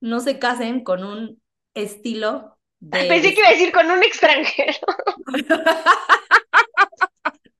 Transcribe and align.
no 0.00 0.20
se 0.20 0.38
casen 0.38 0.84
con 0.84 1.02
un 1.04 1.42
estilo 1.74 2.56
de... 2.80 3.04
Pensé 3.04 3.34
que 3.34 3.40
iba 3.40 3.48
a 3.48 3.52
decir 3.52 3.72
con 3.72 3.90
un 3.90 4.02
extranjero. 4.02 4.78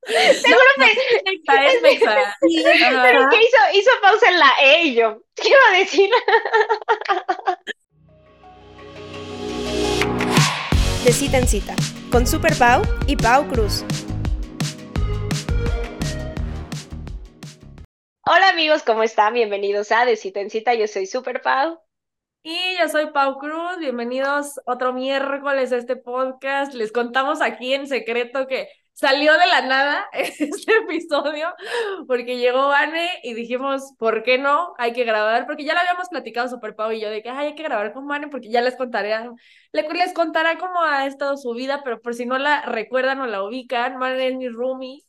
Seguro 0.07 0.63
No, 0.77 0.85
me... 0.85 0.87
Sí, 0.87 2.63
Pero 2.65 3.29
que 3.29 3.37
hizo, 3.37 3.57
hizo 3.75 3.91
pausa 4.01 4.29
en 4.29 4.39
la 4.39 4.51
E 4.61 4.83
y 4.85 4.95
yo. 4.95 5.21
¿Qué 5.35 5.49
iba 5.49 5.59
a 5.71 5.77
decir? 5.77 6.09
De 11.03 11.13
cita 11.13 11.37
en 11.37 11.47
cita, 11.47 11.75
con 12.11 12.25
Super 12.27 12.55
Pau 12.55 12.81
y 13.07 13.15
Pau 13.15 13.47
Cruz. 13.47 13.85
Hola 18.25 18.49
amigos, 18.49 18.83
¿cómo 18.83 19.03
están? 19.03 19.33
Bienvenidos 19.33 19.91
a 19.91 20.05
De 20.05 20.15
Cita 20.15 20.39
en 20.41 20.49
Cita. 20.49 20.73
Yo 20.73 20.87
soy 20.87 21.05
Super 21.05 21.41
Pau. 21.41 21.79
Y 22.41 22.55
yo 22.79 22.87
soy 22.87 23.07
Pau 23.11 23.37
Cruz, 23.37 23.77
bienvenidos 23.79 24.59
otro 24.65 24.93
miércoles 24.93 25.71
a 25.73 25.77
este 25.77 25.95
podcast. 25.97 26.73
Les 26.73 26.91
contamos 26.91 27.41
aquí 27.41 27.73
en 27.73 27.85
secreto 27.87 28.47
que 28.47 28.69
salió 28.93 29.33
de 29.33 29.45
la 29.47 29.61
nada 29.61 30.05
este 30.13 30.77
episodio 30.77 31.53
porque 32.07 32.37
llegó 32.37 32.69
Vane 32.69 33.09
y 33.23 33.33
dijimos, 33.33 33.93
¿por 33.99 34.23
qué 34.23 34.37
no? 34.37 34.73
Hay 34.77 34.93
que 34.93 35.03
grabar, 35.03 35.45
porque 35.47 35.65
ya 35.65 35.73
lo 35.73 35.81
habíamos 35.81 36.07
platicado 36.09 36.47
Super 36.47 36.75
Pau 36.75 36.91
y 36.93 37.01
yo 37.01 37.09
de 37.09 37.21
que 37.21 37.29
Ay, 37.29 37.47
hay 37.47 37.55
que 37.55 37.63
grabar 37.63 37.93
con 37.93 38.07
Vane 38.07 38.29
porque 38.29 38.49
ya 38.49 38.61
les 38.61 38.75
contaré, 38.77 39.13
les 39.73 40.13
contará 40.13 40.57
cómo 40.57 40.81
ha 40.81 41.05
estado 41.05 41.35
su 41.37 41.53
vida, 41.53 41.81
pero 41.83 42.01
por 42.01 42.15
si 42.15 42.25
no 42.25 42.37
la 42.37 42.61
recuerdan 42.65 43.19
o 43.21 43.27
la 43.27 43.43
ubican, 43.43 43.99
Vane 43.99 44.27
es 44.29 44.35
mi 44.35 44.47
roomie. 44.49 45.03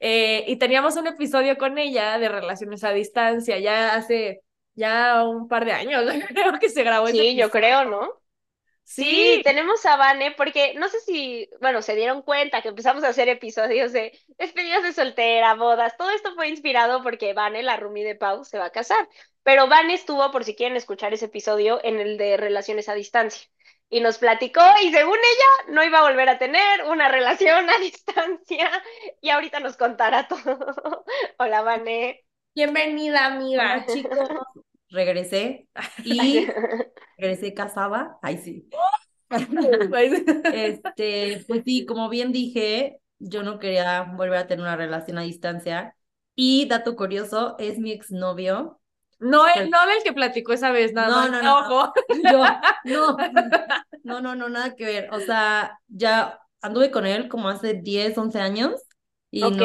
eh, 0.00 0.44
y 0.48 0.56
teníamos 0.56 0.96
un 0.96 1.06
episodio 1.06 1.56
con 1.58 1.78
ella 1.78 2.18
de 2.18 2.28
relaciones 2.28 2.82
a 2.84 2.92
distancia 2.92 3.58
ya 3.58 3.94
hace 3.94 4.42
ya 4.74 5.24
un 5.24 5.48
par 5.48 5.64
de 5.64 5.72
años, 5.72 6.04
creo 6.28 6.58
que 6.58 6.68
se 6.70 6.84
grabó 6.84 7.08
ese 7.08 7.22
Sí, 7.22 7.36
yo 7.36 7.50
episodio. 7.50 7.50
creo, 7.50 7.84
¿no? 7.84 8.22
Sí, 8.84 9.06
Sí, 9.08 9.42
tenemos 9.44 9.84
a 9.86 9.96
Vane 9.96 10.32
porque 10.36 10.74
no 10.74 10.88
sé 10.88 11.00
si, 11.00 11.48
bueno, 11.60 11.82
se 11.82 11.94
dieron 11.96 12.22
cuenta 12.22 12.62
que 12.62 12.68
empezamos 12.68 13.04
a 13.04 13.08
hacer 13.08 13.28
episodios 13.28 13.92
de 13.92 14.18
despedidas 14.38 14.82
de 14.82 14.92
soltera, 14.92 15.54
bodas. 15.54 15.96
Todo 15.96 16.10
esto 16.10 16.34
fue 16.34 16.48
inspirado 16.48 17.02
porque 17.02 17.34
Vane, 17.34 17.62
la 17.62 17.76
roomie 17.78 18.04
de 18.04 18.14
Pau, 18.16 18.44
se 18.44 18.58
va 18.58 18.66
a 18.66 18.70
casar. 18.70 19.08
Pero 19.42 19.68
Vane 19.68 19.94
estuvo, 19.94 20.30
por 20.32 20.44
si 20.44 20.54
quieren 20.54 20.76
escuchar 20.76 21.14
ese 21.14 21.26
episodio, 21.26 21.80
en 21.84 22.00
el 22.00 22.18
de 22.18 22.36
relaciones 22.36 22.88
a 22.88 22.94
distancia. 22.94 23.48
Y 23.90 24.00
nos 24.00 24.18
platicó 24.18 24.62
y 24.82 24.90
según 24.92 25.18
ella 25.18 25.72
no 25.74 25.84
iba 25.84 25.98
a 26.00 26.02
volver 26.02 26.28
a 26.28 26.38
tener 26.38 26.84
una 26.84 27.08
relación 27.08 27.70
a 27.70 27.78
distancia. 27.80 28.70
Y 29.20 29.30
ahorita 29.30 29.60
nos 29.60 29.76
contará 29.76 30.28
todo. 30.28 31.04
Hola, 31.38 31.62
Vane. 31.62 32.24
Bienvenida, 32.54 33.26
amiga. 33.26 33.86
Chicos, 33.86 34.18
regresé 34.90 35.68
y 36.04 36.46
regresé 37.18 37.54
casada. 37.54 38.18
Ay, 38.22 38.38
sí. 38.38 38.68
Este, 40.52 41.44
pues 41.48 41.62
sí, 41.64 41.86
como 41.86 42.08
bien 42.10 42.32
dije, 42.32 43.00
yo 43.18 43.42
no 43.42 43.58
quería 43.58 44.02
volver 44.02 44.38
a 44.38 44.46
tener 44.46 44.62
una 44.62 44.76
relación 44.76 45.18
a 45.18 45.22
distancia. 45.22 45.96
Y 46.34 46.66
dato 46.68 46.96
curioso, 46.96 47.56
es 47.58 47.78
mi 47.78 47.92
exnovio. 47.92 48.80
No, 49.20 49.46
el, 49.48 49.70
no 49.70 49.86
del 49.86 50.02
que 50.02 50.12
platicó 50.12 50.52
esa 50.52 50.70
vez, 50.70 50.92
nada 50.92 51.08
No, 51.08 51.16
más. 51.16 51.30
no, 51.30 51.42
no. 51.42 51.58
Ojo. 51.60 51.92
Yo, 52.22 52.44
no, 52.84 53.16
no, 54.04 54.20
no, 54.20 54.34
no, 54.34 54.48
nada 54.48 54.74
que 54.74 54.84
ver. 54.84 55.08
O 55.12 55.20
sea, 55.20 55.78
ya 55.88 56.40
anduve 56.60 56.90
con 56.90 57.06
él 57.06 57.28
como 57.28 57.48
hace 57.48 57.74
10, 57.74 58.18
11 58.18 58.40
años 58.40 58.72
y 59.32 59.50
Ok. 59.50 59.62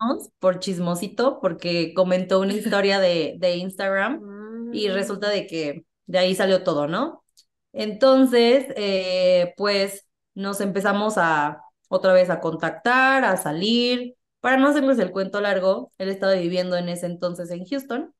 nos 0.00 0.30
por 0.38 0.60
chismosito 0.60 1.40
porque 1.40 1.94
comentó 1.94 2.40
una 2.40 2.52
historia 2.54 2.98
de, 3.00 3.36
de 3.38 3.56
Instagram 3.56 4.26
y 4.70 4.88
resulta 4.88 5.28
de 5.30 5.46
que 5.46 5.84
de 6.06 6.18
ahí 6.18 6.34
salió 6.34 6.62
todo, 6.64 6.86
¿no? 6.88 7.24
Entonces, 7.72 8.66
eh, 8.76 9.54
pues 9.56 10.06
nos 10.34 10.60
empezamos 10.60 11.14
a 11.18 11.62
otra 11.88 12.12
vez 12.12 12.30
a 12.30 12.40
contactar, 12.40 13.24
a 13.24 13.36
salir. 13.36 14.16
Para 14.40 14.56
no 14.56 14.68
hacerles 14.68 14.98
el 14.98 15.10
cuento 15.12 15.40
largo, 15.40 15.92
él 15.98 16.08
estaba 16.08 16.34
viviendo 16.34 16.76
en 16.76 16.88
ese 16.88 17.06
entonces 17.06 17.50
en 17.50 17.64
Houston 17.66 18.14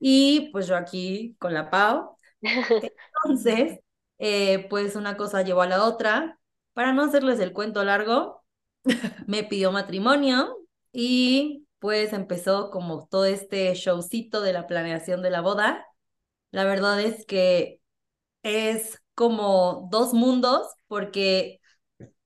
y 0.00 0.50
pues 0.52 0.66
yo 0.68 0.76
aquí 0.76 1.36
con 1.40 1.54
la 1.54 1.70
Pau. 1.70 2.16
Entonces, 3.24 3.80
eh, 4.18 4.66
pues 4.70 4.96
una 4.96 5.16
cosa 5.16 5.42
llevó 5.42 5.62
a 5.62 5.66
la 5.68 5.84
otra. 5.84 6.38
Para 6.74 6.92
no 6.92 7.04
hacerles 7.04 7.40
el 7.40 7.52
cuento 7.52 7.84
largo, 7.84 8.44
me 9.26 9.44
pidió 9.44 9.72
matrimonio 9.72 10.56
y 10.92 11.66
pues 11.78 12.12
empezó 12.12 12.70
como 12.70 13.06
todo 13.08 13.24
este 13.26 13.74
showcito 13.74 14.40
de 14.40 14.52
la 14.52 14.66
planeación 14.66 15.22
de 15.22 15.30
la 15.30 15.40
boda. 15.40 15.86
La 16.52 16.64
verdad 16.64 17.00
es 17.00 17.26
que 17.26 17.80
es 18.42 19.02
como 19.14 19.88
dos 19.90 20.14
mundos 20.14 20.68
porque 20.88 21.60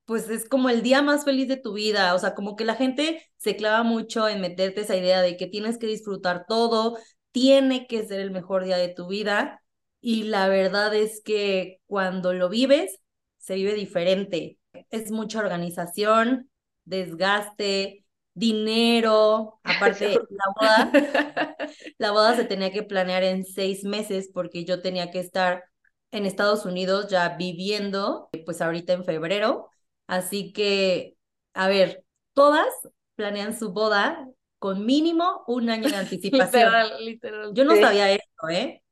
pues 0.06 0.28
es 0.30 0.48
como 0.48 0.70
el 0.70 0.82
día 0.82 1.02
más 1.02 1.24
feliz 1.24 1.48
de 1.48 1.56
tu 1.56 1.72
vida, 1.74 2.14
o 2.14 2.18
sea, 2.18 2.34
como 2.34 2.56
que 2.56 2.64
la 2.64 2.74
gente 2.74 3.24
se 3.38 3.56
clava 3.56 3.84
mucho 3.84 4.28
en 4.28 4.40
meterte 4.40 4.82
esa 4.82 4.96
idea 4.96 5.22
de 5.22 5.36
que 5.36 5.46
tienes 5.46 5.78
que 5.78 5.86
disfrutar 5.86 6.46
todo, 6.48 6.98
tiene 7.32 7.86
que 7.86 8.06
ser 8.06 8.20
el 8.20 8.32
mejor 8.32 8.64
día 8.64 8.76
de 8.76 8.88
tu 8.88 9.08
vida 9.08 9.62
y 10.00 10.24
la 10.24 10.48
verdad 10.48 10.94
es 10.94 11.22
que 11.22 11.80
cuando 11.86 12.32
lo 12.34 12.48
vives, 12.48 13.00
se 13.38 13.54
vive 13.56 13.74
diferente. 13.74 14.59
Es 14.90 15.10
mucha 15.10 15.38
organización, 15.40 16.50
desgaste, 16.84 18.04
dinero, 18.34 19.60
aparte 19.64 20.18
la 20.30 20.44
boda 20.56 21.56
la 21.98 22.10
boda 22.12 22.36
se 22.36 22.44
tenía 22.44 22.70
que 22.70 22.82
planear 22.82 23.22
en 23.22 23.44
seis 23.44 23.84
meses 23.84 24.30
porque 24.32 24.64
yo 24.64 24.80
tenía 24.82 25.10
que 25.10 25.20
estar 25.20 25.64
en 26.12 26.26
Estados 26.26 26.64
Unidos 26.64 27.08
ya 27.08 27.36
viviendo, 27.36 28.30
pues 28.44 28.60
ahorita 28.60 28.92
en 28.92 29.04
febrero. 29.04 29.70
Así 30.06 30.52
que, 30.52 31.16
a 31.54 31.68
ver, 31.68 32.04
todas 32.34 32.68
planean 33.14 33.56
su 33.56 33.72
boda 33.72 34.26
con 34.58 34.84
mínimo 34.84 35.44
un 35.46 35.70
año 35.70 35.88
de 35.88 35.96
anticipación. 35.96 36.64
Literal, 36.64 37.04
literal. 37.04 37.54
Yo 37.54 37.64
no 37.64 37.76
sabía 37.76 38.10
esto, 38.10 38.48
¿eh? 38.48 38.82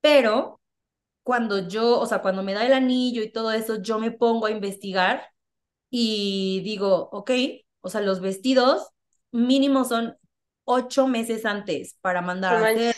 Pero 0.00 0.59
cuando 1.22 1.68
yo, 1.68 2.00
o 2.00 2.06
sea, 2.06 2.22
cuando 2.22 2.42
me 2.42 2.54
da 2.54 2.66
el 2.66 2.72
anillo 2.72 3.22
y 3.22 3.32
todo 3.32 3.52
eso, 3.52 3.80
yo 3.82 3.98
me 3.98 4.10
pongo 4.10 4.46
a 4.46 4.50
investigar 4.50 5.24
y 5.90 6.60
digo, 6.64 7.08
ok, 7.12 7.30
o 7.82 7.88
sea, 7.90 8.00
los 8.02 8.20
vestidos 8.20 8.88
mínimo 9.32 9.84
son 9.84 10.16
ocho 10.64 11.08
meses 11.08 11.44
antes 11.46 11.96
para 12.02 12.22
mandar 12.22 12.56
a 12.56 12.62
hacer. 12.62 12.96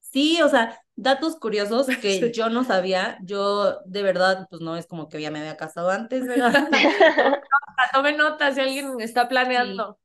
Sí, 0.00 0.42
o 0.42 0.48
sea, 0.48 0.78
datos 0.96 1.36
curiosos 1.36 1.86
que 2.00 2.20
Sí. 2.20 2.32
yo 2.32 2.50
no 2.50 2.64
sabía. 2.64 3.18
Yo, 3.22 3.80
de 3.86 4.02
verdad, 4.02 4.46
pues 4.50 4.60
no 4.62 4.76
es 4.76 4.86
como 4.86 5.08
que 5.08 5.20
ya 5.20 5.30
me 5.30 5.40
había 5.40 5.56
casado 5.56 5.90
antes, 5.90 6.26
¿verdad? 6.26 6.68
Tome 7.92 8.12
nota 8.16 8.52
si 8.54 8.60
alguien 8.60 9.00
está 9.00 9.28
planeando. 9.28 9.98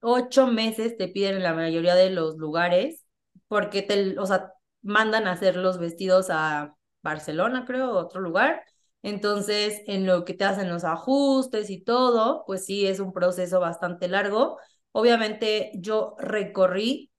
Ocho 0.00 0.46
meses 0.46 0.96
te 0.96 1.08
piden 1.08 1.36
en 1.36 1.42
la 1.42 1.54
mayoría 1.54 1.94
de 1.96 2.10
los 2.10 2.36
lugares 2.36 3.04
porque 3.48 3.82
te, 3.82 4.18
o 4.18 4.26
sea, 4.26 4.52
mandan 4.82 5.26
a 5.26 5.32
hacer 5.32 5.56
los 5.56 5.78
vestidos 5.78 6.28
a 6.30 6.76
Barcelona, 7.08 7.64
creo, 7.66 7.92
otro 7.92 8.20
lugar. 8.20 8.64
Entonces, 9.02 9.82
en 9.86 10.06
lo 10.06 10.24
que 10.24 10.34
te 10.34 10.44
hacen 10.44 10.68
los 10.68 10.84
ajustes 10.84 11.70
y 11.70 11.80
todo, 11.82 12.44
pues 12.46 12.64
sí, 12.66 12.86
es 12.86 13.00
un 13.00 13.12
proceso 13.12 13.60
bastante 13.60 14.08
largo. 14.08 14.58
Obviamente, 14.92 15.70
yo 15.76 16.16
recorrí 16.18 17.10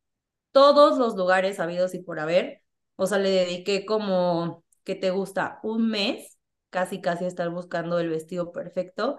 todos 0.52 0.98
los 0.98 1.16
lugares 1.16 1.60
habidos 1.60 1.94
y 1.94 2.00
por 2.04 2.20
haber. 2.20 2.64
O 2.96 3.08
sea, 3.08 3.18
le 3.20 3.30
dediqué 3.30 3.86
como, 3.86 4.64
¿qué 4.84 4.96
te 4.96 5.12
gusta? 5.12 5.60
Un 5.64 5.90
mes, 5.90 6.38
casi, 6.70 7.02
casi 7.02 7.26
estar 7.26 7.50
buscando 7.50 8.00
el 8.00 8.10
vestido 8.10 8.52
perfecto. 8.52 9.18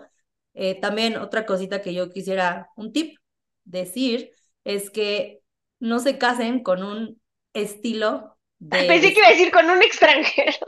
Eh, 0.55 0.81
también 0.81 1.17
otra 1.17 1.47
cosita 1.47 1.81
que 1.83 1.95
yo 1.95 2.11
quisiera, 2.11 2.69
un 2.77 2.93
tip, 2.93 3.19
decir, 3.65 4.33
es 4.65 4.91
que 4.91 5.41
no 5.79 5.99
se 6.01 6.19
casen 6.19 6.63
con 6.63 6.83
un 6.83 7.21
estilo 7.55 8.37
de... 8.61 8.85
Pensé 8.85 9.13
que 9.13 9.19
iba 9.19 9.27
a 9.29 9.33
decir 9.33 9.51
con 9.51 9.69
un 9.69 9.83
extranjero. 9.83 10.59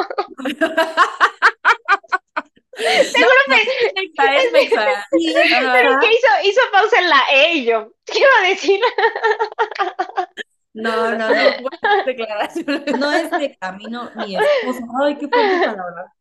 Seguro 2.75 3.35
me... 3.49 3.59
Sí, 3.59 5.35
Ajá. 5.37 5.73
Pero 5.73 6.01
que 6.01 6.07
hizo, 6.11 6.29
hizo 6.51 6.61
pausa 6.73 6.99
en 6.99 7.09
la 7.11 7.23
E 7.33 7.53
y 7.55 7.65
yo. 7.67 7.93
¿Qué 8.07 8.19
iba 8.19 8.29
a 8.43 8.49
decir? 8.49 8.81
No, 10.75 11.11
no, 11.17 11.29
no. 11.29 11.35
Declaraciones. 12.07 12.99
No 12.99 13.13
es 13.13 13.31
de 13.31 13.57
camino 13.59 14.11
mi 14.17 14.37
esposo. 14.37 14.81
Ay, 15.05 15.19
qué 15.19 15.29
fuerte 15.29 15.59
palabra. 15.67 16.15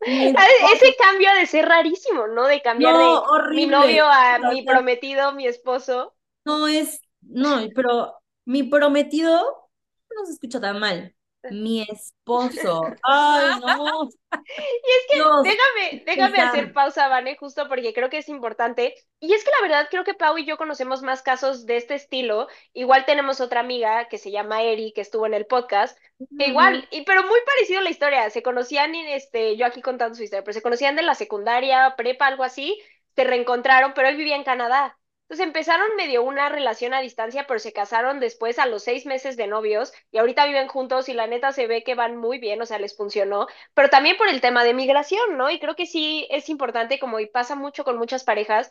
Ah, 0.00 0.06
esposo- 0.06 0.74
Ese 0.74 0.96
cambio 0.96 1.28
ha 1.30 1.34
de 1.34 1.46
ser 1.46 1.66
rarísimo, 1.68 2.26
¿no? 2.26 2.46
De 2.46 2.62
cambiar 2.62 2.94
No, 2.94 3.22
de 3.42 3.54
mi 3.54 3.66
novio 3.66 4.06
a 4.06 4.38
mi 4.38 4.62
prometido, 4.62 5.32
mi 5.32 5.46
esposo. 5.46 6.14
No 6.46 6.66
es, 6.68 7.02
no, 7.20 7.60
pero 7.74 8.14
mi 8.46 8.62
prometido 8.62 9.70
no 10.16 10.24
se 10.24 10.32
escucha 10.32 10.58
tan 10.60 10.78
mal. 10.80 11.14
Mi 11.50 11.82
esposo. 11.82 12.82
Ay, 13.02 13.60
no. 13.60 14.08
Y 14.32 14.90
es 14.90 15.06
que 15.10 15.18
déjame, 15.18 16.02
déjame 16.04 16.38
hacer 16.38 16.72
pausa, 16.72 17.08
Vane, 17.08 17.36
justo 17.36 17.68
porque 17.68 17.94
creo 17.94 18.10
que 18.10 18.18
es 18.18 18.28
importante. 18.28 18.94
Y 19.20 19.32
es 19.32 19.44
que 19.44 19.50
la 19.50 19.62
verdad 19.62 19.88
creo 19.90 20.04
que 20.04 20.14
Pau 20.14 20.36
y 20.38 20.44
yo 20.44 20.56
conocemos 20.56 21.02
más 21.02 21.22
casos 21.22 21.66
de 21.66 21.76
este 21.76 21.94
estilo. 21.94 22.48
Igual 22.72 23.04
tenemos 23.06 23.40
otra 23.40 23.60
amiga 23.60 24.08
que 24.08 24.18
se 24.18 24.30
llama 24.30 24.62
Eri, 24.62 24.92
que 24.92 25.00
estuvo 25.00 25.26
en 25.26 25.34
el 25.34 25.46
podcast, 25.46 25.98
igual, 26.38 26.86
y, 26.90 27.02
pero 27.02 27.22
muy 27.22 27.40
parecido 27.46 27.80
a 27.80 27.82
la 27.82 27.90
historia. 27.90 28.28
Se 28.30 28.42
conocían, 28.42 28.94
este, 28.94 29.56
yo 29.56 29.66
aquí 29.66 29.80
contando 29.80 30.14
su 30.14 30.22
historia, 30.22 30.44
pero 30.44 30.54
se 30.54 30.62
conocían 30.62 30.96
de 30.96 31.02
la 31.02 31.14
secundaria, 31.14 31.94
prepa, 31.96 32.26
algo 32.26 32.44
así, 32.44 32.80
se 33.16 33.24
reencontraron, 33.24 33.92
pero 33.94 34.08
él 34.08 34.16
vivía 34.16 34.36
en 34.36 34.44
Canadá. 34.44 34.98
Entonces 35.28 35.46
empezaron 35.46 35.94
medio 35.96 36.22
una 36.22 36.48
relación 36.48 36.94
a 36.94 37.00
distancia, 37.02 37.46
pero 37.46 37.60
se 37.60 37.72
casaron 37.74 38.18
después 38.18 38.58
a 38.58 38.64
los 38.66 38.82
seis 38.82 39.04
meses 39.04 39.36
de 39.36 39.46
novios 39.46 39.92
y 40.10 40.18
ahorita 40.18 40.46
viven 40.46 40.68
juntos 40.68 41.08
y 41.10 41.14
la 41.14 41.26
neta 41.26 41.52
se 41.52 41.66
ve 41.66 41.84
que 41.84 41.94
van 41.94 42.16
muy 42.16 42.38
bien, 42.38 42.62
o 42.62 42.66
sea, 42.66 42.78
les 42.78 42.96
funcionó, 42.96 43.46
pero 43.74 43.90
también 43.90 44.16
por 44.16 44.28
el 44.28 44.40
tema 44.40 44.64
de 44.64 44.72
migración, 44.74 45.36
¿no? 45.36 45.50
Y 45.50 45.60
creo 45.60 45.76
que 45.76 45.84
sí 45.86 46.26
es 46.30 46.48
importante, 46.48 46.98
como 46.98 47.18
pasa 47.32 47.56
mucho 47.56 47.84
con 47.84 47.98
muchas 47.98 48.24
parejas, 48.24 48.70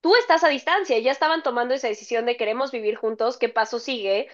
tú 0.00 0.14
estás 0.16 0.44
a 0.44 0.48
distancia, 0.48 0.98
ya 1.00 1.10
estaban 1.12 1.42
tomando 1.42 1.74
esa 1.74 1.88
decisión 1.88 2.26
de 2.26 2.36
queremos 2.36 2.70
vivir 2.72 2.96
juntos, 2.96 3.36
¿qué 3.38 3.48
paso 3.48 3.78
sigue? 3.80 4.28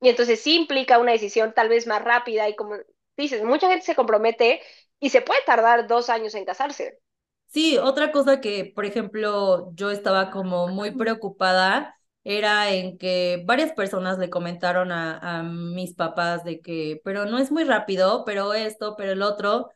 Y 0.00 0.08
entonces 0.10 0.40
sí 0.42 0.56
implica 0.56 0.98
una 0.98 1.12
decisión 1.12 1.52
tal 1.54 1.68
vez 1.68 1.86
más 1.86 2.02
rápida 2.04 2.48
y 2.48 2.54
como 2.56 2.76
dices, 3.16 3.42
mucha 3.44 3.68
gente 3.68 3.84
se 3.84 3.94
compromete 3.96 4.62
y 5.00 5.10
se 5.10 5.22
puede 5.22 5.40
tardar 5.46 5.86
dos 5.88 6.08
años 6.10 6.34
en 6.34 6.44
casarse. 6.44 7.00
Sí, 7.56 7.78
otra 7.78 8.12
cosa 8.12 8.40
que, 8.42 8.70
por 8.74 8.84
ejemplo, 8.84 9.72
yo 9.74 9.90
estaba 9.90 10.30
como 10.30 10.68
muy 10.68 10.90
preocupada 10.90 11.96
era 12.22 12.70
en 12.70 12.98
que 12.98 13.42
varias 13.46 13.72
personas 13.72 14.18
le 14.18 14.28
comentaron 14.28 14.92
a, 14.92 15.38
a 15.40 15.42
mis 15.42 15.94
papás 15.94 16.44
de 16.44 16.60
que, 16.60 17.00
pero 17.02 17.24
no 17.24 17.38
es 17.38 17.50
muy 17.50 17.64
rápido, 17.64 18.24
pero 18.26 18.52
esto, 18.52 18.94
pero 18.98 19.12
el 19.12 19.22
otro. 19.22 19.70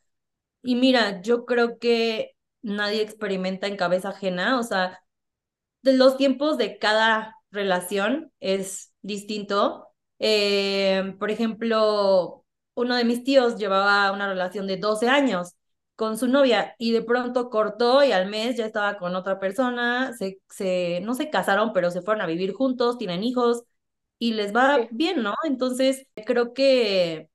Y 0.62 0.76
mira, 0.76 1.22
yo 1.22 1.46
creo 1.46 1.78
que 1.78 2.32
nadie 2.62 3.02
experimenta 3.02 3.66
en 3.68 3.76
cabeza 3.76 4.10
ajena, 4.10 4.58
o 4.60 4.64
sea, 4.64 5.02
de 5.82 5.94
los 5.96 6.16
tiempos 6.16 6.58
de 6.58 6.78
cada 6.78 7.36
relación 7.50 8.32
es 8.40 8.92
distinto. 9.02 9.88
Eh, 10.18 11.14
por 11.18 11.30
ejemplo, 11.30 12.44
uno 12.74 12.96
de 12.96 13.04
mis 13.04 13.24
tíos 13.24 13.56
llevaba 13.56 14.12
una 14.12 14.28
relación 14.28 14.66
de 14.66 14.76
12 14.76 15.08
años 15.08 15.54
con 16.00 16.16
su 16.16 16.28
novia 16.28 16.74
y 16.78 16.92
de 16.92 17.02
pronto 17.02 17.50
cortó 17.50 18.02
y 18.02 18.12
al 18.12 18.26
mes 18.30 18.56
ya 18.56 18.64
estaba 18.64 18.96
con 18.96 19.14
otra 19.16 19.38
persona, 19.38 20.14
se, 20.16 20.40
se, 20.48 21.00
no 21.02 21.14
se 21.14 21.28
casaron, 21.28 21.74
pero 21.74 21.90
se 21.90 22.00
fueron 22.00 22.22
a 22.22 22.26
vivir 22.26 22.54
juntos, 22.54 22.96
tienen 22.96 23.22
hijos 23.22 23.64
y 24.18 24.32
les 24.32 24.56
va 24.56 24.88
bien, 24.90 25.22
¿no? 25.22 25.34
Entonces, 25.44 26.06
creo 26.26 26.54
que, 26.54 27.28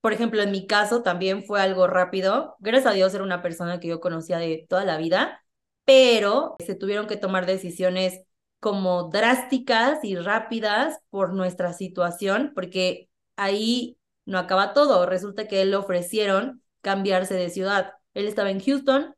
por 0.00 0.12
ejemplo, 0.12 0.42
en 0.42 0.52
mi 0.52 0.66
caso 0.68 1.02
también 1.02 1.44
fue 1.44 1.60
algo 1.60 1.88
rápido. 1.88 2.56
Gracias 2.60 2.92
a 2.92 2.94
Dios 2.94 3.14
era 3.14 3.24
una 3.24 3.42
persona 3.42 3.80
que 3.80 3.88
yo 3.88 4.00
conocía 4.00 4.38
de 4.38 4.64
toda 4.68 4.84
la 4.84 4.96
vida, 4.98 5.44
pero 5.84 6.56
se 6.64 6.76
tuvieron 6.76 7.08
que 7.08 7.16
tomar 7.16 7.46
decisiones 7.46 8.20
como 8.60 9.10
drásticas 9.10 10.04
y 10.04 10.16
rápidas 10.16 11.00
por 11.10 11.32
nuestra 11.34 11.72
situación, 11.72 12.52
porque 12.54 13.08
ahí 13.36 13.98
no 14.24 14.38
acaba 14.38 14.72
todo. 14.72 15.04
Resulta 15.06 15.48
que 15.48 15.62
él 15.62 15.70
le 15.72 15.76
ofrecieron 15.78 16.62
cambiarse 16.80 17.34
de 17.34 17.50
ciudad. 17.50 17.94
Él 18.14 18.26
estaba 18.26 18.50
en 18.50 18.60
Houston 18.60 19.14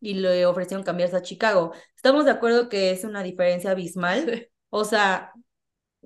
y 0.00 0.14
le 0.14 0.44
ofrecieron 0.46 0.84
cambiarse 0.84 1.16
a 1.16 1.22
Chicago. 1.22 1.72
Estamos 1.96 2.24
de 2.24 2.32
acuerdo 2.32 2.68
que 2.68 2.90
es 2.90 3.04
una 3.04 3.22
diferencia 3.22 3.70
abismal. 3.70 4.48
O 4.74 4.84
sea, 4.84 5.32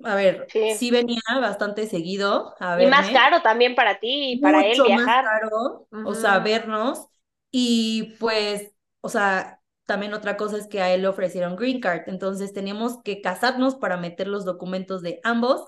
a 0.03 0.15
ver, 0.15 0.45
sí. 0.49 0.91
venía 0.91 1.21
bastante 1.41 1.87
seguido 1.87 2.53
a 2.59 2.81
Y 2.81 2.87
más 2.87 3.09
caro 3.09 3.41
también 3.41 3.75
para 3.75 3.99
ti 3.99 4.33
y 4.33 4.39
para 4.39 4.65
él 4.65 4.79
viajar. 4.85 5.25
Más 5.25 5.39
caro, 5.39 5.87
o 6.05 6.13
sea, 6.13 6.39
vernos. 6.39 7.07
Y 7.49 8.15
pues, 8.19 8.71
o 9.01 9.09
sea, 9.09 9.59
también 9.85 10.13
otra 10.13 10.37
cosa 10.37 10.57
es 10.57 10.67
que 10.67 10.81
a 10.81 10.93
él 10.93 11.01
le 11.01 11.07
ofrecieron 11.07 11.55
green 11.55 11.79
card. 11.79 12.03
Entonces 12.07 12.53
teníamos 12.53 13.01
que 13.03 13.21
casarnos 13.21 13.75
para 13.75 13.97
meter 13.97 14.27
los 14.27 14.45
documentos 14.45 15.01
de 15.01 15.19
ambos 15.23 15.65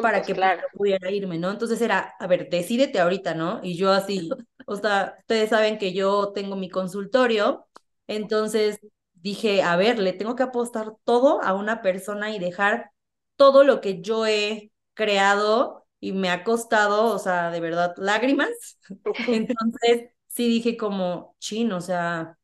para 0.00 0.22
que 0.22 0.34
pudiera 0.76 1.10
irme, 1.10 1.38
¿no? 1.38 1.50
Entonces 1.50 1.80
era, 1.80 2.14
a 2.18 2.26
ver, 2.26 2.48
decídete 2.50 3.00
ahorita, 3.00 3.34
¿no? 3.34 3.60
Y 3.62 3.76
yo 3.76 3.90
así, 3.92 4.30
o 4.66 4.76
sea, 4.76 5.16
ustedes 5.20 5.50
saben 5.50 5.78
que 5.78 5.92
yo 5.92 6.32
tengo 6.34 6.56
mi 6.56 6.68
consultorio, 6.70 7.66
entonces 8.06 8.80
dije, 9.14 9.62
a 9.62 9.76
ver, 9.76 9.98
le 9.98 10.12
tengo 10.12 10.34
que 10.36 10.42
apostar 10.42 10.94
todo 11.04 11.42
a 11.42 11.54
una 11.54 11.82
persona 11.82 12.34
y 12.34 12.38
dejar 12.38 12.90
todo 13.36 13.64
lo 13.64 13.80
que 13.80 14.00
yo 14.02 14.26
he 14.26 14.72
creado 14.94 15.86
y 16.00 16.12
me 16.12 16.30
ha 16.30 16.42
costado, 16.44 17.14
o 17.14 17.18
sea, 17.18 17.50
de 17.50 17.60
verdad, 17.60 17.94
lágrimas. 17.96 18.50
Entonces, 19.28 20.10
sí 20.26 20.48
dije 20.48 20.76
como, 20.76 21.36
chin, 21.38 21.72
o 21.72 21.80
sea, 21.80 22.38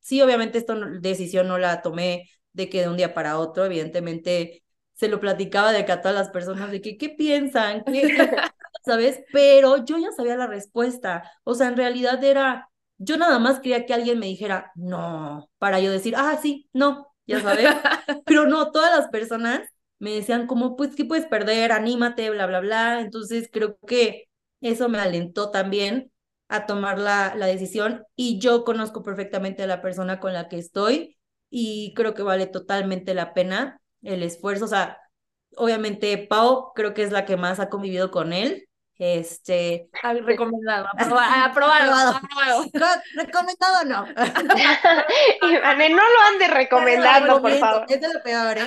sí, 0.00 0.22
obviamente 0.22 0.58
esta 0.58 0.74
decisión 1.00 1.48
no 1.48 1.58
la 1.58 1.82
tomé 1.82 2.30
de 2.52 2.68
que 2.70 2.82
de 2.82 2.88
un 2.88 2.96
día 2.96 3.14
para 3.14 3.38
otro, 3.38 3.64
evidentemente 3.64 4.64
se 4.96 5.08
lo 5.08 5.20
platicaba 5.20 5.72
de 5.72 5.84
que 5.84 5.92
a 5.92 6.00
todas 6.00 6.16
las 6.16 6.30
personas 6.30 6.70
de 6.70 6.80
que, 6.80 6.96
¿qué 6.96 7.10
piensan? 7.10 7.84
¿Sabes? 8.84 9.20
Pero 9.32 9.84
yo 9.84 9.98
ya 9.98 10.10
sabía 10.12 10.36
la 10.36 10.46
respuesta. 10.46 11.30
O 11.44 11.54
sea, 11.54 11.68
en 11.68 11.76
realidad 11.76 12.22
era, 12.24 12.70
yo 12.98 13.16
nada 13.18 13.38
más 13.38 13.60
quería 13.60 13.84
que 13.84 13.94
alguien 13.94 14.18
me 14.18 14.26
dijera, 14.26 14.72
no, 14.74 15.50
para 15.58 15.80
yo 15.80 15.92
decir, 15.92 16.14
ah, 16.16 16.38
sí, 16.40 16.68
no, 16.72 17.08
ya 17.26 17.40
sabes. 17.40 17.66
Pero 18.26 18.46
no, 18.46 18.70
todas 18.70 18.96
las 18.98 19.08
personas 19.08 19.68
me 19.98 20.12
decían 20.12 20.46
como, 20.46 20.76
pues, 20.76 20.94
¿qué 20.96 21.04
puedes 21.04 21.26
perder? 21.26 21.72
Anímate, 21.72 22.30
bla, 22.30 22.46
bla, 22.46 22.60
bla. 22.60 23.00
Entonces 23.00 23.50
creo 23.52 23.78
que 23.86 24.28
eso 24.60 24.88
me 24.88 24.98
alentó 24.98 25.50
también 25.50 26.10
a 26.48 26.64
tomar 26.64 26.98
la, 26.98 27.34
la 27.34 27.46
decisión 27.46 28.04
y 28.14 28.38
yo 28.38 28.64
conozco 28.64 29.02
perfectamente 29.02 29.64
a 29.64 29.66
la 29.66 29.82
persona 29.82 30.20
con 30.20 30.32
la 30.32 30.48
que 30.48 30.58
estoy 30.58 31.18
y 31.50 31.92
creo 31.94 32.14
que 32.14 32.22
vale 32.22 32.46
totalmente 32.46 33.14
la 33.14 33.34
pena 33.34 33.80
el 34.02 34.22
esfuerzo, 34.22 34.66
o 34.66 34.68
sea, 34.68 34.98
obviamente 35.56 36.16
Pau 36.18 36.72
creo 36.74 36.94
que 36.94 37.02
es 37.02 37.12
la 37.12 37.24
que 37.26 37.36
más 37.36 37.60
ha 37.60 37.68
convivido 37.70 38.10
con 38.10 38.32
él. 38.32 38.65
Este. 38.98 39.90
Ah, 40.02 40.14
recomendado, 40.14 40.86
aprobado, 40.98 41.44
aprobado, 41.44 42.10
aprobado. 42.16 42.64
Recomendado 43.14 43.84
no. 43.84 44.06
Ivane, 45.50 45.90
no 45.90 46.02
lo 46.02 46.20
andes 46.32 46.50
recomendando, 46.50 47.42
por 47.42 47.52
favor. 47.58 47.84
Es 47.88 48.00
de 48.00 48.12
lo 48.12 48.22
peor, 48.22 48.56
¿eh? 48.56 48.66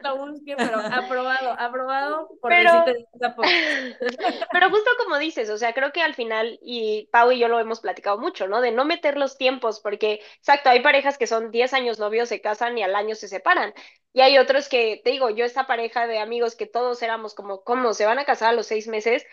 Lo 0.00 0.16
busque, 0.16 0.54
pero 0.56 0.78
aprobado, 0.78 1.54
aprobado, 1.58 2.28
pero, 2.48 2.84
pero 4.52 4.70
justo 4.70 4.90
como 5.04 5.18
dices, 5.18 5.50
o 5.50 5.58
sea, 5.58 5.74
creo 5.74 5.92
que 5.92 6.00
al 6.00 6.14
final, 6.14 6.58
y 6.62 7.08
Pau 7.12 7.30
y 7.30 7.38
yo 7.38 7.48
lo 7.48 7.60
hemos 7.60 7.80
platicado 7.80 8.16
mucho, 8.18 8.48
¿no? 8.48 8.62
De 8.62 8.70
no 8.70 8.86
meter 8.86 9.18
los 9.18 9.36
tiempos, 9.36 9.80
porque, 9.80 10.20
exacto, 10.38 10.70
hay 10.70 10.80
parejas 10.80 11.18
que 11.18 11.26
son 11.26 11.50
10 11.50 11.74
años 11.74 11.98
novios, 11.98 12.30
se 12.30 12.40
casan 12.40 12.78
y 12.78 12.82
al 12.82 12.94
año 12.94 13.14
se 13.14 13.28
separan. 13.28 13.74
Y 14.16 14.22
hay 14.22 14.38
otros 14.38 14.70
que, 14.70 15.02
te 15.04 15.10
digo, 15.10 15.28
yo 15.28 15.44
esta 15.44 15.66
pareja 15.66 16.06
de 16.06 16.18
amigos 16.18 16.56
que 16.56 16.64
todos 16.64 17.02
éramos 17.02 17.34
como, 17.34 17.62
¿cómo? 17.64 17.92
Se 17.92 18.06
van 18.06 18.18
a 18.18 18.24
casar 18.24 18.48
a 18.48 18.52
los 18.52 18.66
seis 18.66 18.88
meses. 18.88 19.25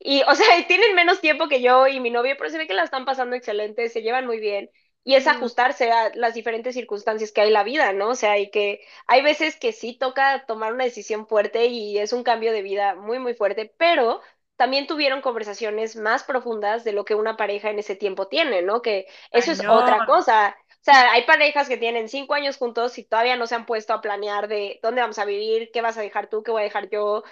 Y, 0.00 0.22
o 0.24 0.34
sea, 0.34 0.46
tienen 0.68 0.94
menos 0.96 1.20
tiempo 1.22 1.48
que 1.48 1.62
yo 1.62 1.88
y 1.88 2.00
mi 2.00 2.10
novio, 2.10 2.36
pero 2.38 2.50
se 2.50 2.58
ve 2.58 2.66
que 2.68 2.74
la 2.74 2.84
están 2.84 3.04
pasando 3.06 3.36
excelente, 3.36 3.88
se 3.90 4.02
llevan 4.02 4.26
muy 4.26 4.40
bien. 4.40 4.70
Y 5.04 5.14
es 5.14 5.26
ajustarse 5.28 5.90
a 5.92 6.12
las 6.14 6.34
diferentes 6.34 6.74
circunstancias 6.74 7.32
que 7.32 7.42
hay 7.42 7.48
en 7.48 7.54
la 7.54 7.64
vida, 7.64 7.92
¿no? 7.94 8.10
O 8.10 8.14
sea, 8.16 8.38
y 8.38 8.50
que 8.50 8.82
hay 9.06 9.22
veces 9.22 9.56
que 9.58 9.72
sí 9.72 9.96
toca 9.98 10.44
tomar 10.46 10.74
una 10.74 10.84
decisión 10.84 11.26
fuerte 11.26 11.66
y 11.66 11.98
es 11.98 12.12
un 12.12 12.24
cambio 12.24 12.52
de 12.52 12.62
vida 12.62 12.94
muy, 12.96 13.18
muy 13.18 13.34
fuerte, 13.34 13.74
pero 13.78 14.20
también 14.56 14.86
tuvieron 14.86 15.22
conversaciones 15.22 15.96
más 15.96 16.24
profundas 16.24 16.84
de 16.84 16.92
lo 16.92 17.04
que 17.06 17.14
una 17.14 17.36
pareja 17.38 17.70
en 17.70 17.78
ese 17.78 17.96
tiempo 17.96 18.28
tiene, 18.28 18.62
¿no? 18.62 18.82
Que 18.82 19.06
eso 19.32 19.52
es 19.52 19.64
otra 19.66 20.04
cosa. 20.04 20.56
O 20.68 20.82
sea, 20.84 21.12
hay 21.12 21.24
parejas 21.24 21.68
que 21.68 21.76
tienen 21.78 22.08
cinco 22.10 22.34
años 22.34 22.56
juntos 22.58 22.98
y 22.98 23.04
todavía 23.04 23.36
no 23.36 23.46
se 23.46 23.54
han 23.54 23.66
puesto 23.66 23.94
a 23.94 24.00
planear 24.02 24.48
de 24.48 24.80
dónde 24.82 25.00
vamos 25.02 25.18
a 25.18 25.24
vivir, 25.24 25.70
qué 25.72 25.80
vas 25.82 25.96
a 25.98 26.02
dejar 26.02 26.28
tú, 26.28 26.42
qué 26.42 26.50
voy 26.50 26.62
a 26.62 26.64
dejar 26.64 26.88
yo, 26.90 27.22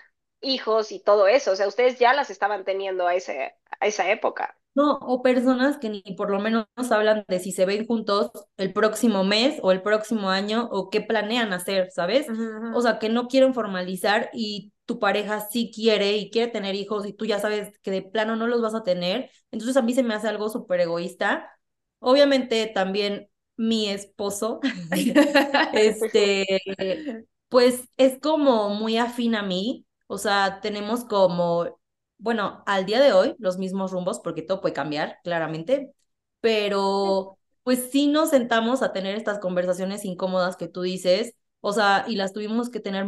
hijos 0.41 0.93
y 0.93 1.01
todo 1.01 1.27
eso. 1.29 1.53
O 1.53 1.57
sea, 1.57 1.69
ustedes 1.69 1.99
ya 1.99 2.15
las 2.15 2.31
estaban 2.31 2.65
teniendo 2.65 3.07
a, 3.07 3.15
ese, 3.15 3.55
a 3.81 3.87
esa 3.87 4.11
época. 4.11 4.57
No, 4.75 4.99
o 5.01 5.23
personas 5.23 5.79
que 5.79 5.91
ni 5.91 6.03
por 6.17 6.31
lo 6.31 6.39
menos 6.39 6.67
hablan 6.91 7.25
de 7.27 7.41
si 7.41 7.51
se 7.51 7.67
ven 7.67 7.85
juntos 7.87 8.31
el 8.57 8.73
próximo 8.73 9.25
mes 9.25 9.59
o 9.63 9.73
el 9.73 9.83
próximo 9.83 10.31
año 10.31 10.69
o 10.71 10.89
qué 10.89 11.01
planean 11.01 11.53
hacer, 11.53 11.91
¿sabes? 11.91 12.29
O 12.75 12.81
sea, 12.81 13.01
que 13.01 13.09
no 13.09 13.27
quieren 13.27 13.55
formalizar 13.55 14.31
y 14.33 14.73
tu 14.87 15.01
pareja 15.01 15.41
sí 15.51 15.73
quiere 15.75 16.17
y 16.17 16.31
quiere 16.31 16.53
tener 16.53 16.77
hijos 16.77 17.07
y 17.07 17.13
tú 17.13 17.27
ya 17.27 17.41
sabes 17.41 17.77
que 17.83 17.91
de 17.91 18.03
plano 18.03 18.37
no 18.37 18.47
los 18.47 18.63
vas 18.63 18.75
a 18.77 18.85
tener. 18.85 19.31
Entonces 19.51 19.77
a 19.77 19.83
mí 19.83 19.95
se 19.95 20.05
me 20.05 20.15
hace 20.15 20.29
algo 20.29 20.49
súper 20.49 20.81
egoísta. 20.81 21.51
Obviamente 21.99 22.67
también 22.67 23.29
mi 23.57 23.89
esposo, 23.89 24.61
este, 25.73 26.47
pues 27.49 27.89
es 27.97 28.21
como 28.21 28.69
muy 28.71 28.97
afín 28.97 29.35
a 29.35 29.43
mí, 29.43 29.85
o 30.09 30.19
sea, 30.19 30.61
tenemos 30.63 31.05
como, 31.05 31.81
bueno, 32.19 32.65
al 32.67 32.87
día 32.87 33.01
de 33.01 33.13
hoy 33.15 33.37
los 33.41 33.59
mismos 33.59 33.93
rumbos, 33.93 34.21
porque 34.21 34.43
todo 34.43 34.61
puede 34.63 34.75
cambiar, 34.75 35.19
claramente, 35.25 35.95
pero 36.41 37.39
pues 37.65 37.91
sí 37.93 38.09
nos 38.09 38.31
sentamos 38.31 38.83
a 38.83 38.93
tener 38.93 39.17
estas 39.17 39.39
conversaciones 39.41 40.05
incómodas 40.07 40.57
que 40.57 40.69
tú 40.69 40.83
dices, 40.83 41.35
o 41.61 41.73
sea, 41.73 42.05
y 42.09 42.17
las 42.17 42.33
tuvimos 42.35 42.71
que 42.71 42.81
tener, 42.81 43.07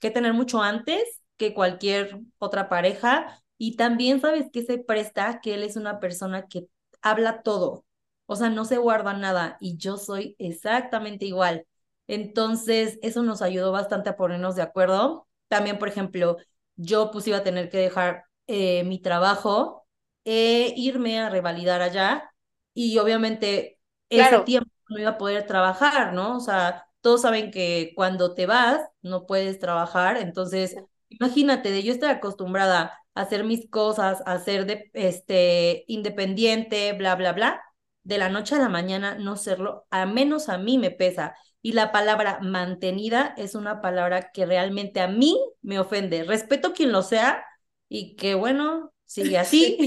que 0.00 0.10
tener 0.10 0.34
mucho 0.34 0.62
antes 0.62 1.02
que 1.36 1.54
cualquier 1.54 2.20
otra 2.38 2.68
pareja, 2.68 3.40
Y 3.56 3.76
también 3.76 4.20
sabes 4.20 4.50
que 4.52 4.62
se 4.64 4.78
presta 4.78 5.40
que 5.40 5.54
él 5.54 5.62
es 5.62 5.76
una 5.76 6.00
persona 6.00 6.46
que 6.48 6.68
habla 7.02 7.42
todo, 7.42 7.84
o 8.26 8.36
sea, 8.36 8.50
no 8.50 8.64
se 8.64 8.78
guarda 8.78 9.14
nada 9.14 9.56
y 9.60 9.76
yo 9.76 9.96
soy 9.96 10.34
exactamente 10.38 11.24
igual. 11.26 11.66
Entonces, 12.08 12.98
eso 13.02 13.22
nos 13.22 13.42
ayudó 13.42 13.72
bastante 13.72 14.10
a 14.10 14.16
ponernos 14.16 14.56
de 14.56 14.62
acuerdo. 14.62 15.26
También, 15.54 15.78
por 15.78 15.86
ejemplo, 15.86 16.38
yo 16.74 17.12
pues 17.12 17.28
iba 17.28 17.36
a 17.38 17.44
tener 17.44 17.70
que 17.70 17.78
dejar 17.78 18.24
eh, 18.48 18.82
mi 18.82 18.98
trabajo 19.00 19.86
e 20.24 20.74
irme 20.76 21.20
a 21.20 21.30
revalidar 21.30 21.80
allá 21.80 22.28
y 22.74 22.98
obviamente 22.98 23.78
ese 24.08 24.40
tiempo 24.40 24.70
no 24.88 24.98
iba 24.98 25.10
a 25.10 25.18
poder 25.18 25.46
trabajar, 25.46 26.12
¿no? 26.12 26.36
O 26.36 26.40
sea, 26.40 26.86
todos 27.02 27.22
saben 27.22 27.52
que 27.52 27.92
cuando 27.94 28.34
te 28.34 28.46
vas 28.46 28.80
no 29.00 29.26
puedes 29.26 29.60
trabajar, 29.60 30.16
entonces 30.16 30.74
imagínate, 31.08 31.70
de 31.70 31.84
yo 31.84 31.92
estar 31.92 32.10
acostumbrada 32.10 32.98
a 33.14 33.20
hacer 33.22 33.44
mis 33.44 33.70
cosas, 33.70 34.22
a 34.26 34.40
ser 34.40 34.66
de, 34.66 34.90
este, 34.92 35.84
independiente, 35.86 36.94
bla, 36.94 37.14
bla, 37.14 37.32
bla, 37.32 37.62
de 38.02 38.18
la 38.18 38.28
noche 38.28 38.56
a 38.56 38.58
la 38.58 38.68
mañana 38.68 39.14
no 39.14 39.36
serlo, 39.36 39.86
a 39.90 40.04
menos 40.04 40.48
a 40.48 40.58
mí 40.58 40.78
me 40.78 40.90
pesa. 40.90 41.36
Y 41.64 41.72
la 41.72 41.92
palabra 41.92 42.40
mantenida 42.42 43.32
es 43.38 43.54
una 43.54 43.80
palabra 43.80 44.32
que 44.32 44.44
realmente 44.44 45.00
a 45.00 45.08
mí 45.08 45.40
me 45.62 45.78
ofende. 45.78 46.22
Respeto 46.22 46.74
quien 46.74 46.92
lo 46.92 47.00
sea 47.00 47.42
y 47.88 48.16
que 48.16 48.34
bueno, 48.34 48.92
sigue 49.06 49.38
así, 49.38 49.78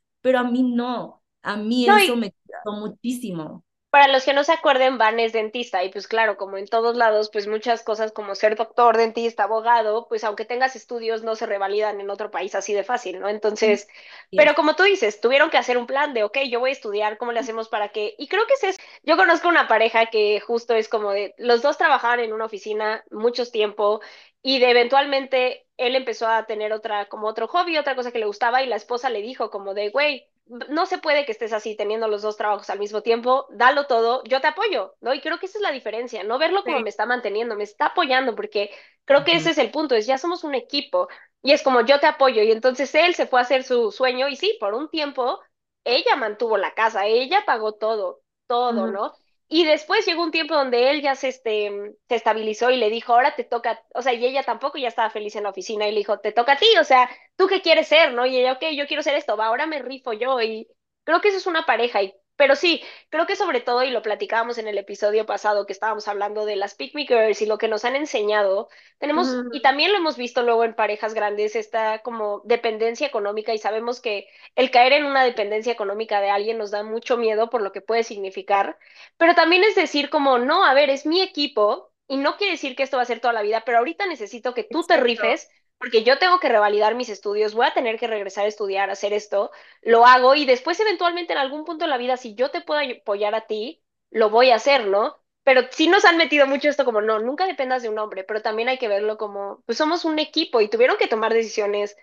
pero 0.20 0.38
a 0.38 0.44
mí 0.44 0.62
no. 0.62 1.24
A 1.42 1.56
mí 1.56 1.88
eso 1.88 2.14
me 2.14 2.30
costó 2.30 2.80
muchísimo 2.80 3.64
para 3.90 4.08
los 4.08 4.24
que 4.24 4.34
no 4.34 4.44
se 4.44 4.52
acuerden, 4.52 4.98
Van 4.98 5.20
es 5.20 5.32
dentista 5.32 5.82
y 5.84 5.90
pues 5.90 6.06
claro, 6.08 6.36
como 6.36 6.58
en 6.58 6.66
todos 6.66 6.96
lados, 6.96 7.30
pues 7.32 7.46
muchas 7.46 7.82
cosas 7.82 8.12
como 8.12 8.34
ser 8.34 8.56
doctor, 8.56 8.96
dentista, 8.96 9.44
abogado, 9.44 10.06
pues 10.08 10.24
aunque 10.24 10.44
tengas 10.44 10.76
estudios 10.76 11.22
no 11.22 11.36
se 11.36 11.46
revalidan 11.46 12.00
en 12.00 12.10
otro 12.10 12.30
país 12.30 12.54
así 12.54 12.74
de 12.74 12.84
fácil, 12.84 13.20
¿no? 13.20 13.28
Entonces, 13.28 13.88
pero 14.30 14.54
como 14.54 14.74
tú 14.74 14.82
dices, 14.82 15.20
tuvieron 15.20 15.50
que 15.50 15.58
hacer 15.58 15.78
un 15.78 15.86
plan 15.86 16.14
de, 16.14 16.24
ok, 16.24 16.38
yo 16.50 16.60
voy 16.60 16.70
a 16.70 16.72
estudiar, 16.72 17.16
¿cómo 17.16 17.32
le 17.32 17.40
hacemos 17.40 17.68
para 17.68 17.90
que? 17.90 18.14
Y 18.18 18.28
creo 18.28 18.46
que 18.46 18.54
ese 18.54 18.70
es, 18.70 18.76
yo 19.02 19.16
conozco 19.16 19.48
una 19.48 19.68
pareja 19.68 20.06
que 20.06 20.40
justo 20.40 20.74
es 20.74 20.88
como 20.88 21.12
de, 21.12 21.34
los 21.38 21.62
dos 21.62 21.78
trabajaban 21.78 22.20
en 22.20 22.32
una 22.32 22.46
oficina 22.46 23.04
mucho 23.10 23.50
tiempo 23.50 24.00
y 24.42 24.58
de 24.58 24.70
eventualmente 24.70 25.66
él 25.76 25.94
empezó 25.96 26.26
a 26.28 26.46
tener 26.46 26.72
otra, 26.72 27.06
como 27.08 27.28
otro 27.28 27.48
hobby, 27.48 27.78
otra 27.78 27.94
cosa 27.96 28.12
que 28.12 28.18
le 28.18 28.26
gustaba 28.26 28.62
y 28.62 28.66
la 28.66 28.76
esposa 28.76 29.10
le 29.10 29.22
dijo 29.22 29.50
como 29.50 29.74
de, 29.74 29.90
güey, 29.90 30.28
no 30.46 30.86
se 30.86 30.98
puede 30.98 31.26
que 31.26 31.32
estés 31.32 31.52
así 31.52 31.76
teniendo 31.76 32.08
los 32.08 32.22
dos 32.22 32.36
trabajos 32.36 32.70
al 32.70 32.78
mismo 32.78 33.02
tiempo, 33.02 33.46
dalo 33.50 33.86
todo, 33.86 34.22
yo 34.24 34.40
te 34.40 34.46
apoyo, 34.48 34.94
¿no? 35.00 35.12
Y 35.14 35.20
creo 35.20 35.38
que 35.38 35.46
esa 35.46 35.58
es 35.58 35.62
la 35.62 35.72
diferencia, 35.72 36.22
no 36.24 36.38
verlo 36.38 36.62
como 36.64 36.80
me 36.80 36.88
está 36.88 37.06
manteniendo, 37.06 37.56
me 37.56 37.64
está 37.64 37.86
apoyando, 37.86 38.34
porque 38.36 38.70
creo 39.04 39.24
que 39.24 39.34
ese 39.36 39.50
es 39.50 39.58
el 39.58 39.70
punto, 39.70 39.94
es 39.94 40.06
ya 40.06 40.18
somos 40.18 40.44
un 40.44 40.54
equipo 40.54 41.08
y 41.42 41.52
es 41.52 41.62
como 41.62 41.80
yo 41.82 42.00
te 42.00 42.06
apoyo 42.06 42.42
y 42.42 42.52
entonces 42.52 42.94
él 42.94 43.14
se 43.14 43.26
fue 43.26 43.40
a 43.40 43.42
hacer 43.42 43.64
su 43.64 43.90
sueño 43.92 44.28
y 44.28 44.36
sí, 44.36 44.56
por 44.60 44.74
un 44.74 44.88
tiempo 44.90 45.40
ella 45.84 46.16
mantuvo 46.16 46.56
la 46.58 46.74
casa, 46.74 47.06
ella 47.06 47.44
pagó 47.46 47.72
todo, 47.74 48.22
todo, 48.46 48.86
¿no? 48.88 49.16
Y 49.48 49.64
después 49.64 50.04
llegó 50.06 50.22
un 50.24 50.32
tiempo 50.32 50.54
donde 50.56 50.90
él 50.90 51.02
ya 51.02 51.14
se, 51.14 51.28
este, 51.28 51.70
se 52.08 52.14
estabilizó 52.16 52.70
y 52.70 52.76
le 52.76 52.90
dijo, 52.90 53.12
ahora 53.12 53.36
te 53.36 53.44
toca, 53.44 53.80
o 53.94 54.02
sea, 54.02 54.12
y 54.12 54.24
ella 54.26 54.42
tampoco 54.42 54.76
ya 54.78 54.88
estaba 54.88 55.10
feliz 55.10 55.36
en 55.36 55.44
la 55.44 55.50
oficina 55.50 55.86
y 55.86 55.92
le 55.92 55.98
dijo, 55.98 56.18
te 56.18 56.32
toca 56.32 56.52
a 56.54 56.56
ti, 56.58 56.66
o 56.80 56.84
sea, 56.84 57.08
¿tú 57.36 57.46
qué 57.46 57.62
quieres 57.62 57.86
ser? 57.88 58.12
¿No? 58.12 58.26
Y 58.26 58.36
ella, 58.38 58.54
ok, 58.54 58.64
yo 58.74 58.86
quiero 58.88 59.02
ser 59.04 59.14
esto, 59.14 59.36
va, 59.36 59.46
ahora 59.46 59.66
me 59.66 59.78
rifo 59.80 60.12
yo 60.12 60.40
y 60.42 60.68
creo 61.04 61.20
que 61.20 61.28
eso 61.28 61.38
es 61.38 61.46
una 61.46 61.64
pareja 61.64 62.02
y 62.02 62.12
pero 62.36 62.56
sí, 62.56 62.82
creo 63.08 63.26
que 63.26 63.36
sobre 63.36 63.60
todo, 63.60 63.82
y 63.82 63.90
lo 63.90 64.02
platicábamos 64.02 64.58
en 64.58 64.68
el 64.68 64.78
episodio 64.78 65.26
pasado 65.26 65.66
que 65.66 65.72
estábamos 65.72 66.06
hablando 66.08 66.44
de 66.44 66.56
las 66.56 66.74
Pick 66.74 66.94
Me 66.94 67.06
Girls 67.06 67.40
y 67.42 67.46
lo 67.46 67.58
que 67.58 67.68
nos 67.68 67.84
han 67.84 67.96
enseñado, 67.96 68.68
tenemos, 68.98 69.44
y 69.50 69.62
también 69.62 69.92
lo 69.92 69.98
hemos 69.98 70.16
visto 70.16 70.42
luego 70.42 70.64
en 70.64 70.74
parejas 70.74 71.14
grandes, 71.14 71.56
esta 71.56 72.00
como 72.02 72.42
dependencia 72.44 73.06
económica 73.06 73.54
y 73.54 73.58
sabemos 73.58 74.00
que 74.00 74.28
el 74.54 74.70
caer 74.70 74.92
en 74.92 75.04
una 75.06 75.24
dependencia 75.24 75.72
económica 75.72 76.20
de 76.20 76.30
alguien 76.30 76.58
nos 76.58 76.70
da 76.70 76.82
mucho 76.82 77.16
miedo 77.16 77.50
por 77.50 77.62
lo 77.62 77.72
que 77.72 77.80
puede 77.80 78.04
significar, 78.04 78.78
pero 79.16 79.34
también 79.34 79.64
es 79.64 79.74
decir 79.74 80.10
como, 80.10 80.38
no, 80.38 80.64
a 80.64 80.74
ver, 80.74 80.90
es 80.90 81.06
mi 81.06 81.20
equipo 81.22 81.92
y 82.08 82.16
no 82.18 82.36
quiere 82.36 82.52
decir 82.52 82.76
que 82.76 82.82
esto 82.82 82.96
va 82.96 83.02
a 83.02 83.06
ser 83.06 83.20
toda 83.20 83.32
la 83.32 83.42
vida, 83.42 83.62
pero 83.64 83.78
ahorita 83.78 84.06
necesito 84.06 84.54
que 84.54 84.64
tú 84.64 84.84
te 84.86 84.96
rifes 84.96 85.48
porque 85.78 86.02
yo 86.04 86.18
tengo 86.18 86.40
que 86.40 86.48
revalidar 86.48 86.94
mis 86.94 87.08
estudios, 87.08 87.54
voy 87.54 87.66
a 87.66 87.74
tener 87.74 87.98
que 87.98 88.06
regresar 88.06 88.44
a 88.44 88.48
estudiar, 88.48 88.90
hacer 88.90 89.12
esto, 89.12 89.50
lo 89.82 90.06
hago 90.06 90.34
y 90.34 90.46
después 90.46 90.80
eventualmente 90.80 91.32
en 91.32 91.38
algún 91.38 91.64
punto 91.64 91.84
de 91.84 91.90
la 91.90 91.98
vida, 91.98 92.16
si 92.16 92.34
yo 92.34 92.50
te 92.50 92.62
puedo 92.62 92.80
apoyar 92.80 93.34
a 93.34 93.46
ti, 93.46 93.82
lo 94.10 94.30
voy 94.30 94.50
a 94.50 94.56
hacer, 94.56 94.86
¿no? 94.86 95.16
Pero 95.44 95.62
sí 95.70 95.88
nos 95.88 96.04
han 96.04 96.16
metido 96.16 96.46
mucho 96.46 96.68
esto 96.68 96.84
como, 96.84 97.00
no, 97.02 97.20
nunca 97.20 97.46
dependas 97.46 97.82
de 97.82 97.88
un 97.88 97.98
hombre, 97.98 98.24
pero 98.24 98.42
también 98.42 98.68
hay 98.68 98.78
que 98.78 98.88
verlo 98.88 99.16
como, 99.18 99.62
pues 99.66 99.78
somos 99.78 100.04
un 100.04 100.18
equipo 100.18 100.60
y 100.60 100.68
tuvieron 100.68 100.96
que 100.98 101.06
tomar 101.08 101.32
decisiones, 101.32 101.96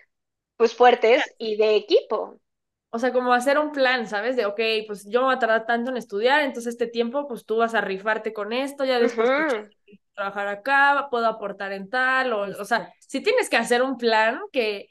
pues 0.56 0.74
fuertes 0.74 1.24
y 1.38 1.56
de 1.56 1.76
equipo. 1.76 2.40
O 2.90 2.98
sea, 2.98 3.12
como 3.12 3.32
hacer 3.34 3.58
un 3.58 3.72
plan, 3.72 4.06
¿sabes? 4.08 4.36
De, 4.36 4.46
ok, 4.46 4.60
pues 4.86 5.06
yo 5.08 5.20
me 5.20 5.26
voy 5.26 5.34
a 5.36 5.38
tardar 5.40 5.66
tanto 5.66 5.90
en 5.90 5.96
estudiar, 5.96 6.42
entonces 6.42 6.74
este 6.74 6.86
tiempo, 6.86 7.26
pues 7.28 7.44
tú 7.44 7.56
vas 7.56 7.74
a 7.74 7.80
rifarte 7.80 8.32
con 8.32 8.52
esto, 8.52 8.84
ya 8.84 9.00
después 9.00 9.28
trabajar 10.14 10.48
acá, 10.48 11.08
puedo 11.10 11.26
aportar 11.26 11.72
en 11.72 11.90
tal, 11.90 12.32
o, 12.32 12.42
o 12.42 12.64
sea, 12.64 12.92
si 12.98 13.20
tienes 13.20 13.50
que 13.50 13.56
hacer 13.56 13.82
un 13.82 13.96
plan 13.96 14.40
que 14.52 14.90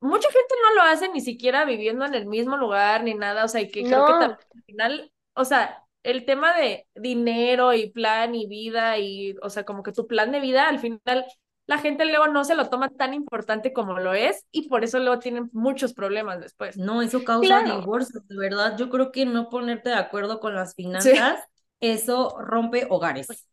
mucha 0.00 0.28
gente 0.28 0.54
no 0.62 0.74
lo 0.76 0.82
hace 0.90 1.08
ni 1.08 1.20
siquiera 1.20 1.64
viviendo 1.64 2.04
en 2.04 2.14
el 2.14 2.26
mismo 2.26 2.56
lugar 2.56 3.04
ni 3.04 3.14
nada, 3.14 3.44
o 3.44 3.48
sea, 3.48 3.60
y 3.60 3.70
que 3.70 3.84
creo 3.84 4.04
que 4.06 4.12
al 4.12 4.38
final, 4.66 5.12
o 5.34 5.44
sea, 5.44 5.84
el 6.02 6.24
tema 6.24 6.56
de 6.56 6.86
dinero 6.94 7.72
y 7.72 7.90
plan 7.90 8.34
y 8.34 8.46
vida 8.46 8.98
y, 8.98 9.36
o 9.42 9.50
sea, 9.50 9.64
como 9.64 9.82
que 9.82 9.92
tu 9.92 10.06
plan 10.06 10.32
de 10.32 10.40
vida, 10.40 10.68
al 10.68 10.80
final 10.80 11.24
la 11.66 11.78
gente 11.78 12.04
luego 12.04 12.26
no 12.26 12.44
se 12.44 12.54
lo 12.56 12.68
toma 12.68 12.88
tan 12.90 13.14
importante 13.14 13.72
como 13.72 13.98
lo 13.98 14.14
es 14.14 14.44
y 14.50 14.68
por 14.68 14.82
eso 14.82 14.98
luego 14.98 15.20
tienen 15.20 15.48
muchos 15.52 15.94
problemas 15.94 16.40
después. 16.40 16.76
No, 16.76 17.02
eso 17.02 17.22
causa 17.24 17.62
divorcios, 17.62 18.26
de 18.26 18.36
verdad. 18.36 18.76
Yo 18.76 18.90
creo 18.90 19.12
que 19.12 19.24
no 19.26 19.48
ponerte 19.48 19.90
de 19.90 19.94
acuerdo 19.94 20.40
con 20.40 20.54
las 20.54 20.74
finanzas, 20.74 21.40
eso 21.80 22.36
rompe 22.40 22.86
hogares. 22.90 23.48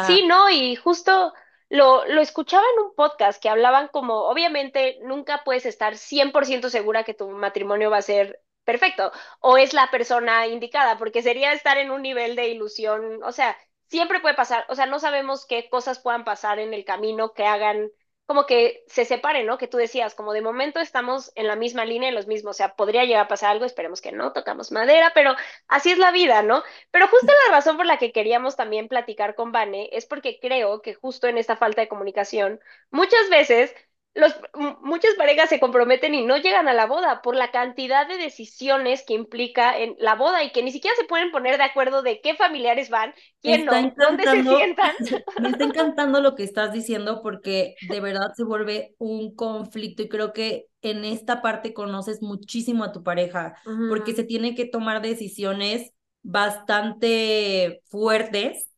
Sí, 0.00 0.26
no, 0.26 0.50
y 0.50 0.76
justo 0.76 1.32
lo, 1.68 2.04
lo 2.06 2.20
escuchaba 2.20 2.64
en 2.76 2.84
un 2.84 2.94
podcast 2.94 3.40
que 3.42 3.48
hablaban 3.48 3.88
como, 3.88 4.14
obviamente, 4.28 4.98
nunca 5.02 5.42
puedes 5.44 5.66
estar 5.66 5.96
100% 5.96 6.70
segura 6.70 7.04
que 7.04 7.14
tu 7.14 7.28
matrimonio 7.30 7.90
va 7.90 7.98
a 7.98 8.02
ser 8.02 8.42
perfecto 8.64 9.12
o 9.40 9.56
es 9.58 9.72
la 9.72 9.90
persona 9.90 10.46
indicada, 10.46 10.98
porque 10.98 11.22
sería 11.22 11.52
estar 11.52 11.78
en 11.78 11.90
un 11.90 12.02
nivel 12.02 12.36
de 12.36 12.48
ilusión, 12.48 13.22
o 13.22 13.32
sea, 13.32 13.56
siempre 13.88 14.20
puede 14.20 14.34
pasar, 14.34 14.64
o 14.68 14.74
sea, 14.74 14.86
no 14.86 14.98
sabemos 15.00 15.46
qué 15.46 15.68
cosas 15.68 15.98
puedan 16.00 16.24
pasar 16.24 16.58
en 16.58 16.74
el 16.74 16.84
camino 16.84 17.32
que 17.32 17.46
hagan 17.46 17.90
como 18.26 18.46
que 18.46 18.84
se 18.86 19.04
separen, 19.04 19.46
¿no? 19.46 19.58
Que 19.58 19.68
tú 19.68 19.76
decías, 19.76 20.14
como 20.14 20.32
de 20.32 20.40
momento 20.42 20.80
estamos 20.80 21.32
en 21.34 21.46
la 21.46 21.56
misma 21.56 21.84
línea, 21.84 22.10
los 22.12 22.26
mismos, 22.26 22.56
o 22.56 22.58
sea, 22.58 22.76
podría 22.76 23.04
llegar 23.04 23.24
a 23.24 23.28
pasar 23.28 23.50
algo, 23.50 23.64
esperemos 23.64 24.00
que 24.00 24.12
no, 24.12 24.32
tocamos 24.32 24.72
madera, 24.72 25.12
pero 25.14 25.34
así 25.68 25.90
es 25.92 25.98
la 25.98 26.12
vida, 26.12 26.42
¿no? 26.42 26.62
Pero 26.90 27.08
justo 27.08 27.32
la 27.46 27.54
razón 27.56 27.76
por 27.76 27.86
la 27.86 27.98
que 27.98 28.12
queríamos 28.12 28.56
también 28.56 28.88
platicar 28.88 29.34
con 29.34 29.52
Vane 29.52 29.88
es 29.92 30.06
porque 30.06 30.38
creo 30.40 30.82
que 30.82 30.94
justo 30.94 31.26
en 31.26 31.38
esta 31.38 31.56
falta 31.56 31.82
de 31.82 31.88
comunicación, 31.88 32.60
muchas 32.90 33.28
veces 33.30 33.74
los, 34.14 34.34
muchas 34.82 35.14
parejas 35.14 35.48
se 35.48 35.58
comprometen 35.58 36.14
y 36.14 36.24
no 36.24 36.36
llegan 36.36 36.68
a 36.68 36.74
la 36.74 36.86
boda 36.86 37.22
por 37.22 37.34
la 37.34 37.50
cantidad 37.50 38.06
de 38.06 38.18
decisiones 38.18 39.04
que 39.06 39.14
implica 39.14 39.78
en 39.78 39.96
la 39.98 40.16
boda 40.16 40.44
y 40.44 40.52
que 40.52 40.62
ni 40.62 40.70
siquiera 40.70 40.94
se 40.96 41.06
pueden 41.06 41.30
poner 41.30 41.56
de 41.56 41.64
acuerdo 41.64 42.02
de 42.02 42.20
qué 42.20 42.34
familiares 42.34 42.90
van, 42.90 43.14
quién 43.40 43.64
no, 43.64 43.72
dónde 43.72 44.24
se 44.24 44.42
sientan. 44.42 44.92
Me 45.40 45.48
está 45.48 45.64
encantando 45.64 46.20
lo 46.20 46.34
que 46.34 46.42
estás 46.44 46.72
diciendo 46.72 47.20
porque 47.22 47.74
de 47.88 48.00
verdad 48.00 48.32
se 48.36 48.44
vuelve 48.44 48.94
un 48.98 49.34
conflicto 49.34 50.02
y 50.02 50.08
creo 50.08 50.34
que 50.34 50.66
en 50.82 51.04
esta 51.04 51.40
parte 51.40 51.72
conoces 51.72 52.20
muchísimo 52.20 52.84
a 52.84 52.92
tu 52.92 53.02
pareja 53.02 53.54
porque 53.88 54.14
se 54.14 54.24
tiene 54.24 54.54
que 54.54 54.66
tomar 54.66 55.00
decisiones 55.00 55.92
bastante 56.22 57.80
fuertes 57.88 58.68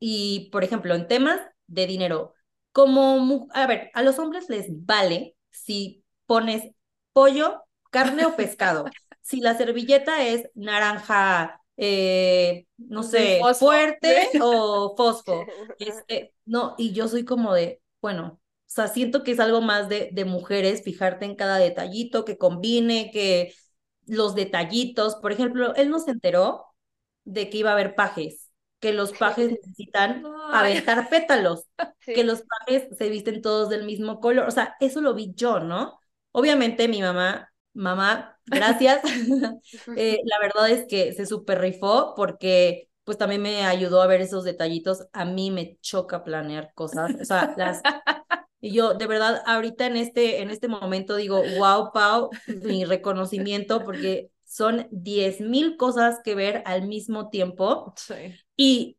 y, 0.00 0.48
por 0.50 0.64
ejemplo, 0.64 0.94
en 0.94 1.08
temas 1.08 1.40
de 1.66 1.86
dinero 1.86 2.32
como, 2.78 3.48
a 3.54 3.66
ver, 3.66 3.90
a 3.92 4.04
los 4.04 4.20
hombres 4.20 4.48
les 4.48 4.66
vale 4.86 5.36
si 5.50 6.04
pones 6.26 6.62
pollo, 7.12 7.64
carne 7.90 8.24
o 8.24 8.36
pescado. 8.36 8.84
si 9.20 9.40
la 9.40 9.56
servilleta 9.56 10.24
es 10.24 10.48
naranja, 10.54 11.60
eh, 11.76 12.68
no 12.76 13.02
sé, 13.02 13.40
fuerte 13.58 14.28
o 14.40 14.94
fosfo. 14.96 15.44
Este, 15.80 16.32
no, 16.44 16.76
y 16.78 16.92
yo 16.92 17.08
soy 17.08 17.24
como 17.24 17.52
de, 17.52 17.82
bueno, 18.00 18.38
o 18.40 18.70
sea, 18.70 18.86
siento 18.86 19.24
que 19.24 19.32
es 19.32 19.40
algo 19.40 19.60
más 19.60 19.88
de, 19.88 20.10
de 20.12 20.24
mujeres, 20.24 20.84
fijarte 20.84 21.24
en 21.24 21.34
cada 21.34 21.58
detallito, 21.58 22.24
que 22.24 22.38
combine, 22.38 23.10
que 23.12 23.54
los 24.06 24.36
detallitos. 24.36 25.16
Por 25.16 25.32
ejemplo, 25.32 25.74
él 25.74 25.90
nos 25.90 26.06
enteró 26.06 26.64
de 27.24 27.50
que 27.50 27.58
iba 27.58 27.70
a 27.70 27.72
haber 27.72 27.96
pajes 27.96 28.47
que 28.80 28.92
los 28.92 29.12
pajes 29.12 29.50
necesitan 29.62 30.24
aventar 30.52 31.08
pétalos, 31.08 31.64
que 32.00 32.24
los 32.24 32.42
pajes 32.42 32.88
se 32.96 33.08
visten 33.08 33.42
todos 33.42 33.68
del 33.68 33.84
mismo 33.84 34.20
color, 34.20 34.46
o 34.48 34.50
sea, 34.50 34.76
eso 34.80 35.00
lo 35.00 35.14
vi 35.14 35.32
yo, 35.34 35.60
¿no? 35.60 35.98
Obviamente 36.32 36.88
mi 36.88 37.00
mamá, 37.00 37.52
mamá, 37.74 38.38
gracias, 38.46 39.00
eh, 39.96 40.18
la 40.24 40.38
verdad 40.40 40.70
es 40.70 40.86
que 40.86 41.12
se 41.12 41.26
super 41.26 41.60
rifó 41.60 42.14
porque 42.16 42.88
pues 43.04 43.16
también 43.16 43.40
me 43.40 43.64
ayudó 43.64 44.02
a 44.02 44.06
ver 44.06 44.20
esos 44.20 44.44
detallitos, 44.44 45.06
a 45.14 45.24
mí 45.24 45.50
me 45.50 45.78
choca 45.80 46.24
planear 46.24 46.72
cosas, 46.74 47.12
o 47.18 47.24
sea, 47.24 47.54
las, 47.56 47.80
Y 48.60 48.72
yo, 48.72 48.94
de 48.94 49.06
verdad, 49.06 49.42
ahorita 49.46 49.86
en 49.86 49.96
este, 49.96 50.42
en 50.42 50.50
este 50.50 50.68
momento 50.68 51.16
digo, 51.16 51.42
wow, 51.58 51.92
Pau, 51.92 52.28
mi 52.64 52.84
reconocimiento, 52.84 53.84
porque 53.84 54.30
son 54.48 54.88
diez 54.90 55.40
mil 55.40 55.76
cosas 55.76 56.20
que 56.24 56.34
ver 56.34 56.62
al 56.64 56.88
mismo 56.88 57.28
tiempo. 57.28 57.92
Sí. 57.96 58.34
Y 58.56 58.98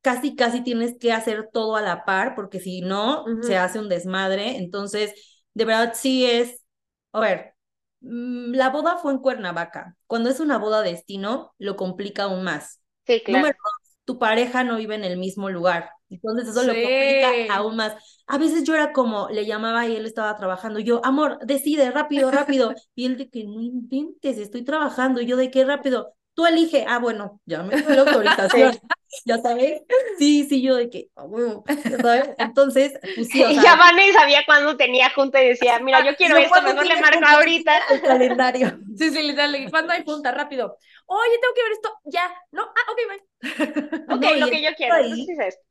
casi, 0.00 0.34
casi 0.34 0.62
tienes 0.62 0.96
que 0.98 1.12
hacer 1.12 1.50
todo 1.52 1.76
a 1.76 1.82
la 1.82 2.04
par, 2.04 2.34
porque 2.34 2.58
si 2.60 2.80
no, 2.80 3.24
se 3.42 3.56
hace 3.56 3.78
un 3.78 3.88
desmadre. 3.88 4.56
Entonces, 4.56 5.14
de 5.54 5.64
verdad, 5.64 5.92
sí 5.94 6.24
es, 6.24 6.64
a 7.12 7.20
ver, 7.20 7.54
mm, 8.00 8.54
la 8.54 8.70
boda 8.70 8.96
fue 8.96 9.12
en 9.12 9.18
Cuernavaca. 9.18 9.96
Cuando 10.06 10.30
es 10.30 10.40
una 10.40 10.58
boda 10.58 10.82
destino, 10.82 11.54
lo 11.58 11.76
complica 11.76 12.24
aún 12.24 12.42
más. 12.42 12.80
Sí, 13.06 13.22
claro. 13.22 13.40
Número 13.40 13.58
dos, 13.62 13.96
tu 14.04 14.18
pareja 14.18 14.64
no 14.64 14.76
vive 14.76 14.94
en 14.94 15.04
el 15.04 15.18
mismo 15.18 15.50
lugar. 15.50 15.90
Entonces 16.10 16.48
eso 16.48 16.62
lo 16.62 16.72
complica 16.72 17.30
aún 17.50 17.76
más. 17.76 17.94
A 18.26 18.38
veces 18.38 18.64
yo 18.64 18.74
era 18.74 18.92
como, 18.92 19.28
le 19.30 19.46
llamaba 19.46 19.86
y 19.86 19.96
él 19.96 20.06
estaba 20.06 20.36
trabajando. 20.36 20.78
Yo, 20.80 21.00
amor, 21.04 21.38
decide, 21.44 21.90
rápido, 21.90 22.30
rápido. 22.30 22.74
Y 22.94 23.06
él 23.06 23.16
de 23.16 23.28
que 23.28 23.44
no 23.44 23.60
inventes, 23.60 24.38
estoy 24.38 24.64
trabajando. 24.64 25.20
Y 25.20 25.26
yo, 25.26 25.36
¿de 25.36 25.50
qué 25.50 25.64
rápido? 25.64 26.14
Tú 26.34 26.46
elige. 26.46 26.84
Ah, 26.88 26.98
bueno, 26.98 27.40
ya 27.46 27.62
me 27.62 27.76
dio 27.76 27.88
la 27.90 28.02
autorización. 28.02 28.78
¿Ya 29.24 29.38
sabes? 29.38 29.82
Sí, 30.18 30.46
sí, 30.48 30.62
yo 30.62 30.76
de 30.76 30.90
que, 30.90 31.08
bueno, 31.16 31.64
¿ya 31.84 31.98
sabes? 31.98 32.30
Entonces, 32.38 32.92
pues 33.14 33.28
sí, 33.28 33.42
o 33.42 33.48
Y 33.50 33.54
sea, 33.54 33.62
ya 33.62 33.76
Vane 33.76 34.12
sabía 34.12 34.44
cuándo 34.46 34.76
tenía 34.76 35.10
junta 35.10 35.42
y 35.42 35.48
decía, 35.48 35.78
mira, 35.80 36.04
yo 36.04 36.14
quiero 36.16 36.38
yo 36.38 36.44
esto, 36.44 36.62
mejor 36.62 36.86
le 36.86 37.00
marco 37.00 37.26
ahorita. 37.26 37.72
el 37.90 38.02
calendario. 38.02 38.78
Sí, 38.98 39.10
sí, 39.10 39.22
literal. 39.22 39.54
¿y 39.54 39.70
¿Cuándo 39.70 39.92
hay 39.92 40.02
junta? 40.04 40.32
Rápido. 40.32 40.76
Oye, 41.10 41.38
tengo 41.40 41.54
que 41.54 41.62
ver 41.62 41.72
esto. 41.72 41.90
Ya. 42.04 42.30
No. 42.52 42.62
Ah, 42.64 42.92
ok, 42.92 42.98
bye. 43.08 43.22
Ok, 44.10 44.22
No, 44.22 44.34
lo 44.36 44.46
que 44.50 44.62
yo 44.62 44.70
quiero. 44.76 44.94
ahí- 44.96 45.26
Entonces 45.26 45.38
es 45.38 45.54
esto. 45.54 45.62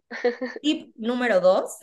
Tip 0.62 0.92
número 0.98 1.40
dos, 1.40 1.78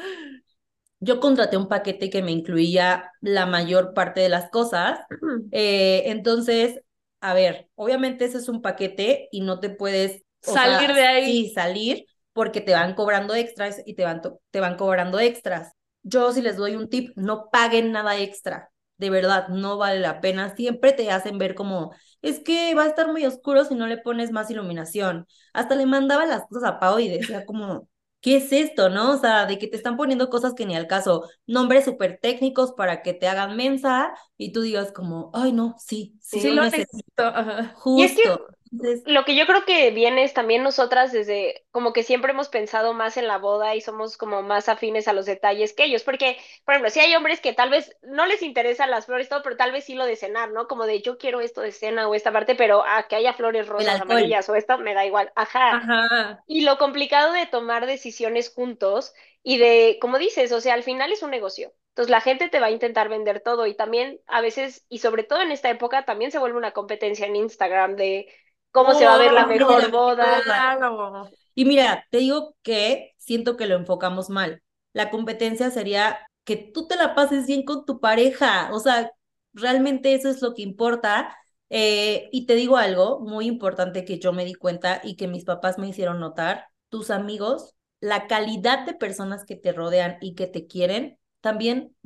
yo 1.01 1.21
contraté 1.21 1.57
un 1.57 1.69
paquete 1.69 2.11
que 2.11 2.23
me 2.23 2.33
incluía 2.33 3.11
la 3.21 3.47
mayor 3.47 3.95
parte 3.95 4.21
de 4.21 4.29
las 4.29 4.51
cosas. 4.51 5.01
Eh, 5.57 6.05
entonces, 6.07 6.81
a 7.21 7.33
ver, 7.35 7.69
obviamente 7.77 8.25
ese 8.25 8.39
es 8.39 8.49
un 8.49 8.61
paquete 8.61 9.29
y 9.31 9.41
no 9.43 9.61
te 9.61 9.71
puedes 9.71 10.23
Salir 10.41 10.89
sea, 10.89 10.95
de 10.95 11.07
ahí. 11.07 11.45
Sí, 11.45 11.53
salir 11.55 12.07
porque 12.33 12.61
te 12.61 12.73
van 12.73 12.95
cobrando 12.95 13.35
extras 13.35 13.81
y 13.87 13.95
te 13.95 14.03
van, 14.05 14.21
te 14.51 14.61
van 14.61 14.77
cobrando 14.77 15.21
extras. 15.21 15.73
Yo 16.03 16.33
si 16.33 16.43
les 16.43 16.57
doy 16.57 16.75
un 16.77 16.89
tip, 16.91 17.13
no 17.17 17.49
paguen 17.51 17.93
nada 17.93 18.19
extra. 18.19 18.71
De 19.05 19.11
verdad, 19.11 19.49
no 19.49 19.77
vale 19.79 20.01
la 20.01 20.21
pena. 20.21 20.55
Siempre 20.57 20.93
te 20.93 21.11
hacen 21.11 21.37
ver 21.39 21.55
como, 21.55 21.93
es 22.23 22.41
que 22.41 22.75
va 22.75 22.85
a 22.85 22.87
estar 22.87 23.09
muy 23.13 23.27
oscuro 23.27 23.65
si 23.65 23.75
no 23.75 23.87
le 23.87 23.99
pones 23.99 24.31
más 24.33 24.51
iluminación. 24.51 25.27
Hasta 25.53 25.75
le 25.75 25.85
mandaba 25.87 26.25
las 26.27 26.47
cosas 26.49 26.65
a 26.71 26.79
Pau 26.81 26.99
y 26.99 27.09
decía 27.09 27.45
como, 27.45 27.89
¿qué 28.21 28.37
es 28.39 28.51
esto, 28.53 28.89
no? 28.89 29.13
O 29.13 29.19
sea, 29.19 29.47
de 29.47 29.59
que 29.59 29.67
te 29.69 29.77
están 29.77 29.97
poniendo 29.97 30.31
cosas 30.31 30.55
que 30.55 30.65
ni 30.67 30.75
al 30.77 30.87
caso, 30.87 31.29
nombres 31.47 31.85
súper 31.85 32.19
técnicos 32.21 32.73
para 32.73 33.03
que 33.03 33.13
te 33.15 33.29
hagan 33.29 33.57
mensa 33.57 34.15
y 34.39 34.53
tú 34.53 34.63
digas 34.63 34.93
como, 34.93 35.31
ay, 35.35 35.53
no, 35.53 35.77
sí, 35.79 36.17
sí, 36.23 36.41
Sí, 36.41 36.51
lo 36.51 36.63
necesito. 36.63 36.97
necesito. 36.97 37.23
Ajá. 37.25 37.75
Y 37.95 38.03
es 38.05 38.13
que- 38.15 38.23
Justo. 38.25 38.47
Entonces, 38.75 39.03
Lo 39.07 39.25
que 39.25 39.37
yo 39.37 39.47
creo 39.47 39.65
que 39.65 39.91
viene 39.91 40.25
es 40.25 40.35
también 40.35 40.63
nosotras 40.63 41.13
desde, 41.13 41.65
como 41.71 41.93
que 41.93 42.03
siempre 42.03 42.33
hemos 42.33 42.49
pensado 42.49 42.93
más 42.93 43.17
en 43.17 43.29
la 43.29 43.39
boda 43.39 43.75
y 43.75 43.81
somos 43.81 44.17
como 44.17 44.43
más 44.43 44.69
afines 44.69 45.07
a 45.07 45.13
los 45.13 45.27
detalles 45.27 45.73
que 45.75 45.85
ellos, 45.85 46.03
porque, 46.03 46.37
por 46.65 46.75
ejemplo, 46.75 46.91
si 46.91 47.01
hay 47.01 47.15
hombres 47.15 47.41
que 47.41 47.53
tal 47.53 47.71
vez 47.71 47.97
no 48.03 48.27
les 48.27 48.43
interesan 48.43 48.91
las 48.91 49.07
flores, 49.07 49.29
todo, 49.29 49.43
pero 49.43 49.57
tal 49.57 49.73
vez 49.73 49.85
sí 49.85 49.95
lo 49.95 50.05
de 50.07 50.17
cenar, 50.17 50.51
¿no? 50.51 50.67
Como 50.67 50.87
de 50.87 51.01
yo 51.03 51.19
quiero 51.19 51.41
esto 51.41 51.61
de 51.61 51.73
cena 51.73 52.09
o 52.09 52.15
esta 52.15 52.33
parte, 52.33 52.55
pero 52.55 52.85
a 52.85 53.07
que 53.09 53.17
haya 53.17 53.33
flores 53.35 53.69
rosas, 53.69 54.01
amarillas 54.01 54.49
o 54.49 54.55
esto, 54.55 54.79
me 54.79 54.95
da 54.95 55.07
igual. 55.07 55.33
Ajá. 55.37 55.77
Ajá. 55.77 56.43
Y 56.47 56.63
lo 56.63 56.79
complicado 56.79 57.33
de 57.33 57.47
tomar 57.47 57.87
decisiones 57.87 58.53
juntos 58.53 59.15
y 59.43 59.59
de, 59.59 59.99
como 60.01 60.19
dices, 60.19 60.53
o 60.53 60.61
sea, 60.61 60.75
al 60.75 60.83
final 60.83 61.13
es 61.13 61.23
un 61.23 61.31
negocio. 61.31 61.73
Entonces 61.91 62.11
la 62.11 62.21
gente 62.21 62.49
te 62.49 62.59
va 62.59 62.67
a 62.67 62.71
intentar 62.73 63.09
vender 63.09 63.41
todo 63.41 63.67
y 63.67 63.75
también 63.77 64.21
a 64.27 64.41
veces, 64.41 64.85
y 64.89 64.99
sobre 64.99 65.23
todo 65.23 65.43
en 65.43 65.53
esta 65.53 65.71
época, 65.71 66.05
también 66.05 66.33
se 66.33 66.39
vuelve 66.41 66.59
una 66.59 66.73
competencia 66.73 67.27
en 67.27 67.37
Instagram 67.37 67.95
de 67.97 68.27
cómo 68.75 68.95
se 68.95 69.07
va 69.07 69.15
a 69.15 69.19
ver 69.19 69.33
la 69.33 69.45
Oh, 69.45 69.47
mejor 69.47 69.91
boda. 69.91 70.43
Claro. 70.43 71.31
Y 71.55 71.65
mira, 71.65 72.07
te 72.11 72.19
digo 72.19 72.57
que 72.63 73.15
siento 73.19 73.57
que 73.57 73.67
lo 73.67 73.77
enfocamos 73.77 74.31
mal. 74.31 74.63
La 74.93 75.11
competencia 75.11 75.71
sería 75.71 76.19
que 76.45 76.57
tú 76.57 76.87
te 76.89 76.97
la 76.97 77.15
pases 77.15 77.47
bien 77.47 77.65
con 77.65 77.85
tu 77.87 78.01
pareja. 78.01 78.71
O 78.73 78.81
sea, 78.81 79.11
realmente 79.53 80.15
eso 80.15 80.29
es 80.29 80.43
lo 80.43 80.55
que 80.55 80.63
importa. 80.63 81.37
Eh, 81.71 82.29
y 82.33 82.47
te 82.47 82.55
digo 82.57 82.77
algo 82.77 83.21
muy 83.21 83.47
importante 83.47 84.05
que 84.05 84.19
yo 84.19 84.33
me 84.33 84.45
di 84.45 84.55
cuenta 84.55 85.01
y 85.05 85.17
que 85.17 85.29
mis 85.29 85.45
papás 85.45 85.79
me 85.79 85.89
hicieron 85.89 86.21
notar. 86.21 86.67
Tus 86.89 87.11
amigos, 87.11 87.75
la 88.01 88.27
calidad 88.27 88.87
de 88.87 88.95
personas 88.95 89.45
que 89.45 89.57
te 89.57 89.73
rodean 89.73 90.19
y 90.21 90.35
que 90.35 90.47
te 90.47 90.67
quieren, 90.67 91.19
también 91.41 91.97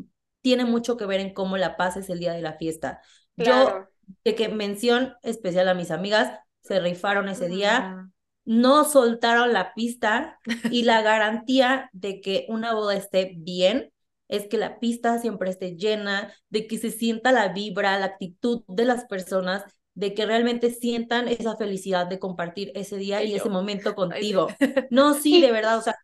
tiene 0.43 0.65
mucho 0.65 0.97
que 0.97 1.07
ver 1.07 1.21
en 1.21 1.35
cómo 1.35 1.57
la 1.57 1.77
pases 1.77 2.11
el 2.11 2.21
día 2.21 2.33
de 2.33 2.43
la 2.43 2.55
fiesta. 2.59 3.01
Yo, 3.37 3.89
de 4.25 4.35
que 4.35 4.49
mención 4.49 5.15
especial 5.23 5.69
a 5.69 5.75
mis 5.75 5.91
amigas, 5.91 6.39
se 6.69 6.81
rifaron 6.81 7.29
ese 7.29 7.49
día 7.49 7.97
Ujú. 7.97 8.11
no 8.45 8.85
soltaron 8.85 9.53
la 9.53 9.75
pista 9.75 10.39
y 10.69 10.83
la 10.85 11.03
garantía 11.03 11.91
de 11.93 12.21
que 12.21 12.47
una 12.49 12.75
boda 12.75 12.95
esté 12.97 13.35
bien 13.37 13.93
es 14.29 14.47
que 14.49 14.59
la 14.59 14.79
pista 14.79 15.19
siempre 15.19 15.51
esté 15.51 15.77
llena, 15.77 16.33
de 16.51 16.67
que 16.67 16.79
se 16.79 16.91
sienta 16.91 17.33
la 17.33 17.49
vibra, 17.53 17.99
la 17.99 18.07
actitud 18.07 18.63
de 18.69 18.85
las 18.85 19.05
personas, 19.07 19.65
de 19.95 20.15
que 20.15 20.27
realmente 20.27 20.71
sientan 20.71 21.29
esa 21.29 21.57
felicidad 21.57 22.07
de 22.07 22.19
compartir 22.19 22.71
ese 22.75 22.97
día 22.99 23.19
Ay, 23.19 23.31
y 23.31 23.35
yo. 23.37 23.43
ese 23.43 23.49
momento 23.51 23.95
Ay, 24.11 24.25
contigo. 24.25 24.49
No, 24.91 25.15
sí, 25.15 25.41
de 25.41 25.51
verdad, 25.53 25.79
o 25.79 25.83
sea, 25.83 25.97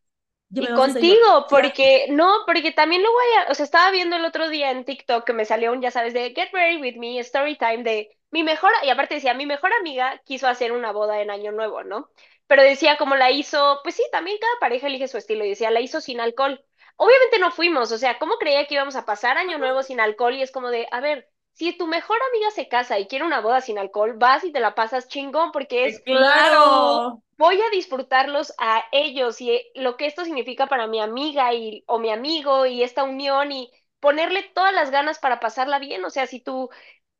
Y 0.54 0.66
a 0.66 0.74
contigo, 0.74 1.46
porque 1.48 2.06
no, 2.10 2.40
porque 2.46 2.72
también 2.72 3.02
luego 3.02 3.16
hay, 3.18 3.50
o 3.50 3.54
sea, 3.54 3.64
estaba 3.64 3.90
viendo 3.90 4.16
el 4.16 4.24
otro 4.24 4.48
día 4.48 4.70
en 4.70 4.84
TikTok 4.84 5.24
que 5.24 5.32
me 5.32 5.44
salió 5.44 5.72
un, 5.72 5.82
ya 5.82 5.90
sabes, 5.90 6.14
de 6.14 6.32
Get 6.34 6.50
Ready 6.52 6.80
With 6.80 6.96
Me, 6.96 7.18
Story 7.18 7.56
Time, 7.56 7.82
de 7.82 8.16
mi 8.30 8.42
mejor, 8.42 8.72
y 8.82 8.90
aparte 8.90 9.14
decía, 9.16 9.34
mi 9.34 9.46
mejor 9.46 9.72
amiga 9.72 10.20
quiso 10.24 10.46
hacer 10.48 10.72
una 10.72 10.92
boda 10.92 11.20
en 11.20 11.30
Año 11.30 11.52
Nuevo, 11.52 11.82
¿no? 11.84 12.08
Pero 12.46 12.62
decía 12.62 12.96
como 12.96 13.16
la 13.16 13.30
hizo, 13.30 13.80
pues 13.82 13.96
sí, 13.96 14.02
también 14.12 14.38
cada 14.40 14.54
pareja 14.60 14.86
elige 14.86 15.08
su 15.08 15.18
estilo, 15.18 15.44
y 15.44 15.50
decía, 15.50 15.70
la 15.70 15.80
hizo 15.80 16.00
sin 16.00 16.20
alcohol. 16.20 16.64
Obviamente 16.96 17.38
no 17.38 17.50
fuimos, 17.50 17.90
o 17.90 17.98
sea, 17.98 18.18
¿cómo 18.18 18.36
creía 18.38 18.66
que 18.66 18.74
íbamos 18.74 18.96
a 18.96 19.04
pasar 19.04 19.36
Año 19.38 19.58
Nuevo 19.58 19.82
sin 19.82 20.00
alcohol? 20.00 20.34
Y 20.34 20.42
es 20.42 20.52
como 20.52 20.70
de, 20.70 20.86
a 20.90 21.00
ver, 21.00 21.28
si 21.54 21.76
tu 21.76 21.86
mejor 21.86 22.18
amiga 22.30 22.50
se 22.52 22.68
casa 22.68 22.98
y 22.98 23.06
quiere 23.08 23.24
una 23.24 23.40
boda 23.40 23.60
sin 23.62 23.78
alcohol, 23.78 24.14
vas 24.18 24.44
y 24.44 24.52
te 24.52 24.60
la 24.60 24.74
pasas 24.74 25.08
chingón, 25.08 25.52
porque 25.52 25.86
es 25.86 26.02
Claro. 26.06 27.22
voy 27.36 27.60
a 27.60 27.70
disfrutarlos 27.70 28.54
a 28.58 28.84
ellos 28.92 29.40
y 29.40 29.50
eh, 29.52 29.66
lo 29.74 29.96
que 29.96 30.06
esto 30.06 30.24
significa 30.24 30.66
para 30.66 30.86
mi 30.86 31.00
amiga 31.00 31.52
y, 31.54 31.84
o 31.86 31.98
mi 31.98 32.10
amigo 32.10 32.66
y 32.66 32.82
esta 32.82 33.04
unión 33.04 33.52
y 33.52 33.70
ponerle 34.00 34.42
todas 34.54 34.72
las 34.74 34.90
ganas 34.90 35.18
para 35.18 35.40
pasarla 35.40 35.78
bien. 35.78 36.04
O 36.04 36.10
sea, 36.10 36.26
si 36.26 36.40
tú, 36.40 36.70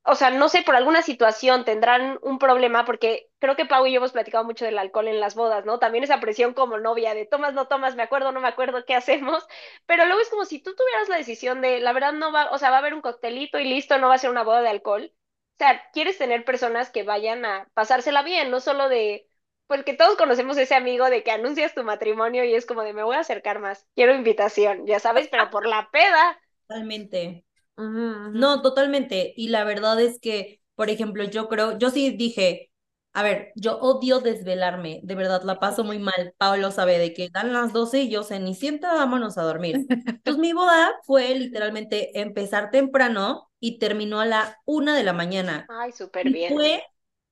o 0.04 0.14
sea, 0.16 0.30
no 0.30 0.48
sé, 0.48 0.62
por 0.62 0.76
alguna 0.76 1.02
situación 1.02 1.64
tendrán 1.64 2.18
un 2.22 2.38
problema, 2.38 2.84
porque 2.84 3.30
creo 3.38 3.56
que 3.56 3.64
Pau 3.66 3.86
y 3.86 3.92
yo 3.92 3.98
hemos 3.98 4.12
platicado 4.12 4.44
mucho 4.44 4.64
del 4.64 4.78
alcohol 4.78 5.08
en 5.08 5.20
las 5.20 5.34
bodas, 5.34 5.64
¿no? 5.64 5.78
También 5.78 6.04
esa 6.04 6.20
presión 6.20 6.54
como 6.54 6.78
novia 6.78 7.14
de 7.14 7.26
tomas, 7.26 7.54
no 7.54 7.68
tomas, 7.68 7.96
me 7.96 8.02
acuerdo, 8.02 8.30
no 8.32 8.40
me 8.40 8.48
acuerdo, 8.48 8.84
¿qué 8.84 8.94
hacemos? 8.94 9.46
Pero 9.86 10.04
luego 10.06 10.20
es 10.20 10.28
como 10.30 10.44
si 10.44 10.58
tú 10.60 10.74
tuvieras 10.74 11.08
la 11.08 11.16
decisión 11.16 11.60
de, 11.62 11.80
la 11.80 11.92
verdad 11.92 12.12
no 12.12 12.32
va, 12.32 12.50
o 12.50 12.58
sea, 12.58 12.70
va 12.70 12.76
a 12.76 12.78
haber 12.80 12.94
un 12.94 13.00
coctelito 13.02 13.58
y 13.58 13.64
listo, 13.64 13.98
no 13.98 14.08
va 14.08 14.14
a 14.14 14.18
ser 14.18 14.30
una 14.30 14.42
boda 14.44 14.60
de 14.62 14.68
alcohol. 14.68 15.12
O 15.54 15.56
sea, 15.58 15.82
quieres 15.92 16.18
tener 16.18 16.44
personas 16.44 16.90
que 16.90 17.02
vayan 17.04 17.44
a 17.44 17.68
pasársela 17.74 18.22
bien, 18.22 18.50
no 18.50 18.60
solo 18.60 18.88
de, 18.88 19.28
porque 19.66 19.94
todos 19.94 20.16
conocemos 20.16 20.56
ese 20.58 20.74
amigo 20.74 21.08
de 21.10 21.22
que 21.22 21.30
anuncias 21.30 21.74
tu 21.74 21.84
matrimonio 21.84 22.44
y 22.44 22.54
es 22.54 22.66
como 22.66 22.82
de 22.82 22.92
me 22.92 23.04
voy 23.04 23.16
a 23.16 23.20
acercar 23.20 23.60
más, 23.60 23.86
quiero 23.94 24.14
invitación, 24.14 24.86
ya 24.86 24.98
sabes, 25.00 25.28
pero 25.28 25.50
por 25.50 25.66
la 25.66 25.90
peda. 25.90 26.40
Totalmente. 26.66 27.44
No, 27.76 28.62
totalmente. 28.62 29.32
Y 29.36 29.48
la 29.48 29.64
verdad 29.64 30.00
es 30.00 30.18
que, 30.20 30.60
por 30.74 30.90
ejemplo, 30.90 31.24
yo 31.24 31.48
creo, 31.48 31.78
yo 31.78 31.90
sí 31.90 32.10
dije, 32.16 32.70
a 33.12 33.22
ver, 33.22 33.52
yo 33.56 33.78
odio 33.78 34.20
desvelarme, 34.20 35.00
de 35.04 35.14
verdad 35.14 35.42
la 35.44 35.58
paso 35.60 35.84
muy 35.84 35.98
mal. 35.98 36.34
Pablo 36.38 36.70
sabe 36.70 36.98
de 36.98 37.12
que 37.14 37.28
dan 37.30 37.52
las 37.52 37.72
12 37.72 38.00
y 38.02 38.10
yo 38.10 38.22
sé, 38.22 38.40
ni 38.40 38.54
sienta, 38.54 38.92
vámonos 38.94 39.38
a 39.38 39.42
dormir. 39.42 39.86
Entonces 40.18 40.40
mi 40.40 40.52
boda 40.52 40.92
fue 41.04 41.34
literalmente 41.34 42.20
empezar 42.20 42.70
temprano 42.70 43.50
y 43.60 43.78
terminó 43.78 44.20
a 44.20 44.26
la 44.26 44.58
una 44.64 44.96
de 44.96 45.04
la 45.04 45.12
mañana. 45.12 45.68
Ay, 45.68 45.92
súper 45.92 46.30
bien. 46.30 46.54
fue, 46.54 46.82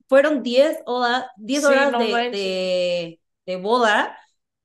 fueron 0.08 0.42
10 0.42 0.78
horas, 0.86 1.26
10 1.36 1.64
Sí, 1.64 1.64
horas 1.64 1.86
no 1.86 1.98
de, 1.98 2.28
de, 2.30 3.20
de 3.46 3.56
boda 3.56 4.18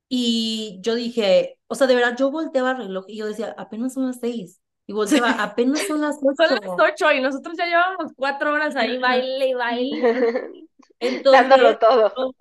y 0.08 0.78
yo 0.82 0.94
dije, 0.94 1.58
o 1.68 1.74
sea, 1.74 1.86
de 1.86 1.94
verdad, 1.94 2.16
yo 2.18 2.30
volteaba 2.30 2.72
el 2.72 2.78
reloj 2.78 3.04
y 3.08 3.18
yo 3.18 3.26
decía, 3.26 3.54
apenas 3.58 3.94
son 3.94 4.06
las 4.06 4.18
6. 4.20 4.60
Y 4.88 4.92
volteaba, 4.94 5.32
apenas 5.42 5.86
son 5.86 6.00
las 6.00 6.16
8. 6.16 6.34
Son 6.48 6.58
las 6.60 6.92
ocho 6.92 7.12
y 7.12 7.20
nosotros 7.20 7.54
ya 7.58 7.66
llevamos 7.66 8.12
cuatro 8.16 8.54
horas 8.54 8.74
ahí, 8.74 8.98
baile 8.98 9.48
y 9.48 9.54
baile. 9.54 10.68
Entonces, 10.98 11.48
Dándolo 11.48 11.78
todo. 11.78 12.34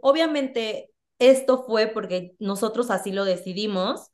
obviamente, 0.00 0.90
esto 1.18 1.64
fue 1.64 1.88
porque 1.88 2.36
nosotros 2.38 2.90
así 2.90 3.10
lo 3.10 3.24
decidimos, 3.24 4.12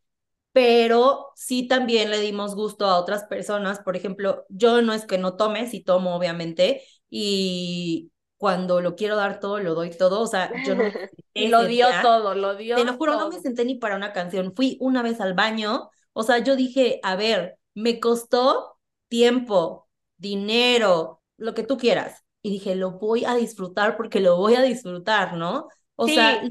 pero 0.53 1.27
sí 1.35 1.69
también 1.69 2.11
le 2.11 2.19
dimos 2.21 2.55
gusto 2.55 2.87
a 2.87 2.99
otras 2.99 3.25
personas. 3.25 3.81
Por 3.81 3.95
ejemplo, 3.95 4.47
yo 4.49 4.81
no 4.81 4.95
es 4.95 5.05
que 5.05 5.19
no 5.19 5.37
tome, 5.37 5.67
sí 5.69 5.85
tomo, 5.85 6.17
obviamente, 6.17 6.83
y 7.11 8.11
cuando 8.39 8.81
lo 8.81 8.97
quiero 8.97 9.17
dar 9.17 9.39
todo, 9.39 9.61
lo 9.61 9.75
doy 9.75 9.91
todo. 9.91 10.21
O 10.23 10.27
sea, 10.27 10.51
yo 10.65 10.75
no 10.75 10.85
lo 11.35 11.65
dio 11.65 11.87
día, 11.89 12.01
todo, 12.03 12.35
lo 12.35 12.57
dio 12.57 12.77
Te 12.77 12.85
lo 12.85 12.95
juro, 12.97 13.19
no 13.19 13.29
me 13.29 13.39
senté 13.39 13.65
ni 13.65 13.75
para 13.77 13.97
una 13.97 14.13
canción. 14.13 14.55
Fui 14.55 14.79
una 14.81 15.03
vez 15.03 15.21
al 15.21 15.35
baño, 15.35 15.91
O 16.13 16.23
sea, 16.23 16.39
yo 16.39 16.57
dije, 16.57 17.01
a 17.03 17.17
ver, 17.17 17.59
me 17.77 18.01
costó 18.01 18.79
tiempo, 19.09 19.89
dinero, 20.17 21.23
lo 21.37 21.55
que 21.55 21.63
tú 21.63 21.77
quieras. 21.79 22.25
Y 22.43 22.51
dije, 22.51 22.75
lo 22.77 22.93
voy 22.93 23.25
a 23.27 23.35
disfrutar 23.37 23.97
porque 23.99 24.21
lo 24.21 24.39
voy 24.39 24.55
a 24.55 24.63
disfrutar, 24.63 25.37
¿no? 25.37 25.69
O 25.97 26.09
sea, 26.09 26.51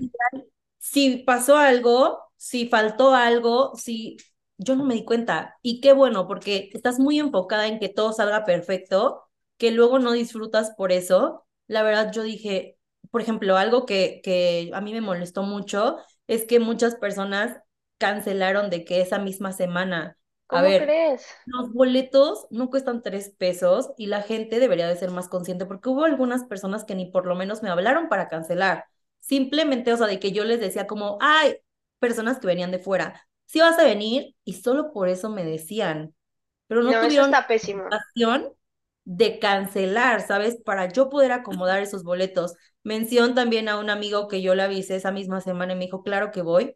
si 0.77 1.17
pasó 1.25 1.57
algo, 1.57 2.19
si 2.37 2.67
faltó 2.69 3.13
algo, 3.13 3.73
si 3.75 4.17
yo 4.57 4.75
no 4.75 4.85
me 4.85 4.95
di 4.95 5.05
cuenta. 5.05 5.57
Y 5.61 5.81
qué 5.81 5.93
bueno, 5.93 6.27
porque 6.27 6.69
estás 6.73 6.99
muy 6.99 7.19
enfocada 7.19 7.67
en 7.67 7.79
que 7.79 7.89
todo 7.89 8.13
salga 8.13 8.45
perfecto, 8.45 9.23
que 9.57 9.71
luego 9.71 9.99
no 9.99 10.11
disfrutas 10.11 10.71
por 10.77 10.91
eso. 10.91 11.45
La 11.67 11.83
verdad, 11.83 12.11
yo 12.13 12.23
dije, 12.23 12.77
por 13.11 13.21
ejemplo, 13.21 13.57
algo 13.57 13.85
que, 13.85 14.21
que 14.23 14.71
a 14.73 14.81
mí 14.81 14.93
me 14.93 15.01
molestó 15.01 15.43
mucho 15.43 15.97
es 16.27 16.45
que 16.45 16.59
muchas 16.59 16.95
personas 16.95 17.57
cancelaron 17.97 18.69
de 18.69 18.85
que 18.85 19.01
esa 19.01 19.19
misma 19.19 19.51
semana. 19.53 20.17
¿Cómo 20.47 20.61
a 20.61 20.69
ver, 20.69 20.81
crees? 20.85 21.25
Los 21.45 21.71
boletos 21.73 22.47
no 22.51 22.69
cuestan 22.69 23.01
tres 23.03 23.29
pesos 23.37 23.91
y 23.97 24.07
la 24.07 24.21
gente 24.23 24.59
debería 24.59 24.87
de 24.87 24.95
ser 24.97 25.11
más 25.11 25.29
consciente 25.29 25.65
porque 25.65 25.89
hubo 25.89 26.03
algunas 26.05 26.43
personas 26.45 26.85
que 26.85 26.95
ni 26.95 27.05
por 27.11 27.25
lo 27.27 27.35
menos 27.35 27.63
me 27.63 27.69
hablaron 27.69 28.09
para 28.09 28.27
cancelar. 28.29 28.85
Simplemente, 29.19 29.93
o 29.93 29.97
sea, 29.97 30.07
de 30.07 30.19
que 30.19 30.31
yo 30.31 30.43
les 30.45 30.59
decía 30.59 30.87
como, 30.87 31.17
ay, 31.21 31.57
personas 31.99 32.39
que 32.39 32.47
venían 32.47 32.71
de 32.71 32.79
fuera, 32.79 33.27
sí 33.45 33.59
vas 33.59 33.77
a 33.79 33.83
venir 33.83 34.35
y 34.43 34.53
solo 34.53 34.91
por 34.93 35.09
eso 35.09 35.29
me 35.29 35.43
decían, 35.45 36.15
pero 36.67 36.83
no, 36.83 36.99
tuvieron 36.99 37.31
la 37.89 37.97
ocasión 37.97 38.53
de 39.05 39.39
cancelar, 39.39 40.21
¿sabes? 40.25 40.57
Para 40.65 40.91
yo 40.91 41.09
poder 41.09 41.31
acomodar 41.31 41.81
esos 41.81 42.03
boletos. 42.03 42.55
Mención 42.83 43.35
también 43.35 43.69
a 43.69 43.77
un 43.79 43.89
amigo 43.89 44.27
que 44.27 44.41
yo 44.41 44.55
le 44.55 44.63
avisé 44.63 44.95
esa 44.95 45.11
misma 45.11 45.41
semana 45.41 45.73
y 45.73 45.75
me 45.77 45.85
dijo, 45.85 46.03
claro 46.03 46.31
que 46.31 46.41
voy. 46.41 46.75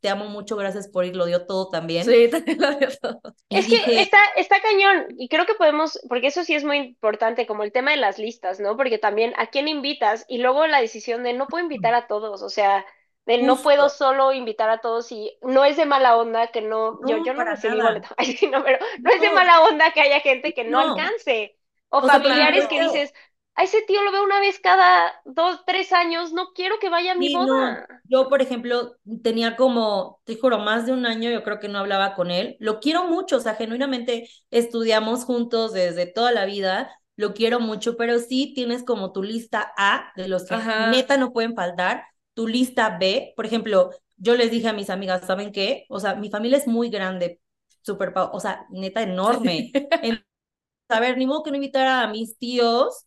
Te 0.00 0.08
amo 0.08 0.26
mucho, 0.26 0.56
gracias 0.56 0.88
por 0.88 1.04
ir, 1.04 1.14
lo 1.14 1.26
dio 1.26 1.46
todo 1.46 1.68
también. 1.68 2.04
Sí, 2.04 2.28
también 2.30 2.60
lo 2.60 2.70
dio 2.72 2.88
todo. 3.00 3.20
Es 3.48 3.66
que 3.68 4.00
está, 4.00 4.18
está 4.36 4.60
cañón, 4.60 5.06
y 5.18 5.28
creo 5.28 5.46
que 5.46 5.54
podemos, 5.54 6.00
porque 6.08 6.28
eso 6.28 6.42
sí 6.44 6.54
es 6.54 6.64
muy 6.64 6.78
importante, 6.78 7.46
como 7.46 7.62
el 7.62 7.72
tema 7.72 7.90
de 7.90 7.98
las 7.98 8.18
listas, 8.18 8.60
¿no? 8.60 8.76
Porque 8.76 8.98
también 8.98 9.34
a 9.36 9.46
quién 9.48 9.68
invitas, 9.68 10.24
y 10.28 10.38
luego 10.38 10.66
la 10.66 10.80
decisión 10.80 11.22
de 11.22 11.34
no 11.34 11.46
puedo 11.46 11.62
invitar 11.62 11.94
a 11.94 12.06
todos, 12.06 12.42
o 12.42 12.48
sea, 12.48 12.84
de 13.26 13.38
no 13.42 13.56
puedo 13.56 13.88
solo 13.88 14.32
invitar 14.32 14.70
a 14.70 14.80
todos 14.80 15.12
y 15.12 15.38
no 15.42 15.64
es 15.64 15.76
de 15.76 15.86
mala 15.86 16.16
onda 16.16 16.48
que 16.48 16.62
no, 16.62 16.98
yo, 17.06 17.22
yo 17.24 17.34
no 17.34 17.44
recibí 17.44 17.80
boleto, 17.80 18.08
no, 18.50 18.64
pero 18.64 18.78
no, 19.00 19.10
es 19.10 19.20
de 19.20 19.30
mala 19.30 19.62
onda 19.62 19.92
que 19.92 20.00
haya 20.00 20.20
gente 20.20 20.54
que 20.54 20.64
no, 20.64 20.80
alcance, 20.80 21.56
o, 21.90 22.00
familiares 22.02 22.66
que 22.66 22.82
dices, 22.82 23.12
a 23.54 23.64
ese 23.64 23.82
tío 23.82 24.02
lo 24.02 24.12
veo 24.12 24.24
una 24.24 24.40
vez 24.40 24.58
cada 24.60 25.12
dos, 25.24 25.60
tres 25.66 25.92
años, 25.92 26.32
no 26.32 26.52
quiero 26.54 26.78
que 26.80 26.88
vaya 26.88 27.12
a 27.12 27.14
mi 27.14 27.34
boda. 27.34 27.86
Yo, 28.04 28.28
por 28.28 28.40
ejemplo, 28.42 28.96
tenía 29.22 29.56
como, 29.56 30.20
te 30.24 30.36
juro, 30.36 30.58
más 30.58 30.86
de 30.86 30.92
un 30.92 31.04
año, 31.04 31.30
yo 31.30 31.42
creo 31.42 31.58
que 31.58 31.68
no 31.68 31.78
hablaba 31.78 32.14
con 32.14 32.30
él. 32.30 32.56
Lo 32.60 32.80
quiero 32.80 33.04
mucho, 33.04 33.36
o 33.36 33.40
sea, 33.40 33.54
genuinamente 33.54 34.28
estudiamos 34.50 35.24
juntos 35.24 35.72
desde 35.72 36.06
toda 36.06 36.32
la 36.32 36.46
vida, 36.46 36.90
lo 37.16 37.34
quiero 37.34 37.60
mucho, 37.60 37.96
pero 37.96 38.18
sí 38.18 38.52
tienes 38.54 38.82
como 38.82 39.12
tu 39.12 39.22
lista 39.22 39.72
A 39.76 40.12
de 40.16 40.28
los 40.28 40.46
que 40.46 40.56
neta 40.90 41.18
no 41.18 41.32
pueden 41.32 41.54
faltar, 41.54 42.04
tu 42.34 42.46
lista 42.46 42.96
B, 42.98 43.34
por 43.36 43.44
ejemplo, 43.44 43.90
yo 44.16 44.36
les 44.36 44.50
dije 44.50 44.68
a 44.68 44.72
mis 44.72 44.90
amigas, 44.90 45.26
¿saben 45.26 45.52
qué? 45.52 45.84
O 45.88 46.00
sea, 46.00 46.14
mi 46.14 46.30
familia 46.30 46.56
es 46.56 46.66
muy 46.66 46.88
grande, 46.88 47.40
súper, 47.82 48.12
o 48.16 48.40
sea, 48.40 48.66
neta 48.70 49.02
enorme. 49.02 49.70
a 50.88 51.00
ver, 51.00 51.18
ni 51.18 51.26
modo 51.26 51.42
que 51.42 51.50
no 51.50 51.56
invitara 51.56 52.02
a 52.02 52.08
mis 52.08 52.38
tíos 52.38 53.06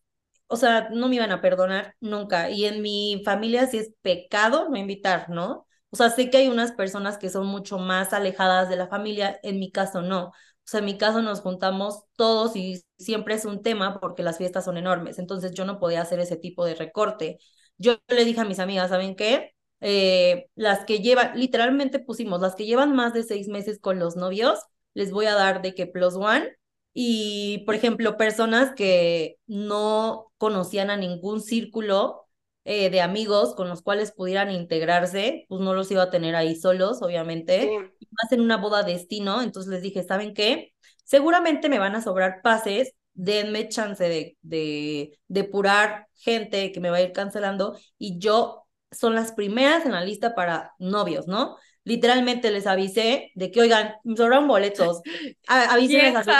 o 0.53 0.57
sea, 0.57 0.89
no 0.91 1.07
me 1.09 1.15
iban 1.15 1.31
a 1.31 1.41
perdonar 1.41 1.95
nunca. 1.99 2.49
Y 2.49 2.65
en 2.65 2.81
mi 2.81 3.21
familia 3.25 3.67
sí 3.67 3.77
es 3.79 3.91
pecado 4.01 4.69
no 4.69 4.77
invitar, 4.77 5.29
¿no? 5.29 5.67
O 5.89 5.95
sea, 5.95 6.09
sé 6.11 6.29
que 6.29 6.37
hay 6.37 6.47
unas 6.47 6.71
personas 6.71 7.17
que 7.17 7.29
son 7.29 7.47
mucho 7.47 7.77
más 7.79 8.13
alejadas 8.13 8.69
de 8.69 8.75
la 8.75 8.87
familia, 8.87 9.39
en 9.43 9.59
mi 9.59 9.71
caso 9.71 10.01
no. 10.01 10.27
O 10.27 10.33
sea, 10.65 10.79
en 10.79 10.85
mi 10.85 10.97
caso 10.97 11.21
nos 11.21 11.41
juntamos 11.41 12.03
todos 12.15 12.55
y 12.55 12.83
siempre 12.97 13.35
es 13.35 13.45
un 13.45 13.61
tema 13.63 13.99
porque 13.99 14.23
las 14.23 14.37
fiestas 14.37 14.65
son 14.65 14.77
enormes. 14.77 15.19
Entonces 15.19 15.51
yo 15.53 15.65
no 15.65 15.79
podía 15.79 16.01
hacer 16.01 16.19
ese 16.19 16.37
tipo 16.37 16.65
de 16.65 16.75
recorte. 16.75 17.39
Yo 17.77 17.97
le 18.07 18.23
dije 18.25 18.39
a 18.41 18.45
mis 18.45 18.59
amigas, 18.59 18.89
¿saben 18.89 19.15
qué? 19.15 19.55
Eh, 19.81 20.47
las 20.55 20.85
que 20.85 20.99
llevan, 20.99 21.37
literalmente 21.37 21.99
pusimos, 21.99 22.41
las 22.41 22.55
que 22.55 22.65
llevan 22.65 22.95
más 22.95 23.13
de 23.13 23.23
seis 23.23 23.47
meses 23.49 23.79
con 23.79 23.99
los 23.99 24.15
novios, 24.15 24.59
les 24.93 25.11
voy 25.11 25.25
a 25.25 25.33
dar 25.35 25.61
de 25.61 25.73
que 25.75 25.87
plus 25.87 26.15
one 26.15 26.49
y, 26.93 27.63
por 27.65 27.75
ejemplo, 27.75 28.17
personas 28.17 28.73
que 28.75 29.37
no 29.47 30.31
conocían 30.37 30.89
a 30.89 30.97
ningún 30.97 31.41
círculo 31.41 32.27
eh, 32.65 32.89
de 32.89 33.01
amigos 33.01 33.55
con 33.55 33.67
los 33.67 33.81
cuales 33.81 34.11
pudieran 34.11 34.51
integrarse, 34.51 35.45
pues 35.49 35.61
no 35.61 35.73
los 35.73 35.91
iba 35.91 36.03
a 36.03 36.09
tener 36.11 36.35
ahí 36.35 36.55
solos, 36.55 37.01
obviamente. 37.01 37.81
Y 37.99 38.07
más 38.11 38.31
en 38.31 38.41
una 38.41 38.57
boda 38.57 38.83
destino, 38.83 39.41
entonces 39.41 39.71
les 39.71 39.81
dije, 39.81 40.03
¿saben 40.03 40.33
qué? 40.33 40.73
Seguramente 41.03 41.67
me 41.69 41.79
van 41.79 41.95
a 41.95 42.01
sobrar 42.01 42.41
pases, 42.43 42.93
denme 43.13 43.69
chance 43.69 44.03
de, 44.03 44.37
de 44.41 45.19
depurar 45.27 46.07
gente 46.15 46.71
que 46.71 46.79
me 46.79 46.89
va 46.89 46.97
a 46.97 47.01
ir 47.01 47.11
cancelando 47.11 47.77
y 47.97 48.19
yo 48.19 48.65
son 48.91 49.15
las 49.15 49.31
primeras 49.31 49.85
en 49.85 49.91
la 49.93 50.03
lista 50.03 50.35
para 50.35 50.73
novios, 50.79 51.27
¿no? 51.27 51.57
Literalmente 51.83 52.51
les 52.51 52.67
avisé 52.67 53.31
de 53.35 53.51
que, 53.51 53.61
oigan, 53.61 53.95
me 54.03 54.15
sobraron 54.15 54.47
boletos, 54.47 55.01
avísenles 55.47 56.15
a 56.15 56.23
su... 56.23 56.31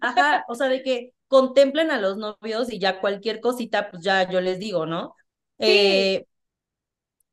Ajá, 0.00 0.44
o 0.48 0.54
sea, 0.54 0.68
de 0.68 0.82
que 0.82 1.12
contemplen 1.28 1.90
a 1.90 2.00
los 2.00 2.16
novios 2.16 2.72
y 2.72 2.78
ya 2.78 3.00
cualquier 3.00 3.40
cosita, 3.40 3.90
pues 3.90 4.02
ya 4.02 4.30
yo 4.30 4.40
les 4.40 4.58
digo, 4.58 4.86
¿no? 4.86 5.14
Eh, 5.58 6.26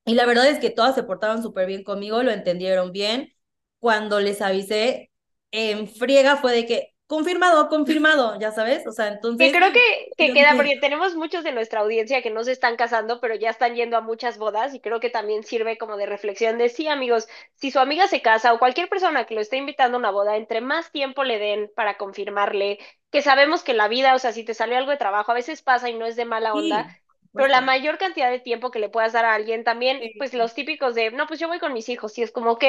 y 0.06 0.14
la 0.14 0.26
verdad 0.26 0.48
es 0.48 0.60
que 0.60 0.70
todas 0.70 0.96
se 0.96 1.04
portaron 1.04 1.42
súper 1.42 1.68
bien 1.68 1.84
conmigo, 1.84 2.22
lo 2.24 2.32
entendieron 2.32 2.92
bien. 2.92 3.34
Cuando 3.80 4.20
les 4.20 4.42
avisé, 4.42 5.12
en 5.52 5.88
friega 5.88 6.38
fue 6.38 6.54
de 6.54 6.66
que, 6.66 6.95
confirmado, 7.08 7.70
confirmado, 7.70 8.40
ya 8.40 8.52
sabes, 8.52 8.86
o 8.88 8.92
sea, 8.92 9.10
entonces... 9.10 9.52
Que 9.52 9.58
creo 9.58 9.72
que, 9.72 10.10
que 10.18 10.34
queda, 10.34 10.54
porque 10.56 10.78
tenemos 10.78 11.16
muchos 11.16 11.44
de 11.44 11.52
nuestra 11.52 11.82
audiencia 11.82 12.24
que 12.24 12.32
no 12.32 12.44
se 12.44 12.52
están 12.52 12.78
casando, 12.78 13.20
pero 13.22 13.36
ya 13.36 13.52
están 13.52 13.76
yendo 13.76 13.96
a 13.96 14.02
muchas 14.02 14.38
bodas 14.40 14.74
y 14.74 14.80
creo 14.80 15.00
que 15.00 15.12
también 15.12 15.44
sirve 15.44 15.78
como 15.78 15.98
de 15.98 16.08
reflexión 16.08 16.58
de, 16.58 16.70
sí, 16.70 16.88
amigos, 16.88 17.28
si 17.56 17.70
su 17.70 17.80
amiga 17.80 18.08
se 18.08 18.22
casa 18.22 18.54
o 18.54 18.60
cualquier 18.60 18.90
persona 18.90 19.26
que 19.26 19.36
lo 19.36 19.42
esté 19.42 19.58
invitando 19.58 19.98
a 19.98 20.00
una 20.00 20.10
boda, 20.10 20.36
entre 20.36 20.62
más 20.62 20.92
tiempo 20.92 21.24
le 21.24 21.38
den 21.38 21.72
para 21.76 21.98
confirmarle, 21.98 22.80
que 23.12 23.22
sabemos 23.22 23.62
que 23.62 23.74
la 23.74 23.88
vida, 23.88 24.16
o 24.16 24.20
sea, 24.20 24.32
si 24.32 24.44
te 24.44 24.56
salió 24.56 24.78
algo 24.78 24.92
de 24.92 24.98
trabajo, 24.98 25.32
a 25.32 25.36
veces 25.36 25.62
pasa 25.62 25.90
y 25.90 25.94
no 25.94 26.08
es 26.08 26.16
de 26.16 26.26
mala 26.26 26.54
onda. 26.54 27.00
pero 27.34 27.48
la 27.48 27.62
mayor 27.62 28.00
cantidad 28.00 28.32
de 28.32 28.40
tiempo 28.40 28.72
que 28.72 28.80
le 28.80 28.90
puedas 28.90 29.14
dar 29.14 29.26
a 29.26 29.36
alguien 29.36 29.64
también, 29.64 30.00
pues 30.18 30.34
los 30.34 30.56
típicos 30.56 30.96
de, 30.96 31.12
no, 31.12 31.28
pues 31.28 31.40
yo 31.40 31.48
voy 31.48 31.60
con 31.60 31.74
mis 31.74 31.88
hijos, 31.90 32.18
y 32.18 32.24
es 32.24 32.32
como, 32.32 32.52
ok, 32.54 32.64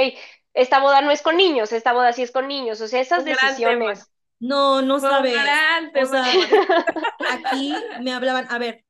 esta 0.53 0.81
boda 0.81 1.01
no 1.01 1.11
es 1.11 1.23
con 1.23 1.37
niños, 1.37 1.73
esta 1.73 1.93
boda 1.95 2.13
sí 2.13 2.23
es 2.23 2.33
con 2.33 2.49
niños, 2.49 2.81
o 2.83 2.89
sea, 2.89 3.01
esas 3.01 3.25
decisiones 3.25 4.11
no, 4.39 4.83
no 4.83 5.01
sabes. 5.01 5.37
O 6.03 6.07
sea, 6.07 6.25
aquí 7.31 7.75
me 8.03 8.13
hablaban, 8.13 8.47
a 8.51 8.59
ver, 8.59 8.85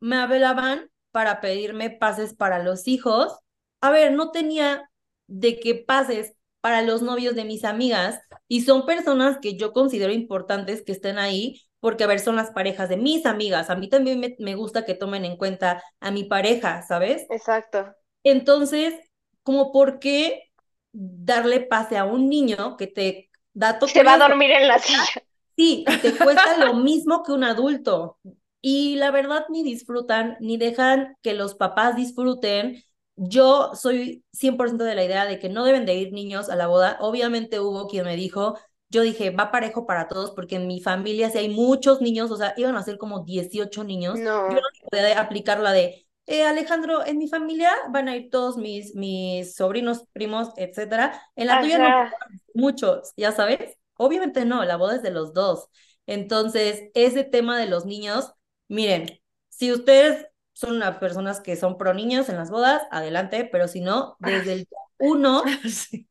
me 0.00 0.16
hablaban 0.16 0.90
para 1.10 1.40
pedirme 1.40 1.90
pases 1.90 2.34
para 2.34 2.62
los 2.62 2.88
hijos. 2.88 3.38
A 3.80 3.90
ver, 3.90 4.12
no 4.12 4.30
tenía 4.30 4.88
de 5.26 5.58
qué 5.60 5.74
pases 5.74 6.34
para 6.60 6.82
los 6.82 7.02
novios 7.02 7.34
de 7.34 7.44
mis 7.44 7.64
amigas 7.64 8.20
y 8.46 8.62
son 8.62 8.86
personas 8.86 9.38
que 9.42 9.56
yo 9.56 9.72
considero 9.72 10.12
importantes 10.12 10.82
que 10.82 10.92
estén 10.92 11.18
ahí 11.18 11.60
porque, 11.80 12.04
a 12.04 12.06
ver, 12.06 12.20
son 12.20 12.36
las 12.36 12.52
parejas 12.52 12.88
de 12.88 12.96
mis 12.96 13.26
amigas. 13.26 13.68
A 13.68 13.74
mí 13.74 13.88
también 13.88 14.20
me, 14.20 14.36
me 14.38 14.54
gusta 14.54 14.84
que 14.84 14.94
tomen 14.94 15.24
en 15.24 15.36
cuenta 15.36 15.82
a 15.98 16.12
mi 16.12 16.22
pareja, 16.22 16.82
¿sabes? 16.82 17.26
Exacto. 17.28 17.92
Entonces, 18.22 18.94
como 19.42 19.72
por 19.72 19.98
qué 19.98 20.44
darle 20.92 21.60
pase 21.60 21.96
a 21.98 22.04
un 22.04 22.28
niño 22.28 22.76
que 22.76 22.86
te 22.86 23.31
Dato 23.54 23.86
Se 23.86 24.02
va 24.02 24.14
a 24.14 24.18
dormir 24.18 24.50
en 24.50 24.68
la 24.68 24.78
silla. 24.78 25.22
Sí, 25.56 25.84
te 26.00 26.12
cuesta 26.16 26.56
lo 26.58 26.74
mismo 26.74 27.22
que 27.22 27.32
un 27.32 27.44
adulto. 27.44 28.18
Y 28.60 28.96
la 28.96 29.10
verdad 29.10 29.46
ni 29.48 29.62
disfrutan, 29.62 30.36
ni 30.40 30.56
dejan 30.56 31.16
que 31.22 31.34
los 31.34 31.54
papás 31.54 31.96
disfruten. 31.96 32.82
Yo 33.16 33.72
soy 33.74 34.24
100% 34.32 34.84
de 34.84 34.94
la 34.94 35.04
idea 35.04 35.26
de 35.26 35.38
que 35.38 35.48
no 35.48 35.64
deben 35.64 35.84
de 35.84 35.94
ir 35.94 36.12
niños 36.12 36.48
a 36.48 36.56
la 36.56 36.68
boda. 36.68 36.96
Obviamente 37.00 37.60
hubo 37.60 37.88
quien 37.88 38.04
me 38.04 38.16
dijo, 38.16 38.58
yo 38.88 39.02
dije, 39.02 39.30
va 39.30 39.50
parejo 39.50 39.86
para 39.86 40.06
todos, 40.06 40.30
porque 40.30 40.56
en 40.56 40.66
mi 40.66 40.80
familia 40.80 41.30
si 41.30 41.38
hay 41.38 41.48
muchos 41.48 42.00
niños, 42.00 42.30
o 42.30 42.36
sea, 42.36 42.54
iban 42.56 42.76
a 42.76 42.82
ser 42.82 42.98
como 42.98 43.24
18 43.24 43.84
niños. 43.84 44.18
No. 44.18 44.48
Yo 44.48 44.56
no 44.56 44.68
podía 44.90 45.20
aplicar 45.20 45.60
la 45.60 45.72
de, 45.72 46.06
eh, 46.32 46.44
Alejandro, 46.44 47.04
en 47.04 47.18
mi 47.18 47.28
familia 47.28 47.70
van 47.90 48.08
a 48.08 48.16
ir 48.16 48.30
todos 48.30 48.56
mis, 48.56 48.94
mis 48.94 49.54
sobrinos, 49.54 50.06
primos, 50.12 50.48
etcétera. 50.56 51.20
En 51.36 51.46
la 51.46 51.60
tuya 51.60 51.78
no, 51.78 52.10
muchos, 52.54 53.12
ya 53.16 53.32
sabes. 53.32 53.76
Obviamente 53.98 54.44
no, 54.44 54.64
la 54.64 54.76
boda 54.76 54.96
es 54.96 55.02
de 55.02 55.10
los 55.10 55.34
dos. 55.34 55.68
Entonces, 56.06 56.90
ese 56.94 57.24
tema 57.24 57.58
de 57.58 57.66
los 57.66 57.84
niños, 57.84 58.32
miren, 58.68 59.20
si 59.50 59.72
ustedes 59.72 60.26
son 60.54 60.78
las 60.78 60.98
personas 60.98 61.40
que 61.40 61.56
son 61.56 61.76
pro 61.76 61.92
niños 61.92 62.28
en 62.28 62.36
las 62.36 62.50
bodas, 62.50 62.82
adelante, 62.90 63.48
pero 63.50 63.68
si 63.68 63.80
no, 63.80 64.16
desde 64.18 64.54
el 64.54 64.68
uno, 64.98 65.42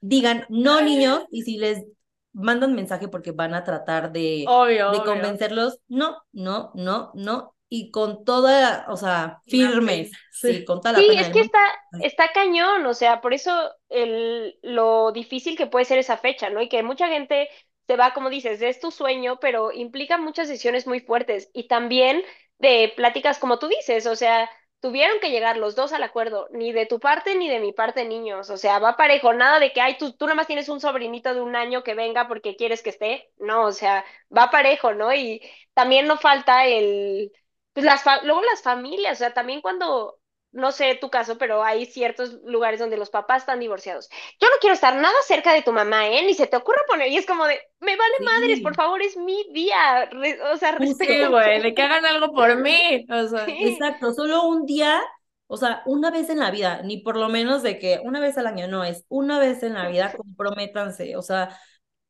digan 0.00 0.46
no 0.48 0.82
niños 0.82 1.24
y 1.30 1.42
si 1.42 1.58
les 1.58 1.84
mandan 2.32 2.74
mensaje 2.74 3.08
porque 3.08 3.32
van 3.32 3.54
a 3.54 3.64
tratar 3.64 4.12
de, 4.12 4.44
de 4.92 5.02
convencerlos, 5.04 5.80
no, 5.88 6.16
no, 6.32 6.70
no, 6.74 7.10
no 7.14 7.53
y 7.76 7.90
con 7.90 8.24
toda, 8.24 8.86
o 8.88 8.96
sea, 8.96 9.40
firmes, 9.48 10.12
sí, 10.32 10.64
con 10.64 10.80
toda 10.80 10.92
la 10.92 11.06
Sí, 11.06 11.06
pena 11.06 11.22
es 11.22 11.28
que 11.30 11.40
está, 11.40 11.58
está 11.98 12.32
cañón, 12.32 12.86
o 12.86 12.94
sea, 12.94 13.20
por 13.20 13.34
eso 13.34 13.50
el, 13.88 14.56
lo 14.62 15.10
difícil 15.12 15.56
que 15.56 15.66
puede 15.66 15.84
ser 15.84 15.98
esa 15.98 16.16
fecha, 16.16 16.50
¿no? 16.50 16.60
Y 16.62 16.68
que 16.68 16.82
mucha 16.84 17.08
gente 17.08 17.48
se 17.88 17.96
va, 17.96 18.14
como 18.14 18.30
dices, 18.30 18.62
es 18.62 18.78
tu 18.80 18.90
sueño, 18.92 19.38
pero 19.40 19.72
implica 19.72 20.18
muchas 20.18 20.48
decisiones 20.48 20.86
muy 20.86 21.00
fuertes 21.00 21.50
y 21.52 21.66
también 21.66 22.22
de 22.58 22.92
pláticas 22.96 23.38
como 23.40 23.58
tú 23.58 23.66
dices, 23.68 24.06
o 24.06 24.14
sea, 24.14 24.48
tuvieron 24.80 25.18
que 25.20 25.30
llegar 25.30 25.56
los 25.56 25.74
dos 25.74 25.92
al 25.92 26.02
acuerdo, 26.04 26.46
ni 26.52 26.72
de 26.72 26.86
tu 26.86 27.00
parte 27.00 27.34
ni 27.36 27.48
de 27.48 27.58
mi 27.58 27.72
parte, 27.72 28.04
niños, 28.04 28.48
o 28.50 28.56
sea, 28.56 28.78
va 28.78 28.96
parejo, 28.96 29.32
nada 29.34 29.58
de 29.58 29.72
que, 29.72 29.80
ay, 29.80 29.96
tú, 29.98 30.12
tú 30.12 30.26
nada 30.26 30.36
más 30.36 30.46
tienes 30.46 30.68
un 30.68 30.80
sobrinito 30.80 31.34
de 31.34 31.40
un 31.40 31.56
año 31.56 31.82
que 31.82 31.94
venga 31.94 32.28
porque 32.28 32.54
quieres 32.56 32.82
que 32.82 32.90
esté, 32.90 33.30
no, 33.38 33.64
o 33.66 33.72
sea, 33.72 34.04
va 34.36 34.50
parejo, 34.50 34.94
¿no? 34.94 35.12
Y 35.12 35.42
también 35.74 36.06
no 36.06 36.16
falta 36.18 36.66
el 36.66 37.32
pues 37.74 37.86
las 37.86 38.02
fa- 38.04 38.22
luego 38.24 38.42
las 38.44 38.62
familias, 38.62 39.14
o 39.18 39.20
sea, 39.20 39.34
también 39.34 39.62
cuando, 39.62 40.20
no 40.52 40.72
sé 40.72 40.96
tu 40.96 41.10
caso, 41.10 41.38
pero 41.38 41.64
hay 41.64 41.86
ciertos 41.86 42.34
lugares 42.44 42.80
donde 42.80 42.96
los 42.98 43.10
papás 43.10 43.42
están 43.42 43.60
divorciados. 43.60 44.08
Yo 44.40 44.48
no 44.48 44.56
quiero 44.60 44.74
estar 44.74 44.96
nada 44.96 45.14
cerca 45.26 45.52
de 45.54 45.62
tu 45.62 45.72
mamá, 45.72 46.08
¿eh? 46.08 46.24
Ni 46.26 46.34
se 46.34 46.46
te 46.48 46.56
ocurra 46.56 46.80
poner, 46.88 47.08
y 47.10 47.18
es 47.18 47.26
como 47.26 47.46
de, 47.46 47.60
me 47.80 47.96
vale 47.96 48.14
madres, 48.42 48.60
por 48.62 48.74
favor, 48.76 49.02
es 49.02 49.16
mi 49.18 49.44
día, 49.52 50.06
re- 50.06 50.40
o 50.52 50.56
sea, 50.58 50.80
justo. 50.80 51.04
Sí, 51.06 51.24
güey, 51.26 51.62
de 51.62 51.72
que 51.74 51.82
hagan 51.82 52.04
algo 52.04 52.34
por 52.34 52.56
mí. 52.60 53.06
O 53.10 53.28
sea, 53.28 53.54
Sí, 53.58 53.58
Exacto, 53.60 54.12
solo 54.12 54.44
un 54.48 54.66
día, 54.66 55.00
o 55.46 55.56
sea, 55.56 55.82
una 55.86 56.10
vez 56.10 56.28
en 56.30 56.40
la 56.40 56.50
vida, 56.50 56.82
ni 56.82 56.98
por 56.98 57.16
lo 57.16 57.28
menos 57.28 57.62
de 57.62 57.78
que 57.78 58.00
una 58.04 58.20
vez 58.20 58.36
al 58.38 58.46
año, 58.46 58.66
no, 58.68 58.82
es 58.84 59.04
una 59.08 59.38
vez 59.38 59.62
en 59.62 59.74
la 59.74 59.88
vida, 59.88 60.14
comprométanse, 60.16 61.16
o 61.16 61.22
sea, 61.22 61.56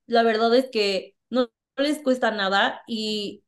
la 0.06 0.24
verdad 0.24 0.54
es 0.56 0.70
que 0.72 1.16
no, 1.30 1.42
no 1.78 1.84
les 1.84 2.02
cuesta 2.02 2.32
nada 2.32 2.82
y 2.88 3.43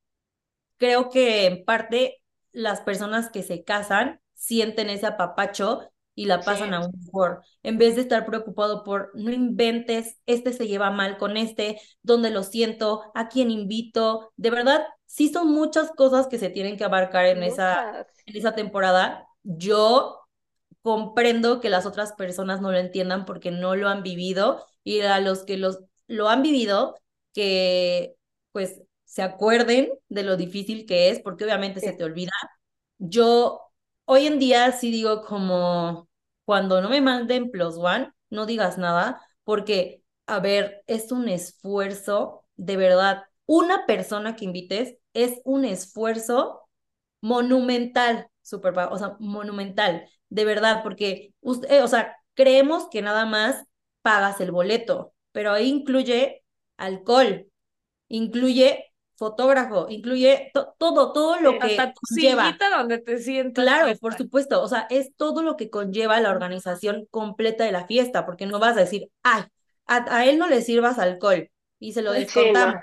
creo 0.78 1.10
que 1.10 1.46
en 1.46 1.64
parte 1.64 2.22
las 2.52 2.80
personas 2.80 3.30
que 3.30 3.42
se 3.42 3.64
casan 3.64 4.20
sienten 4.34 4.90
ese 4.90 5.06
apapacho 5.06 5.90
y 6.14 6.24
la 6.24 6.40
sí, 6.40 6.46
pasan 6.46 6.72
aún 6.72 6.92
mejor, 7.04 7.42
en 7.62 7.76
vez 7.76 7.94
de 7.94 8.00
estar 8.00 8.24
preocupado 8.24 8.82
por 8.84 9.10
no 9.14 9.30
inventes, 9.30 10.18
este 10.24 10.52
se 10.54 10.66
lleva 10.66 10.90
mal 10.90 11.18
con 11.18 11.36
este, 11.36 11.78
dónde 12.02 12.30
lo 12.30 12.42
siento, 12.42 13.02
a 13.14 13.28
quién 13.28 13.50
invito, 13.50 14.32
de 14.36 14.50
verdad, 14.50 14.86
sí 15.04 15.28
son 15.28 15.52
muchas 15.52 15.90
cosas 15.92 16.26
que 16.26 16.38
se 16.38 16.48
tienen 16.48 16.78
que 16.78 16.84
abarcar 16.84 17.26
en 17.26 17.42
esa, 17.42 18.06
en 18.24 18.36
esa 18.36 18.54
temporada. 18.54 19.26
Yo 19.42 20.20
comprendo 20.80 21.60
que 21.60 21.68
las 21.68 21.84
otras 21.84 22.12
personas 22.12 22.60
no 22.60 22.72
lo 22.72 22.78
entiendan 22.78 23.24
porque 23.26 23.50
no 23.50 23.76
lo 23.76 23.88
han 23.88 24.02
vivido 24.02 24.64
y 24.84 25.00
a 25.00 25.20
los 25.20 25.44
que 25.44 25.58
los, 25.58 25.80
lo 26.06 26.28
han 26.28 26.42
vivido, 26.42 26.94
que 27.34 28.16
pues 28.52 28.80
se 29.16 29.22
acuerden 29.22 29.88
de 30.10 30.22
lo 30.24 30.36
difícil 30.36 30.84
que 30.86 31.08
es, 31.10 31.20
porque 31.20 31.44
obviamente 31.44 31.80
se 31.80 31.94
te 31.94 32.04
olvida. 32.04 32.32
Yo 32.98 33.62
hoy 34.04 34.26
en 34.26 34.38
día 34.38 34.72
sí 34.72 34.90
digo 34.90 35.22
como 35.22 36.06
cuando 36.44 36.82
no 36.82 36.90
me 36.90 37.00
manden 37.00 37.50
plus 37.50 37.76
one, 37.78 38.12
no 38.30 38.44
digas 38.44 38.76
nada, 38.76 39.22
porque, 39.44 40.02
a 40.26 40.40
ver, 40.40 40.82
es 40.86 41.12
un 41.12 41.30
esfuerzo, 41.30 42.44
de 42.56 42.76
verdad, 42.76 43.24
una 43.46 43.86
persona 43.86 44.36
que 44.36 44.44
invites 44.44 44.98
es 45.14 45.40
un 45.44 45.64
esfuerzo 45.64 46.68
monumental, 47.22 48.28
super, 48.42 48.74
o 48.90 48.98
sea, 48.98 49.16
monumental, 49.18 50.06
de 50.28 50.44
verdad, 50.44 50.82
porque, 50.82 51.32
usted, 51.40 51.70
eh, 51.72 51.80
o 51.82 51.88
sea, 51.88 52.16
creemos 52.34 52.88
que 52.90 53.00
nada 53.00 53.24
más 53.24 53.64
pagas 54.02 54.40
el 54.42 54.52
boleto, 54.52 55.14
pero 55.32 55.52
ahí 55.52 55.68
incluye 55.70 56.44
alcohol, 56.76 57.48
incluye 58.08 58.92
fotógrafo, 59.16 59.86
incluye 59.88 60.50
to- 60.54 60.74
todo, 60.78 61.12
todo 61.12 61.40
lo 61.40 61.58
que 61.58 61.66
hasta 61.66 61.92
tu 61.94 62.00
conlleva. 62.08 62.56
donde 62.76 62.98
te 62.98 63.18
sientas. 63.18 63.64
Claro, 63.64 63.98
por 63.98 64.14
supuesto, 64.14 64.62
o 64.62 64.68
sea, 64.68 64.86
es 64.90 65.14
todo 65.16 65.42
lo 65.42 65.56
que 65.56 65.70
conlleva 65.70 66.20
la 66.20 66.30
organización 66.30 67.06
completa 67.10 67.64
de 67.64 67.72
la 67.72 67.86
fiesta, 67.86 68.26
porque 68.26 68.46
no 68.46 68.58
vas 68.58 68.76
a 68.76 68.80
decir, 68.80 69.10
ay, 69.22 69.44
a, 69.86 70.16
a 70.16 70.26
él 70.26 70.38
no 70.38 70.48
le 70.48 70.62
sirvas 70.62 70.98
alcohol 70.98 71.50
y 71.78 71.92
se 71.92 72.02
lo 72.02 72.12
descontamos. 72.12 72.76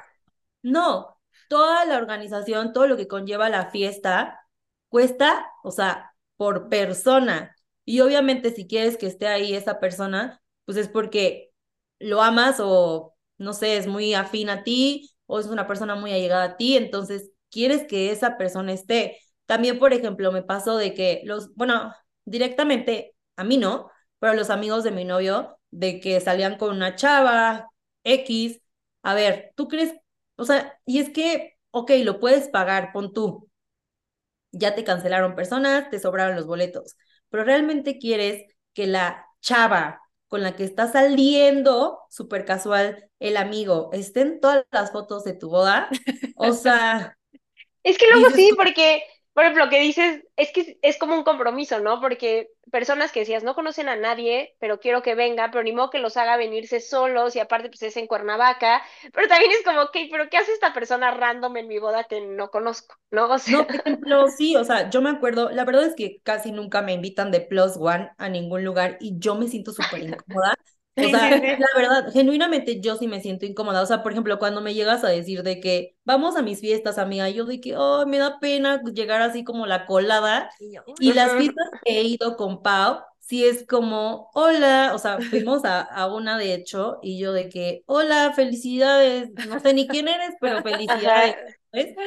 No, 0.62 1.20
toda 1.48 1.86
la 1.86 1.98
organización, 1.98 2.74
todo 2.74 2.88
lo 2.88 2.98
que 2.98 3.08
conlleva 3.08 3.50
la 3.50 3.70
fiesta, 3.70 4.48
cuesta, 4.90 5.46
o 5.64 5.72
sea, 5.72 6.14
por 6.38 6.70
persona. 6.70 7.56
Y 7.86 8.00
obviamente 8.02 8.52
si 8.54 8.68
quieres 8.68 8.98
que 8.98 9.08
esté 9.08 9.28
ahí 9.28 9.54
esa 9.56 9.80
persona, 9.80 10.42
pues 10.66 10.78
es 10.78 10.88
porque 10.88 11.52
lo 12.00 12.22
amas 12.22 12.58
o, 12.62 13.16
no 13.38 13.54
sé, 13.54 13.78
es 13.78 13.88
muy 13.88 14.14
afín 14.14 14.50
a 14.50 14.64
ti 14.64 15.12
o 15.26 15.40
es 15.40 15.48
una 15.48 15.68
persona 15.68 15.96
muy 15.96 16.12
allegada 16.14 16.44
a 16.46 16.58
ti, 16.58 16.78
entonces 16.78 17.32
quieres 17.50 17.86
que 17.88 18.12
esa 18.12 18.38
persona 18.38 18.74
esté. 18.74 19.20
También, 19.46 19.80
por 19.80 19.94
ejemplo, 19.94 20.32
me 20.32 20.44
pasó 20.44 20.78
de 20.78 20.94
que 20.94 21.22
los, 21.26 21.54
bueno, 21.56 21.94
directamente 22.26 23.16
a 23.36 23.44
mí 23.44 23.58
no, 23.58 23.90
pero 24.20 24.34
los 24.34 24.50
amigos 24.50 24.84
de 24.84 24.92
mi 24.92 25.06
novio, 25.06 25.58
de 25.72 26.00
que 26.00 26.20
salían 26.22 26.58
con 26.58 26.76
una 26.76 26.96
chava 26.96 27.70
X. 28.04 28.62
A 29.04 29.14
ver, 29.14 29.52
¿tú 29.56 29.68
crees? 29.68 29.94
O 30.36 30.46
sea, 30.46 30.80
y 30.86 31.00
es 31.00 31.10
que, 31.10 31.58
ok, 31.72 31.92
lo 32.04 32.20
puedes 32.20 32.48
pagar, 32.50 32.92
pon 32.94 33.14
tú. 33.14 33.50
Ya 34.52 34.76
te 34.76 34.84
cancelaron 34.84 35.36
personas, 35.36 35.90
te 35.90 36.00
sobraron 36.00 36.36
los 36.36 36.46
boletos, 36.46 36.96
pero 37.30 37.44
realmente 37.44 37.98
quieres 37.98 38.46
que 38.74 38.86
la 38.88 39.26
chava 39.42 40.02
con 40.34 40.42
la 40.42 40.56
que 40.56 40.64
está 40.64 40.92
saliendo, 40.92 42.00
súper 42.10 42.44
casual, 42.44 43.08
el 43.20 43.38
amigo, 43.38 43.92
estén 43.94 44.40
todas 44.42 44.66
las 44.72 44.92
fotos 44.92 45.24
de 45.24 45.34
tu 45.36 45.50
boda. 45.52 45.90
O 46.36 46.54
sea, 46.54 47.16
Es 47.84 47.98
que 47.98 48.08
luego 48.08 48.30
sí, 48.32 48.52
porque, 48.56 49.04
por 49.34 49.44
ejemplo, 49.44 49.66
lo 49.66 49.70
que 49.72 49.80
dices, 49.80 50.24
es 50.36 50.52
que 50.52 50.78
es 50.82 50.98
como 50.98 51.16
un 51.16 51.24
compromiso, 51.24 51.80
¿no? 51.80 52.00
Porque 52.02 52.50
personas 52.72 53.12
que 53.12 53.22
decías, 53.22 53.44
no 53.44 53.56
conocen 53.56 53.90
a 53.90 53.96
nadie, 53.96 54.56
pero 54.60 54.80
quiero 54.80 55.02
que 55.02 55.16
venga, 55.16 55.50
pero 55.52 55.64
ni 55.64 55.72
modo 55.74 55.90
que 55.90 56.00
los 56.00 56.18
haga 56.18 56.38
venirse 56.38 56.80
solos 56.80 57.36
y 57.36 57.40
aparte 57.40 57.70
pues 57.70 57.82
es 57.84 57.98
en 57.98 58.08
Cuernavaca, 58.08 58.84
pero 59.14 59.28
también 59.28 59.52
es 59.52 59.64
como, 59.64 59.82
ok, 59.82 59.98
pero 60.12 60.30
¿qué 60.30 60.38
hace 60.38 60.54
esta 60.54 60.74
persona 60.74 61.12
random 61.12 61.58
en 61.58 61.68
mi 61.68 61.80
boda 61.80 62.04
que 62.06 62.22
no 62.22 62.50
conozco, 62.52 62.96
¿no? 63.12 63.26
O 63.32 63.40
sea, 63.40 63.58
No, 63.58 63.68
por 63.68 63.76
ejemplo, 63.76 64.28
sí, 64.30 64.56
o 64.56 64.64
sea, 64.64 64.90
yo 64.90 65.02
me 65.02 65.10
acuerdo, 65.10 65.50
la 65.52 65.66
verdad 65.66 65.86
es 65.86 65.96
que 65.96 66.22
casi 66.24 66.52
nunca 66.54 66.82
me 66.82 66.94
invitan 66.94 67.30
de 67.30 67.42
Plus 67.42 67.74
One 67.78 68.12
a 68.18 68.30
ningún 68.30 68.64
lugar 68.64 68.98
y 69.02 69.20
yo 69.20 69.36
me 69.36 69.50
siento 69.50 69.74
súper 69.74 70.02
incómoda. 70.02 70.56
O 70.96 71.10
sea, 71.10 71.30
la 71.58 71.68
verdad, 71.76 72.12
genuinamente 72.14 72.80
yo 72.80 72.96
sí 72.98 73.08
me 73.08 73.20
siento 73.22 73.46
incómoda. 73.46 73.82
O 73.82 73.86
sea, 73.86 74.04
por 74.04 74.12
ejemplo, 74.12 74.40
cuando 74.40 74.62
me 74.62 74.74
llegas 74.74 75.04
a 75.04 75.10
decir 75.10 75.44
de 75.44 75.60
que 75.60 75.98
vamos 76.06 76.36
a 76.36 76.42
mis 76.42 76.60
fiestas, 76.60 76.98
amiga, 76.98 77.30
yo 77.30 77.46
de 77.46 77.60
que, 77.60 77.76
oh, 77.76 78.06
me 78.06 78.20
da 78.20 78.40
pena 78.40 78.82
llegar 78.84 79.22
así 79.22 79.44
como 79.44 79.66
la 79.66 79.86
colada. 79.86 80.50
Y 81.00 81.14
las 81.14 81.34
fiestas 81.36 81.70
que 81.84 82.00
he 82.00 82.04
ido 82.04 82.38
con 82.38 82.62
Pau, 82.62 83.00
sí 83.20 83.44
es 83.46 83.66
como, 83.68 84.30
hola, 84.34 84.92
o 84.94 85.00
sea, 85.00 85.20
fuimos 85.22 85.66
a, 85.66 85.82
a 85.82 86.14
una 86.14 86.38
de 86.38 86.54
hecho, 86.54 87.00
y 87.02 87.18
yo 87.20 87.34
de 87.34 87.50
que, 87.50 87.84
hola, 87.88 88.34
felicidades, 88.36 89.32
no 89.48 89.60
sé 89.60 89.74
ni 89.74 89.88
quién 89.88 90.08
eres, 90.08 90.36
pero 90.40 90.62
felicidades, 90.64 91.36
Ajá. 91.72 92.04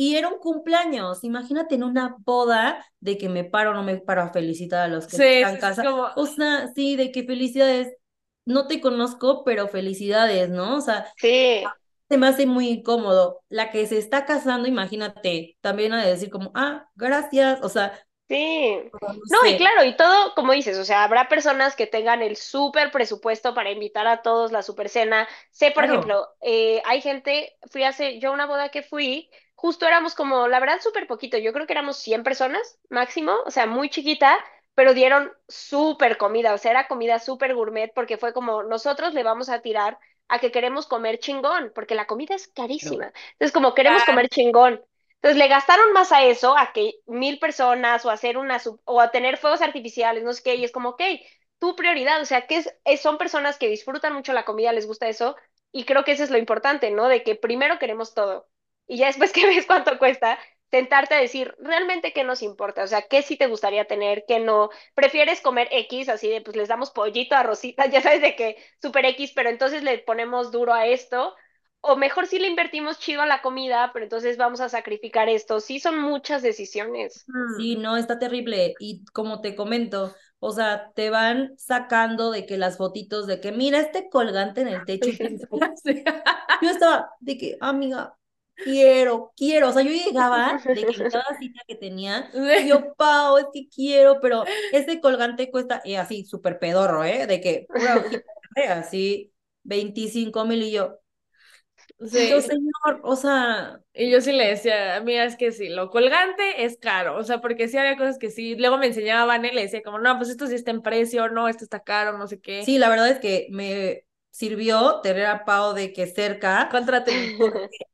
Y 0.00 0.16
era 0.16 0.28
un 0.28 0.38
cumpleaños, 0.38 1.24
imagínate 1.24 1.74
en 1.74 1.84
una 1.84 2.16
boda 2.20 2.84
de 3.00 3.18
que 3.18 3.28
me 3.28 3.44
paro 3.44 3.72
o 3.72 3.74
no 3.74 3.82
me 3.82 3.98
paro 3.98 4.22
a 4.22 4.32
felicitar 4.32 4.80
a 4.84 4.88
los 4.88 5.06
que 5.08 5.16
Sí, 5.16 5.22
están 5.34 5.50
sí, 5.50 5.56
en 5.56 5.60
sí, 5.60 5.76
casa. 5.76 5.86
como, 5.86 6.08
O 6.14 6.24
sea, 6.26 6.68
sí, 6.74 6.96
de 6.96 7.12
que 7.12 7.24
felicidades, 7.24 7.94
no 8.46 8.66
te 8.66 8.80
conozco, 8.80 9.44
pero 9.44 9.68
felicidades, 9.68 10.48
¿no? 10.50 10.76
O 10.76 10.80
sea, 10.80 11.06
Sí. 11.16 11.76
se 12.08 12.18
me 12.18 12.26
hace 12.28 12.46
muy 12.46 12.68
incómodo. 12.68 13.42
La 13.48 13.70
que 13.70 13.86
se 13.86 13.98
está 13.98 14.26
casando, 14.26 14.68
imagínate, 14.68 15.56
también 15.60 15.92
ha 15.92 16.02
de 16.04 16.10
decir 16.10 16.30
como, 16.30 16.50
ah, 16.54 16.88
gracias, 16.96 17.60
o 17.62 17.68
sea, 17.68 17.98
Sí. 18.28 18.92
no 18.92 19.08
No, 19.28 19.38
y 19.46 19.56
claro, 19.56 19.84
y 19.84 19.96
todo, 19.96 20.34
como 20.34 20.52
dices, 20.52 20.78
o 20.78 20.84
sea, 20.84 21.02
habrá 21.04 21.28
personas 21.28 21.74
que 21.76 21.86
tengan 21.88 22.22
el 22.22 22.36
súper 22.36 22.90
presupuesto 22.92 23.54
para 23.54 23.70
invitar 23.70 24.06
a 24.06 24.22
todos 24.22 24.52
la 24.52 24.62
super 24.62 24.88
cena. 24.88 25.28
Sé, 25.50 25.72
por 25.72 25.84
Claro, 25.84 25.84
ejemplo, 25.84 26.28
eh, 26.40 26.80
hay 26.84 27.00
gente, 27.00 27.56
fui 27.70 27.82
hace, 27.84 28.20
yo 28.20 28.30
a 28.30 28.32
una 28.32 28.46
boda 28.46 28.68
que 28.70 28.82
fui, 28.82 29.30
justo 29.60 29.86
éramos 29.86 30.14
como, 30.14 30.48
la 30.48 30.60
verdad, 30.60 30.80
súper 30.80 31.06
poquito, 31.06 31.38
yo 31.38 31.52
creo 31.52 31.66
que 31.66 31.72
éramos 31.72 31.96
100 31.98 32.22
personas 32.24 32.78
máximo, 32.88 33.32
o 33.46 33.50
sea, 33.50 33.66
muy 33.66 33.90
chiquita, 33.90 34.36
pero 34.74 34.94
dieron 34.94 35.32
súper 35.48 36.16
comida, 36.18 36.54
o 36.54 36.58
sea, 36.58 36.70
era 36.72 36.88
comida 36.88 37.18
súper 37.18 37.54
gourmet, 37.54 37.92
porque 37.94 38.16
fue 38.18 38.32
como, 38.32 38.62
nosotros 38.62 39.14
le 39.14 39.22
vamos 39.22 39.48
a 39.48 39.60
tirar 39.62 39.98
a 40.28 40.38
que 40.38 40.52
queremos 40.52 40.86
comer 40.86 41.18
chingón, 41.18 41.72
porque 41.74 41.94
la 41.94 42.06
comida 42.06 42.34
es 42.34 42.48
carísima. 42.48 43.12
Entonces, 43.32 43.52
como 43.52 43.74
queremos 43.74 44.04
ah, 44.04 44.04
comer 44.04 44.28
chingón. 44.28 44.80
Entonces 45.16 45.36
le 45.38 45.48
gastaron 45.48 45.92
más 45.92 46.12
a 46.12 46.24
eso, 46.24 46.56
a 46.56 46.72
que 46.72 46.94
mil 47.06 47.38
personas 47.38 48.04
o 48.06 48.10
hacer 48.10 48.38
una 48.38 48.58
sub- 48.58 48.80
o 48.84 49.00
a 49.02 49.10
tener 49.10 49.36
fuegos 49.36 49.60
artificiales, 49.60 50.24
no 50.24 50.32
sé 50.32 50.42
qué, 50.42 50.54
y 50.54 50.64
es 50.64 50.72
como, 50.72 50.90
ok, 50.90 51.02
tu 51.58 51.76
prioridad, 51.76 52.20
o 52.22 52.24
sea, 52.24 52.46
que 52.46 52.56
es, 52.58 52.74
es- 52.84 53.00
son 53.02 53.18
personas 53.18 53.58
que 53.58 53.68
disfrutan 53.68 54.14
mucho 54.14 54.32
la 54.32 54.44
comida, 54.44 54.72
les 54.72 54.86
gusta 54.86 55.08
eso, 55.08 55.36
y 55.72 55.84
creo 55.84 56.04
que 56.04 56.12
eso 56.12 56.24
es 56.24 56.30
lo 56.30 56.38
importante, 56.38 56.90
¿no? 56.90 57.08
De 57.08 57.22
que 57.22 57.34
primero 57.36 57.78
queremos 57.78 58.14
todo, 58.14 58.48
y 58.90 58.98
ya 58.98 59.06
después 59.06 59.32
que 59.32 59.46
ves 59.46 59.66
cuánto 59.66 59.98
cuesta, 59.98 60.38
sentarte 60.70 61.14
a 61.14 61.20
decir, 61.20 61.54
realmente 61.58 62.12
qué 62.12 62.24
nos 62.24 62.42
importa, 62.42 62.84
o 62.84 62.86
sea, 62.86 63.02
qué 63.02 63.22
sí 63.22 63.36
te 63.36 63.46
gustaría 63.46 63.86
tener, 63.86 64.24
qué 64.26 64.40
no, 64.40 64.70
prefieres 64.94 65.40
comer 65.40 65.68
X, 65.70 66.08
así 66.08 66.28
de, 66.28 66.40
pues 66.40 66.56
les 66.56 66.68
damos 66.68 66.90
pollito, 66.90 67.34
arrocita, 67.36 67.86
ya 67.90 68.02
sabes 68.02 68.20
de 68.20 68.36
que 68.36 68.56
super 68.82 69.04
X, 69.06 69.32
pero 69.34 69.48
entonces 69.48 69.82
le 69.82 69.98
ponemos 69.98 70.50
duro 70.50 70.74
a 70.74 70.86
esto, 70.86 71.34
o 71.82 71.96
mejor 71.96 72.26
si 72.26 72.38
le 72.38 72.48
invertimos 72.48 72.98
chido 72.98 73.22
a 73.22 73.26
la 73.26 73.40
comida, 73.40 73.90
pero 73.94 74.04
entonces 74.04 74.36
vamos 74.36 74.60
a 74.60 74.68
sacrificar 74.68 75.30
esto. 75.30 75.60
Sí, 75.60 75.80
son 75.80 75.98
muchas 75.98 76.42
decisiones. 76.42 77.24
Sí, 77.56 77.76
no, 77.76 77.96
está 77.96 78.18
terrible. 78.18 78.74
Y 78.78 79.02
como 79.14 79.40
te 79.40 79.56
comento, 79.56 80.14
o 80.40 80.52
sea, 80.52 80.92
te 80.94 81.08
van 81.08 81.54
sacando 81.56 82.32
de 82.32 82.44
que 82.44 82.58
las 82.58 82.76
fotitos 82.76 83.26
de 83.26 83.40
que 83.40 83.52
mira 83.52 83.78
este 83.78 84.10
colgante 84.10 84.60
en 84.60 84.68
el 84.68 84.84
techo. 84.84 85.08
Yo 86.62 86.68
estaba 86.68 87.08
de 87.20 87.38
que, 87.38 87.56
amiga, 87.62 88.14
quiero, 88.54 89.32
quiero. 89.36 89.68
O 89.68 89.72
sea, 89.72 89.82
yo 89.82 89.90
llegaba 89.90 90.60
de 90.64 90.86
que 90.86 91.02
en 91.02 91.10
cada 91.10 91.38
cita 91.38 91.62
que 91.66 91.74
tenía, 91.74 92.30
yo, 92.66 92.94
Pau, 92.96 93.38
es 93.38 93.46
que 93.52 93.68
quiero, 93.68 94.18
pero 94.20 94.44
este 94.72 95.00
colgante 95.00 95.50
cuesta, 95.50 95.82
y 95.84 95.94
así, 95.94 96.24
súper 96.24 96.58
pedorro, 96.58 97.04
¿eh? 97.04 97.26
De 97.26 97.40
que, 97.40 97.66
pura 97.68 98.04
así, 98.78 99.32
25 99.62 100.44
mil 100.44 100.62
y 100.62 100.72
yo, 100.72 101.00
Sí. 102.06 102.30
Yo, 102.30 102.40
señor, 102.40 103.00
o 103.02 103.14
sea. 103.14 103.80
Y 103.92 104.10
yo 104.10 104.20
sí 104.22 104.32
le 104.32 104.46
decía, 104.46 105.02
mira, 105.04 105.24
es 105.24 105.36
que 105.36 105.52
sí, 105.52 105.68
lo 105.68 105.90
colgante 105.90 106.64
es 106.64 106.78
caro, 106.78 107.16
o 107.16 107.24
sea, 107.24 107.40
porque 107.40 107.68
sí 107.68 107.76
había 107.76 107.96
cosas 107.96 108.18
que 108.18 108.30
sí. 108.30 108.56
Luego 108.56 108.78
me 108.78 108.86
enseñaba 108.86 109.26
Van 109.26 109.44
y 109.44 109.50
le 109.50 109.62
decía, 109.62 109.82
como, 109.82 109.98
no, 109.98 110.16
pues 110.16 110.30
esto 110.30 110.46
sí 110.46 110.54
está 110.54 110.70
en 110.70 110.80
precio, 110.80 111.28
no, 111.28 111.48
esto 111.48 111.64
está 111.64 111.80
caro, 111.80 112.16
no 112.16 112.26
sé 112.26 112.40
qué. 112.40 112.64
Sí, 112.64 112.78
la 112.78 112.88
verdad 112.88 113.10
es 113.10 113.18
que 113.18 113.48
me 113.50 114.04
sirvió 114.30 115.00
tener 115.00 115.26
a 115.26 115.44
Pau 115.44 115.74
de 115.74 115.92
que 115.92 116.06
cerca. 116.06 116.68
Contrate. 116.70 117.36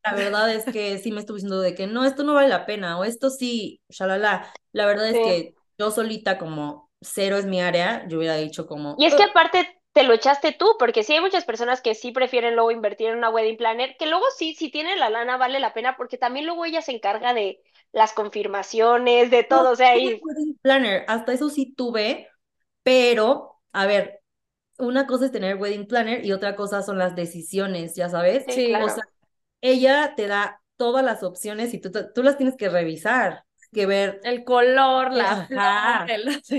La 0.04 0.14
verdad 0.14 0.52
es 0.52 0.64
que 0.64 0.98
sí 0.98 1.12
me 1.12 1.20
estuve 1.20 1.36
diciendo 1.36 1.60
de 1.60 1.74
que 1.74 1.86
no, 1.86 2.04
esto 2.04 2.22
no 2.22 2.34
vale 2.34 2.48
la 2.48 2.66
pena, 2.66 2.98
o 2.98 3.04
esto 3.04 3.30
sí, 3.30 3.80
shalala. 3.88 4.52
La 4.72 4.86
verdad 4.86 5.08
es 5.08 5.14
que 5.14 5.54
yo 5.78 5.90
solita, 5.90 6.38
como 6.38 6.90
cero 7.00 7.36
es 7.36 7.46
mi 7.46 7.60
área, 7.60 8.06
yo 8.08 8.18
hubiera 8.18 8.36
dicho 8.36 8.66
como. 8.66 8.96
Y 8.98 9.06
es 9.06 9.14
que 9.14 9.24
aparte 9.24 9.80
te 9.92 10.02
lo 10.02 10.12
echaste 10.12 10.52
tú, 10.52 10.76
porque 10.78 11.02
sí 11.02 11.14
hay 11.14 11.20
muchas 11.20 11.46
personas 11.46 11.80
que 11.80 11.94
sí 11.94 12.12
prefieren 12.12 12.54
luego 12.54 12.70
invertir 12.70 13.08
en 13.08 13.16
una 13.16 13.30
wedding 13.30 13.56
planner, 13.56 13.96
que 13.98 14.04
luego 14.04 14.24
sí, 14.36 14.54
si 14.54 14.70
tiene 14.70 14.94
la 14.96 15.08
lana 15.08 15.38
vale 15.38 15.58
la 15.58 15.72
pena, 15.72 15.96
porque 15.96 16.18
también 16.18 16.44
luego 16.44 16.66
ella 16.66 16.82
se 16.82 16.92
encarga 16.92 17.32
de 17.32 17.62
las 17.92 18.12
confirmaciones, 18.12 19.30
de 19.30 19.42
todo, 19.42 19.70
o 19.70 19.76
sea, 19.76 19.92
ahí... 19.92 20.20
Wedding 20.22 20.58
planner, 20.60 21.06
hasta 21.08 21.32
eso 21.32 21.48
sí 21.48 21.72
tuve, 21.74 22.28
pero, 22.82 23.58
a 23.72 23.86
ver, 23.86 24.15
una 24.78 25.06
cosa 25.06 25.26
es 25.26 25.32
tener 25.32 25.56
wedding 25.56 25.86
planner 25.86 26.24
y 26.24 26.32
otra 26.32 26.56
cosa 26.56 26.82
son 26.82 26.98
las 26.98 27.14
decisiones, 27.14 27.94
ya 27.94 28.08
sabes. 28.08 28.44
Sí, 28.48 28.74
O 28.74 28.88
sea, 28.88 29.04
ella 29.60 30.14
te 30.16 30.26
da 30.26 30.60
todas 30.76 31.04
las 31.04 31.22
opciones 31.22 31.74
y 31.74 31.80
tú, 31.80 31.90
tú 32.14 32.22
las 32.22 32.36
tienes 32.36 32.56
que 32.56 32.68
revisar 32.68 33.46
que 33.72 33.86
ver 33.86 34.20
el 34.24 34.44
color, 34.44 35.12
la 35.12 36.06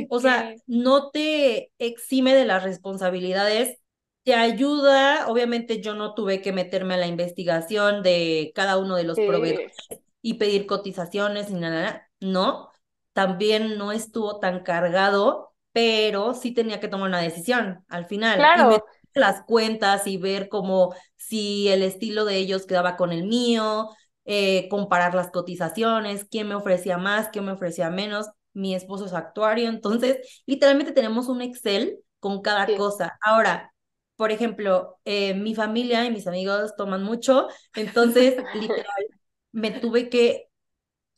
O 0.10 0.20
sea, 0.20 0.54
no 0.68 1.10
te 1.10 1.72
exime 1.80 2.36
de 2.36 2.46
las 2.46 2.64
responsabilidades, 2.64 3.80
te 4.24 4.36
ayuda, 4.36 5.28
obviamente 5.28 5.82
yo 5.82 5.96
no 5.96 6.14
tuve 6.14 6.42
que 6.42 6.54
meterme 6.54 6.96
a 6.96 6.98
la 6.98 7.08
investigación 7.08 8.04
de 8.04 8.52
cada 8.54 8.78
uno 8.78 8.96
de 8.96 9.06
los 9.06 9.18
proveedores 9.18 9.74
y 10.22 10.36
pedir 10.36 10.68
cotizaciones 10.68 11.50
ni 11.50 11.60
nada, 11.60 12.10
no, 12.20 12.72
también 13.14 13.78
no 13.78 13.92
estuvo 13.92 14.40
tan 14.40 14.64
cargado, 14.64 15.47
pero 15.78 16.34
sí 16.34 16.56
tenía 16.56 16.80
que 16.80 16.88
tomar 16.88 17.08
una 17.08 17.22
decisión 17.22 17.86
al 17.88 18.08
final. 18.08 18.40
Claro. 18.40 18.84
las 19.14 19.44
cuentas 19.44 20.08
y 20.08 20.18
ver 20.18 20.50
como 20.50 20.96
si 21.16 21.68
el 21.68 21.84
estilo 21.84 22.26
de 22.26 22.38
ellos 22.38 22.66
quedaba 22.66 22.96
con 22.96 23.12
el 23.12 23.28
mío, 23.28 23.90
eh, 24.26 24.68
comparar 24.70 25.14
las 25.14 25.30
cotizaciones, 25.30 26.26
quién 26.32 26.48
me 26.48 26.56
ofrecía 26.56 26.98
más, 26.98 27.30
quién 27.30 27.46
me 27.46 27.52
ofrecía 27.52 27.92
menos. 27.92 28.28
Mi 28.54 28.74
esposo 28.74 29.06
es 29.06 29.14
actuario, 29.14 29.70
entonces 29.70 30.18
literalmente 30.48 30.94
tenemos 30.94 31.28
un 31.28 31.44
Excel 31.44 32.00
con 32.20 32.42
cada 32.42 32.66
cosa. 32.76 33.16
Ahora, 33.22 33.72
por 34.16 34.32
ejemplo, 34.32 34.98
eh, 35.06 35.36
mi 35.36 35.54
familia 35.54 36.06
y 36.06 36.12
mis 36.12 36.26
amigos 36.26 36.76
toman 36.76 37.04
mucho, 37.04 37.50
entonces 37.76 38.36
literal 38.56 39.06
me 39.52 39.70
tuve 39.70 40.10
que 40.10 40.50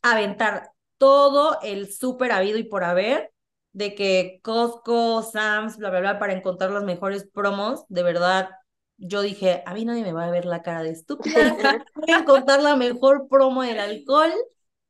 aventar 0.02 0.72
todo 0.98 1.58
el 1.62 1.90
súper 1.90 2.30
habido 2.30 2.58
y 2.58 2.64
por 2.64 2.84
haber 2.84 3.29
de 3.72 3.94
que 3.94 4.40
Costco, 4.42 5.22
Sam's, 5.22 5.76
bla, 5.76 5.90
bla, 5.90 6.00
bla, 6.00 6.18
para 6.18 6.32
encontrar 6.32 6.70
las 6.70 6.84
mejores 6.84 7.28
promos. 7.32 7.84
De 7.88 8.02
verdad, 8.02 8.50
yo 8.96 9.22
dije, 9.22 9.62
a 9.66 9.74
mí 9.74 9.84
nadie 9.84 10.02
me 10.02 10.12
va 10.12 10.26
a 10.26 10.30
ver 10.30 10.44
la 10.44 10.62
cara 10.62 10.82
de 10.82 10.90
estúpida, 10.90 11.56
voy 11.94 12.10
a 12.14 12.18
encontrar 12.18 12.62
la 12.62 12.76
mejor 12.76 13.28
promo 13.28 13.62
del 13.62 13.80
alcohol 13.80 14.32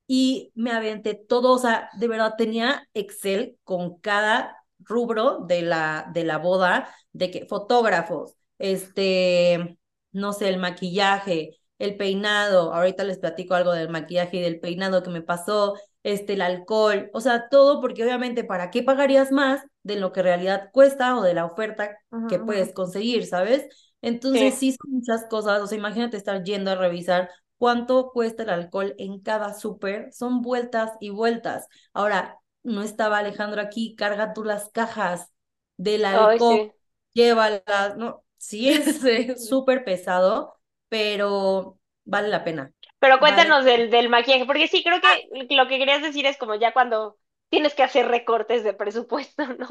y 0.07 0.51
me 0.55 0.73
aventé 0.73 1.15
todo, 1.15 1.53
o 1.53 1.59
sea, 1.59 1.89
de 1.99 2.09
verdad 2.09 2.35
tenía 2.37 2.89
Excel 2.95 3.57
con 3.63 4.01
cada 4.01 4.57
rubro 4.81 5.39
de 5.47 5.63
la, 5.63 6.11
de 6.13 6.25
la 6.25 6.39
boda, 6.39 6.93
de 7.13 7.31
que 7.31 7.47
fotógrafos, 7.47 8.35
este, 8.59 9.79
no 10.13 10.33
sé, 10.33 10.49
el 10.49 10.59
maquillaje, 10.59 11.61
el 11.79 11.97
peinado, 11.97 12.75
ahorita 12.75 13.05
les 13.05 13.19
platico 13.19 13.55
algo 13.55 13.73
del 13.73 13.89
maquillaje 13.89 14.39
y 14.39 14.41
del 14.43 14.59
peinado 14.61 15.03
que 15.03 15.11
me 15.11 15.23
pasó, 15.23 15.75
este, 16.03 16.35
el 16.35 16.43
alcohol, 16.43 17.11
o 17.13 17.21
sea, 17.21 17.49
todo 17.49 17.81
porque 17.81 18.03
obviamente, 18.03 18.45
¿para 18.45 18.71
qué 18.71 18.83
pagarías 18.83 19.33
más 19.33 19.63
de 19.83 19.97
lo 19.97 20.13
que 20.13 20.21
en 20.21 20.27
realidad 20.27 20.71
cuesta 20.73 21.17
o 21.17 21.23
de 21.23 21.35
la 21.35 21.45
oferta 21.45 21.97
que 22.29 22.39
puedes 22.39 22.73
conseguir, 22.73 23.27
¿sabes? 23.27 23.67
Entonces 24.03 24.55
sí. 24.55 24.73
son 24.73 24.93
muchas 24.93 25.27
cosas, 25.27 25.61
o 25.61 25.67
sea, 25.67 25.79
imagínate 25.79 26.17
estar 26.17 26.43
yendo 26.43 26.71
a 26.71 26.75
revisar 26.75 27.31
cuánto 27.59 28.11
cuesta 28.13 28.43
el 28.43 28.51
alcohol 28.51 28.95
en 28.99 29.21
cada 29.21 29.53
súper, 29.55 30.13
son 30.13 30.41
vueltas 30.41 30.93
y 31.01 31.11
vueltas. 31.11 31.67
Ahora, 31.93 32.39
no 32.63 32.83
estaba 32.83 33.19
Alejandro 33.19 33.61
aquí, 33.61 33.95
carga 33.97 34.33
tú 34.33 34.45
las 34.45 34.71
cajas 34.71 35.31
del 35.77 36.05
alcohol, 36.05 36.73
llévalas, 37.13 37.97
no, 37.97 38.25
sí 38.39 38.69
es 38.71 39.03
súper 39.49 39.85
pesado, 39.85 40.55
pero 40.89 41.79
vale 42.05 42.29
la 42.29 42.45
pena. 42.45 42.73
Pero 43.01 43.19
cuéntanos 43.19 43.65
del, 43.65 43.91
del 43.91 44.09
maquillaje, 44.09 44.45
porque 44.45 44.69
sí, 44.69 44.85
creo 44.85 45.01
que 45.01 45.07
ah. 45.07 45.19
lo 45.51 45.67
que 45.67 45.79
querías 45.79 46.03
decir 46.03 46.27
es 46.27 46.37
como 46.37 46.55
ya 46.55 46.73
cuando 46.73 47.17
tienes 47.49 47.75
que 47.75 47.83
hacer 47.83 48.07
recortes 48.07 48.63
de 48.63 48.73
presupuesto, 48.73 49.47
¿no? 49.59 49.69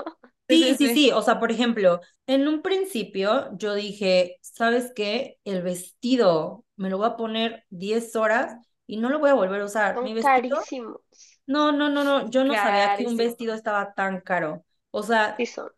Sí, 0.47 0.75
sí, 0.75 0.93
sí, 0.93 1.11
O 1.11 1.21
sea, 1.21 1.39
por 1.39 1.51
ejemplo, 1.51 2.01
en 2.25 2.47
un 2.47 2.61
principio 2.61 3.49
yo 3.55 3.75
dije, 3.75 4.37
¿sabes 4.41 4.91
qué? 4.95 5.37
El 5.45 5.61
vestido 5.61 6.65
me 6.75 6.89
lo 6.89 6.97
voy 6.97 7.07
a 7.07 7.15
poner 7.15 7.65
10 7.69 8.15
horas 8.15 8.55
y 8.87 8.97
no 8.97 9.09
lo 9.09 9.19
voy 9.19 9.29
a 9.29 9.35
volver 9.35 9.61
a 9.61 9.65
usar. 9.65 9.93
Son 9.95 10.03
Mi 10.03 10.15
vestido. 10.15 10.57
carísimos. 10.57 11.01
No, 11.45 11.71
no, 11.71 11.89
no, 11.89 12.03
no. 12.03 12.29
Yo 12.29 12.43
no 12.43 12.53
sabía 12.55 12.97
que 12.97 13.05
un 13.05 13.15
vestido 13.15 13.53
estaba 13.53 13.93
tan 13.93 14.21
caro. 14.21 14.65
O 14.91 15.03
sea, 15.03 15.35
sí 15.37 15.45
son. 15.45 15.69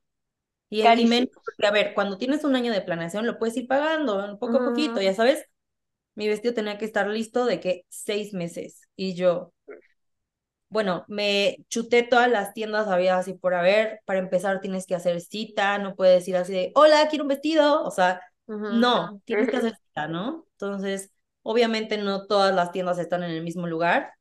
Y 0.70 0.82
el 0.82 1.06
menos, 1.08 1.30
porque 1.34 1.68
a 1.68 1.72
ver, 1.72 1.94
cuando 1.94 2.18
tienes 2.18 2.46
un 2.46 2.56
año 2.56 2.72
de 2.72 2.82
planeación 2.82 3.28
lo 3.28 3.38
puedes 3.38 3.58
ir 3.58 3.68
pagando 3.68 4.40
poco 4.40 4.58
a 4.58 4.66
poquito, 4.66 5.02
ya 5.02 5.14
sabes. 5.14 5.46
Mi 6.16 6.28
vestido 6.28 6.54
tenía 6.54 6.78
que 6.78 6.86
estar 6.86 7.08
listo 7.08 7.46
de 7.46 7.60
que 7.60 7.86
seis 7.90 8.34
meses. 8.34 8.82
Y 8.96 9.16
yo, 9.16 9.54
bueno, 10.70 11.04
me 11.08 11.66
chuté 11.70 12.04
todas 12.04 12.30
las 12.30 12.54
tiendas 12.54 12.88
había 12.88 13.18
así 13.18 13.34
por 13.34 13.54
haber. 13.54 14.02
Para 14.06 14.20
empezar 14.20 14.62
tienes 14.62 14.86
que 14.86 14.96
hacer 14.96 15.20
cita, 15.22 15.78
no 15.78 15.96
puedes 15.96 16.28
ir 16.28 16.38
así 16.38 16.54
de, 16.54 16.72
hola, 16.76 17.08
quiero 17.10 17.26
un 17.26 17.30
vestido. 17.30 17.84
O 17.84 17.92
sea, 17.92 18.22
no, 18.48 19.22
tienes 19.26 19.50
que 19.50 19.58
hacer 19.58 19.76
cita, 19.76 20.08
¿no? 20.08 20.48
Entonces, 20.54 21.12
obviamente 21.44 21.98
no 21.98 22.26
todas 22.26 22.54
las 22.54 22.72
tiendas 22.72 23.00
están 23.00 23.24
en 23.24 23.32
el 23.32 23.44
mismo 23.44 23.68
lugar. 23.68 24.14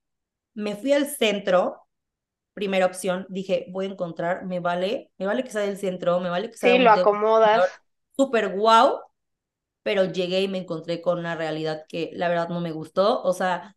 Me 0.54 0.74
fui 0.74 0.92
al 0.92 1.06
centro, 1.06 1.86
primera 2.52 2.86
opción, 2.86 3.26
dije, 3.28 3.66
voy 3.70 3.86
a 3.86 3.90
encontrar, 3.90 4.44
me 4.44 4.60
vale, 4.60 5.10
me 5.18 5.26
vale 5.26 5.44
que 5.44 5.50
sea 5.50 5.62
del 5.62 5.78
centro, 5.78 6.18
me 6.20 6.30
vale 6.30 6.50
que 6.50 6.56
sea... 6.56 6.72
Sí, 6.72 6.78
lo 6.78 6.90
acomodas. 6.90 7.70
Súper 8.16 8.56
guau, 8.56 9.00
pero 9.90 10.04
llegué 10.04 10.40
y 10.42 10.46
me 10.46 10.58
encontré 10.58 11.00
con 11.00 11.18
una 11.18 11.34
realidad 11.34 11.82
que 11.88 12.10
la 12.12 12.28
verdad 12.28 12.48
no 12.48 12.60
me 12.60 12.70
gustó. 12.70 13.20
O 13.24 13.32
sea, 13.32 13.74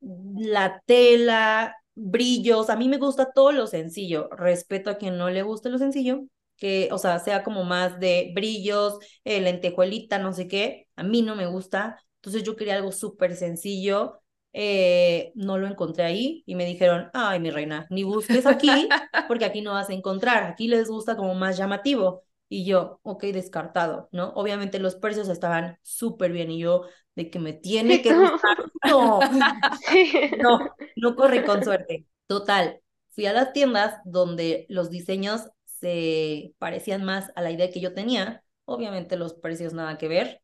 la 0.00 0.80
tela, 0.86 1.76
brillos, 1.96 2.70
a 2.70 2.76
mí 2.76 2.88
me 2.88 2.98
gusta 2.98 3.32
todo 3.32 3.50
lo 3.50 3.66
sencillo, 3.66 4.28
respeto 4.30 4.88
a 4.88 4.98
quien 4.98 5.18
no 5.18 5.30
le 5.30 5.42
guste 5.42 5.68
lo 5.68 5.78
sencillo, 5.78 6.20
que, 6.58 6.88
o 6.92 6.98
sea, 6.98 7.18
sea 7.18 7.42
como 7.42 7.64
más 7.64 7.98
de 7.98 8.30
brillos, 8.36 9.00
eh, 9.24 9.40
lentejuelita, 9.40 10.20
no 10.20 10.32
sé 10.32 10.46
qué, 10.46 10.86
a 10.94 11.02
mí 11.02 11.22
no 11.22 11.34
me 11.34 11.46
gusta, 11.46 12.00
entonces 12.18 12.44
yo 12.44 12.54
quería 12.54 12.76
algo 12.76 12.92
súper 12.92 13.34
sencillo, 13.34 14.20
eh, 14.52 15.32
no 15.34 15.58
lo 15.58 15.66
encontré 15.66 16.04
ahí 16.04 16.44
y 16.46 16.54
me 16.54 16.66
dijeron, 16.66 17.10
ay, 17.14 17.40
mi 17.40 17.50
reina, 17.50 17.84
ni 17.90 18.04
busques 18.04 18.46
aquí, 18.46 18.88
porque 19.26 19.44
aquí 19.44 19.60
no 19.60 19.72
vas 19.72 19.90
a 19.90 19.94
encontrar, 19.94 20.44
aquí 20.44 20.68
les 20.68 20.88
gusta 20.88 21.16
como 21.16 21.34
más 21.34 21.56
llamativo. 21.58 22.22
Y 22.48 22.64
yo, 22.64 23.00
ok, 23.02 23.24
descartado, 23.24 24.08
¿no? 24.12 24.30
Obviamente 24.30 24.78
los 24.78 24.96
precios 24.96 25.28
estaban 25.28 25.78
súper 25.82 26.32
bien 26.32 26.50
y 26.50 26.58
yo, 26.58 26.84
de 27.14 27.30
que 27.30 27.38
me 27.38 27.52
tiene 27.52 28.00
que 28.00 28.14
gustar. 28.14 28.56
No, 28.88 29.20
no, 30.38 30.74
no 30.96 31.16
corre 31.16 31.44
con 31.44 31.62
suerte. 31.62 32.06
Total, 32.26 32.80
fui 33.10 33.26
a 33.26 33.32
las 33.32 33.52
tiendas 33.52 34.00
donde 34.04 34.66
los 34.68 34.90
diseños 34.90 35.48
se 35.64 36.54
parecían 36.58 37.04
más 37.04 37.30
a 37.36 37.42
la 37.42 37.50
idea 37.50 37.70
que 37.70 37.80
yo 37.80 37.92
tenía. 37.94 38.42
Obviamente 38.64 39.16
los 39.16 39.34
precios 39.34 39.72
nada 39.72 39.98
que 39.98 40.08
ver. 40.08 40.42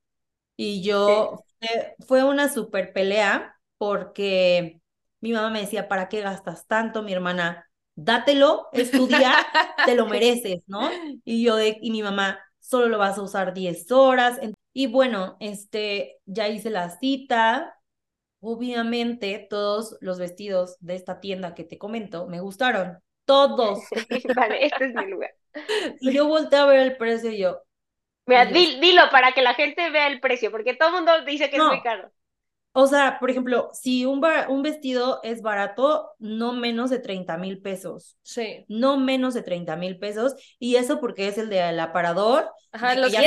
Y 0.56 0.82
yo, 0.82 1.44
fue 2.06 2.24
una 2.24 2.48
súper 2.52 2.92
pelea 2.92 3.56
porque 3.78 4.80
mi 5.20 5.32
mamá 5.32 5.50
me 5.50 5.60
decía, 5.60 5.88
¿para 5.88 6.08
qué 6.08 6.20
gastas 6.20 6.66
tanto? 6.66 7.02
Mi 7.02 7.12
hermana, 7.12 7.68
dátelo, 7.94 8.68
estudia, 8.72 9.34
te 9.84 9.94
lo 9.94 10.06
mereces, 10.06 10.62
¿no? 10.66 10.90
Y 11.24 11.44
yo, 11.44 11.56
de, 11.56 11.78
y 11.80 11.90
mi 11.90 12.02
mamá, 12.02 12.40
solo 12.58 12.88
lo 12.88 12.98
vas 12.98 13.18
a 13.18 13.22
usar 13.22 13.54
10 13.54 13.90
horas. 13.92 14.40
Y 14.72 14.86
bueno, 14.86 15.36
este, 15.40 16.18
ya 16.26 16.48
hice 16.48 16.70
la 16.70 16.90
cita. 16.90 17.78
Obviamente, 18.40 19.46
todos 19.48 19.96
los 20.00 20.18
vestidos 20.18 20.76
de 20.80 20.96
esta 20.96 21.20
tienda 21.20 21.54
que 21.54 21.64
te 21.64 21.78
comento 21.78 22.26
me 22.26 22.40
gustaron. 22.40 22.98
Todos. 23.24 23.80
vale, 24.36 24.66
este 24.66 24.86
es 24.86 24.94
mi 24.94 25.06
lugar. 25.06 25.34
Y 26.00 26.12
yo 26.12 26.26
volteé 26.26 26.58
a 26.58 26.66
ver 26.66 26.80
el 26.80 26.96
precio 26.96 27.30
y 27.30 27.38
yo. 27.38 27.62
Mira, 28.26 28.46
dilo 28.46 29.02
para 29.10 29.32
que 29.32 29.42
la 29.42 29.54
gente 29.54 29.90
vea 29.90 30.08
el 30.08 30.20
precio, 30.20 30.50
porque 30.50 30.74
todo 30.74 30.88
el 30.88 30.94
mundo 30.94 31.24
dice 31.24 31.50
que 31.50 31.56
es 31.56 31.62
muy 31.62 31.82
caro. 31.82 32.10
O 32.76 32.88
sea, 32.88 33.18
por 33.20 33.30
ejemplo, 33.30 33.70
si 33.72 34.04
un, 34.04 34.20
un 34.48 34.62
vestido 34.62 35.20
es 35.22 35.42
barato, 35.42 36.10
no 36.18 36.52
menos 36.52 36.90
de 36.90 36.98
30 36.98 37.38
mil 37.38 37.62
pesos. 37.62 38.18
Sí. 38.22 38.64
No 38.66 38.98
menos 38.98 39.32
de 39.32 39.42
30 39.42 39.76
mil 39.76 39.96
pesos. 39.96 40.34
Y 40.58 40.74
eso 40.74 40.98
porque 40.98 41.28
es 41.28 41.38
el 41.38 41.50
del 41.50 41.78
aparador. 41.78 42.50
Ajá, 42.72 42.96
los 42.96 43.12
ya 43.12 43.20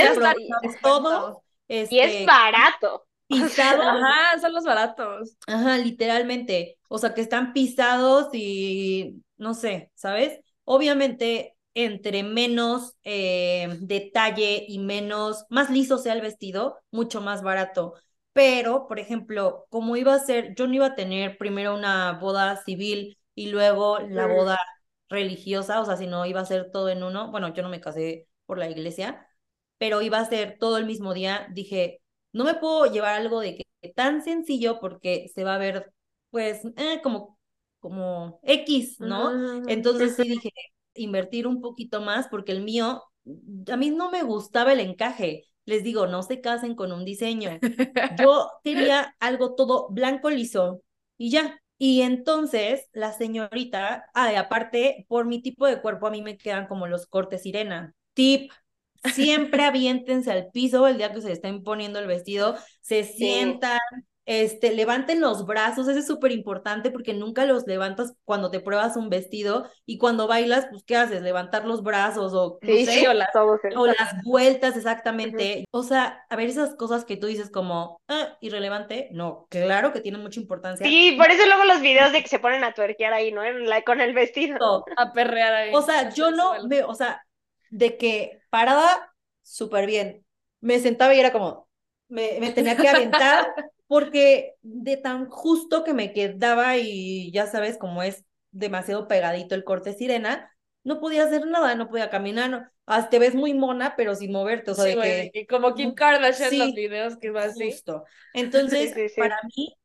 todo. 0.82 1.44
y 1.70 1.76
es 1.76 1.90
este, 1.92 2.26
barato. 2.26 3.08
Pisado. 3.28 3.84
Ajá, 3.84 4.38
son 4.42 4.52
los 4.52 4.66
baratos. 4.66 5.38
Ajá, 5.48 5.78
literalmente. 5.78 6.78
O 6.90 6.98
sea, 6.98 7.14
que 7.14 7.22
están 7.22 7.54
pisados 7.54 8.28
y 8.34 9.24
no 9.38 9.54
sé, 9.54 9.92
¿sabes? 9.96 10.42
Obviamente, 10.66 11.56
entre 11.74 12.24
menos 12.24 12.98
eh, 13.06 13.78
detalle 13.80 14.66
y 14.68 14.80
menos, 14.80 15.46
más 15.50 15.70
liso 15.70 16.00
sea 16.00 16.12
el 16.12 16.22
vestido, 16.22 16.80
mucho 16.92 17.22
más 17.22 17.44
barato 17.44 17.94
pero, 18.38 18.88
por 18.88 19.00
ejemplo, 19.00 19.66
como 19.72 19.98
iba 19.98 20.14
a 20.14 20.20
ser, 20.20 20.54
yo 20.54 20.68
no 20.68 20.76
iba 20.76 20.86
a 20.86 20.96
tener 20.96 21.40
primero 21.40 21.74
una 21.74 22.20
boda 22.20 22.56
civil 22.64 23.18
y 23.34 23.50
luego 23.50 23.98
la 23.98 24.28
boda 24.28 24.60
religiosa, 25.10 25.82
o 25.82 25.86
sea, 25.86 25.98
si 25.98 26.06
no 26.06 26.24
iba 26.28 26.42
a 26.42 26.46
ser 26.46 26.70
todo 26.72 26.90
en 26.90 27.02
uno, 27.02 27.32
bueno, 27.32 27.52
yo 27.56 27.64
no 27.64 27.70
me 27.70 27.82
casé 27.82 28.28
por 28.46 28.60
la 28.60 28.70
iglesia, 28.70 29.28
pero 29.80 30.04
iba 30.04 30.20
a 30.20 30.30
ser 30.30 30.60
todo 30.60 30.78
el 30.78 30.86
mismo 30.86 31.16
día, 31.16 31.48
dije, 31.52 32.00
no 32.32 32.44
me 32.44 32.54
puedo 32.54 32.86
llevar 32.86 33.16
algo 33.16 33.40
de 33.40 33.58
que, 33.58 33.90
tan 33.96 34.22
sencillo 34.22 34.80
porque 34.80 35.32
se 35.34 35.44
va 35.44 35.56
a 35.56 35.58
ver, 35.58 35.92
pues, 36.30 36.64
eh, 36.64 37.00
como, 37.02 37.40
como 37.80 38.40
X, 38.44 39.00
¿no? 39.00 39.66
Entonces 39.68 40.16
sí 40.16 40.30
dije, 40.30 40.52
invertir 40.94 41.48
un 41.48 41.60
poquito 41.60 42.02
más 42.02 42.28
porque 42.28 42.52
el 42.52 42.62
mío, 42.62 43.02
a 43.68 43.78
mí 43.78 43.90
no 43.90 44.12
me 44.12 44.22
gustaba 44.22 44.74
el 44.74 44.82
encaje 44.82 45.46
les 45.68 45.84
digo, 45.84 46.08
no 46.08 46.24
se 46.24 46.42
casen 46.42 46.76
con 46.76 46.92
un 46.92 47.06
diseño. 47.06 47.60
Yo 48.20 48.50
quería 48.64 49.16
algo 49.20 49.54
todo 49.54 49.90
blanco 49.90 50.30
liso 50.32 50.82
y 51.18 51.30
ya. 51.30 51.62
Y 51.78 52.02
entonces 52.02 52.88
la 52.94 53.12
señorita, 53.14 54.06
ah, 54.16 54.32
aparte, 54.40 55.06
por 55.10 55.26
mi 55.28 55.42
tipo 55.42 55.68
de 55.68 55.80
cuerpo 55.82 56.08
a 56.08 56.12
mí 56.12 56.24
me 56.24 56.38
quedan 56.38 56.68
como 56.68 56.88
los 56.88 57.06
cortes 57.06 57.44
sirena. 57.44 57.94
Tip, 58.14 58.52
siempre 59.14 59.64
aviéntense 59.66 60.32
al 60.32 60.50
piso 60.52 60.88
el 60.88 60.98
día 60.98 61.14
que 61.14 61.22
se 61.22 61.34
estén 61.34 61.64
poniendo 61.64 62.00
el 62.00 62.08
vestido, 62.08 62.56
se 62.82 63.04
sientan, 63.04 63.80
este, 64.28 64.74
levanten 64.74 65.22
los 65.22 65.46
brazos, 65.46 65.88
eso 65.88 66.00
es 66.00 66.06
súper 66.06 66.34
importante 66.34 66.92
porque 66.92 67.14
nunca 67.14 67.46
los 67.46 67.66
levantas 67.66 68.14
cuando 68.26 68.52
te 68.52 68.60
pruebas 68.60 68.98
un 68.98 69.10
vestido 69.10 69.72
y 69.86 69.98
cuando 69.98 70.28
bailas, 70.28 70.68
pues, 70.70 70.84
¿qué 70.84 70.98
haces? 70.98 71.22
Levantar 71.22 71.66
los 71.66 71.82
brazos 71.82 72.34
o, 72.34 72.60
sí, 72.62 72.86
sí, 72.86 73.08
o, 73.08 73.14
las, 73.14 73.30
vueltas, 74.26 74.76
exactamente. 74.76 75.64
O 75.72 75.82
sea, 75.82 76.26
a 76.30 76.36
ver, 76.36 76.50
esas 76.50 76.76
cosas 76.76 77.06
que 77.06 77.16
tú 77.16 77.28
dices 77.28 77.50
como, 77.50 78.02
ah, 78.10 78.38
irrelevante, 78.42 79.08
no, 79.14 79.48
claro 79.50 79.94
que 79.94 80.02
tiene 80.02 80.18
mucha 80.18 80.42
importancia. 80.42 80.86
Sí, 80.86 81.16
por 81.18 81.32
eso 81.32 81.46
luego 81.46 81.64
los 81.64 81.80
videos 81.80 82.12
de 82.12 82.22
que 82.22 82.28
se 82.28 82.40
ponen 82.40 82.66
a 82.66 82.74
tuerquear 82.74 83.14
ahí, 83.14 83.32
¿no? 83.32 83.44
con 83.86 84.02
el 84.02 84.14
vestido. 84.14 84.84
A 84.98 85.14
perrear 85.14 85.54
ahí. 85.54 85.74
O 85.74 85.82
sea, 85.82 86.10
yo 86.10 86.32
no 86.32 86.68
veo, 86.68 86.90
o 86.90 86.96
sea, 86.96 87.26
de 87.70 87.96
que 87.96 88.42
parada, 88.50 89.14
súper 89.42 89.86
bien. 89.86 90.26
Me 90.60 90.80
sentaba 90.80 91.16
y 91.16 91.20
era 91.22 91.32
como, 91.32 91.70
me, 92.10 92.40
me 92.42 92.52
tenía 92.52 92.76
que 92.76 92.90
aventar 92.90 93.54
porque 93.88 94.56
de 94.62 94.98
tan 94.98 95.30
justo 95.30 95.84
que 95.84 95.94
me 95.94 96.14
quedaba 96.14 96.78
y 96.78 97.32
ya 97.32 97.48
sabes 97.48 97.78
cómo 97.78 98.04
es 98.04 98.26
demasiado 98.52 99.08
pegadito 99.08 99.56
el 99.56 99.64
corte 99.64 99.94
sirena, 99.94 100.52
no 100.84 101.00
podía 101.00 101.24
hacer 101.24 101.46
nada, 101.46 101.76
no 101.76 101.90
podía 101.90 102.10
caminar, 102.10 102.50
no, 102.50 102.66
hasta 102.86 103.10
te 103.10 103.20
ves 103.20 103.36
muy 103.36 103.54
mona, 103.54 103.96
pero 103.98 104.16
sin 104.16 104.32
moverte, 104.32 104.72
o 104.72 104.76
sea, 104.76 104.86
de 104.86 105.32
que... 105.34 105.46
como 105.48 105.74
Kim 105.74 105.94
Kardashian 105.94 106.58
los 106.58 106.74
videos 106.74 107.18
que 107.18 107.32
va 107.32 107.44
así. 107.44 107.72
Justo. 107.72 108.06
Entonces, 108.34 108.96
para 109.18 109.38
mí, 109.56 109.76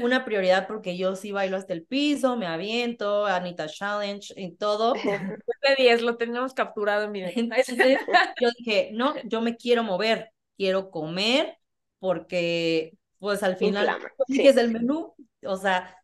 una 0.00 0.24
prioridad 0.24 0.66
porque 0.66 0.96
yo 0.96 1.16
sí 1.16 1.32
bailo 1.32 1.56
hasta 1.56 1.72
el 1.72 1.84
piso, 1.84 2.36
me 2.36 2.46
aviento, 2.46 3.26
Anita 3.26 3.66
Challenge 3.66 4.34
y 4.36 4.52
todo. 4.56 4.92
de 4.92 5.74
10, 5.76 6.02
lo 6.02 6.16
tenemos 6.16 6.52
capturado 6.52 7.04
en 7.04 7.12
video. 7.12 7.30
Entonces, 7.36 7.98
yo 8.40 8.48
dije, 8.58 8.90
no, 8.92 9.14
yo 9.24 9.40
me 9.40 9.56
quiero 9.56 9.82
mover, 9.82 10.30
quiero 10.56 10.90
comer, 10.90 11.56
porque 11.98 12.92
pues 13.20 13.42
al 13.44 13.56
final 13.56 13.88
sí. 14.26 14.46
es 14.46 14.56
el 14.56 14.72
menú, 14.72 15.14
o 15.44 15.56
sea, 15.56 15.96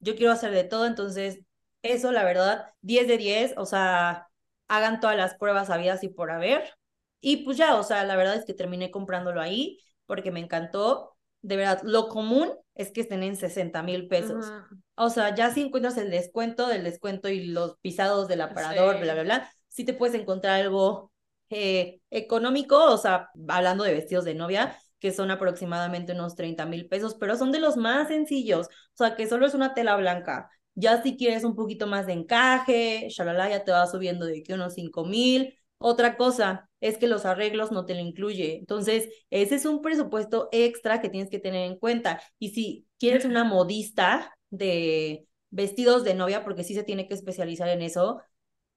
yo 0.00 0.16
quiero 0.16 0.32
hacer 0.32 0.50
de 0.50 0.64
todo, 0.64 0.86
entonces 0.86 1.40
eso 1.82 2.10
la 2.10 2.24
verdad, 2.24 2.72
10 2.80 3.06
de 3.06 3.18
10, 3.18 3.54
o 3.56 3.66
sea, 3.66 4.28
hagan 4.68 4.98
todas 4.98 5.16
las 5.16 5.34
pruebas 5.36 5.70
habidas 5.70 6.02
y 6.02 6.08
por 6.08 6.30
haber. 6.30 6.74
Y 7.20 7.38
pues 7.44 7.56
ya, 7.56 7.76
o 7.76 7.82
sea, 7.82 8.04
la 8.04 8.16
verdad 8.16 8.34
es 8.36 8.44
que 8.44 8.54
terminé 8.54 8.90
comprándolo 8.90 9.40
ahí 9.40 9.78
porque 10.06 10.30
me 10.30 10.40
encantó. 10.40 11.16
De 11.42 11.56
verdad, 11.56 11.80
lo 11.84 12.08
común 12.08 12.52
es 12.74 12.90
que 12.90 13.02
estén 13.02 13.22
en 13.22 13.36
60 13.36 13.82
mil 13.82 14.08
pesos. 14.08 14.46
O 14.94 15.10
sea, 15.10 15.34
ya 15.34 15.52
si 15.52 15.60
encuentras 15.60 15.96
el 15.98 16.10
descuento 16.10 16.66
del 16.66 16.84
descuento 16.84 17.28
y 17.28 17.46
los 17.46 17.76
pisados 17.80 18.28
del 18.28 18.40
aparador, 18.40 18.98
bla, 18.98 19.12
bla, 19.14 19.22
bla, 19.22 19.50
sí 19.68 19.84
te 19.84 19.92
puedes 19.92 20.18
encontrar 20.18 20.60
algo 20.60 21.12
eh, 21.50 22.00
económico, 22.10 22.82
o 22.82 22.96
sea, 22.96 23.28
hablando 23.48 23.84
de 23.84 23.92
vestidos 23.92 24.24
de 24.24 24.34
novia, 24.34 24.76
que 25.04 25.12
son 25.12 25.30
aproximadamente 25.30 26.12
unos 26.14 26.34
30 26.34 26.64
mil 26.64 26.88
pesos, 26.88 27.14
pero 27.20 27.36
son 27.36 27.52
de 27.52 27.58
los 27.60 27.76
más 27.76 28.08
sencillos, 28.08 28.68
o 28.68 28.96
sea, 28.96 29.16
que 29.16 29.26
solo 29.26 29.44
es 29.44 29.52
una 29.52 29.74
tela 29.74 29.96
blanca. 29.96 30.48
Ya 30.74 31.02
si 31.02 31.18
quieres 31.18 31.44
un 31.44 31.54
poquito 31.54 31.86
más 31.86 32.06
de 32.06 32.14
encaje, 32.14 33.08
shalala, 33.10 33.50
ya 33.50 33.64
te 33.64 33.70
va 33.72 33.86
subiendo 33.86 34.24
de 34.24 34.42
que 34.42 34.54
unos 34.54 34.72
5 34.72 35.04
mil. 35.04 35.54
Otra 35.76 36.16
cosa 36.16 36.70
es 36.80 36.96
que 36.96 37.06
los 37.06 37.26
arreglos 37.26 37.70
no 37.70 37.84
te 37.84 37.92
lo 37.94 38.00
incluye. 38.00 38.56
Entonces, 38.56 39.10
ese 39.28 39.56
es 39.56 39.66
un 39.66 39.82
presupuesto 39.82 40.48
extra 40.52 41.02
que 41.02 41.10
tienes 41.10 41.28
que 41.28 41.38
tener 41.38 41.70
en 41.70 41.78
cuenta. 41.78 42.22
Y 42.38 42.50
si 42.52 42.86
quieres 42.98 43.26
una 43.26 43.44
modista 43.44 44.34
de 44.48 45.26
vestidos 45.50 46.02
de 46.02 46.14
novia, 46.14 46.44
porque 46.44 46.64
sí 46.64 46.72
se 46.74 46.82
tiene 46.82 47.08
que 47.08 47.14
especializar 47.14 47.68
en 47.68 47.82
eso, 47.82 48.22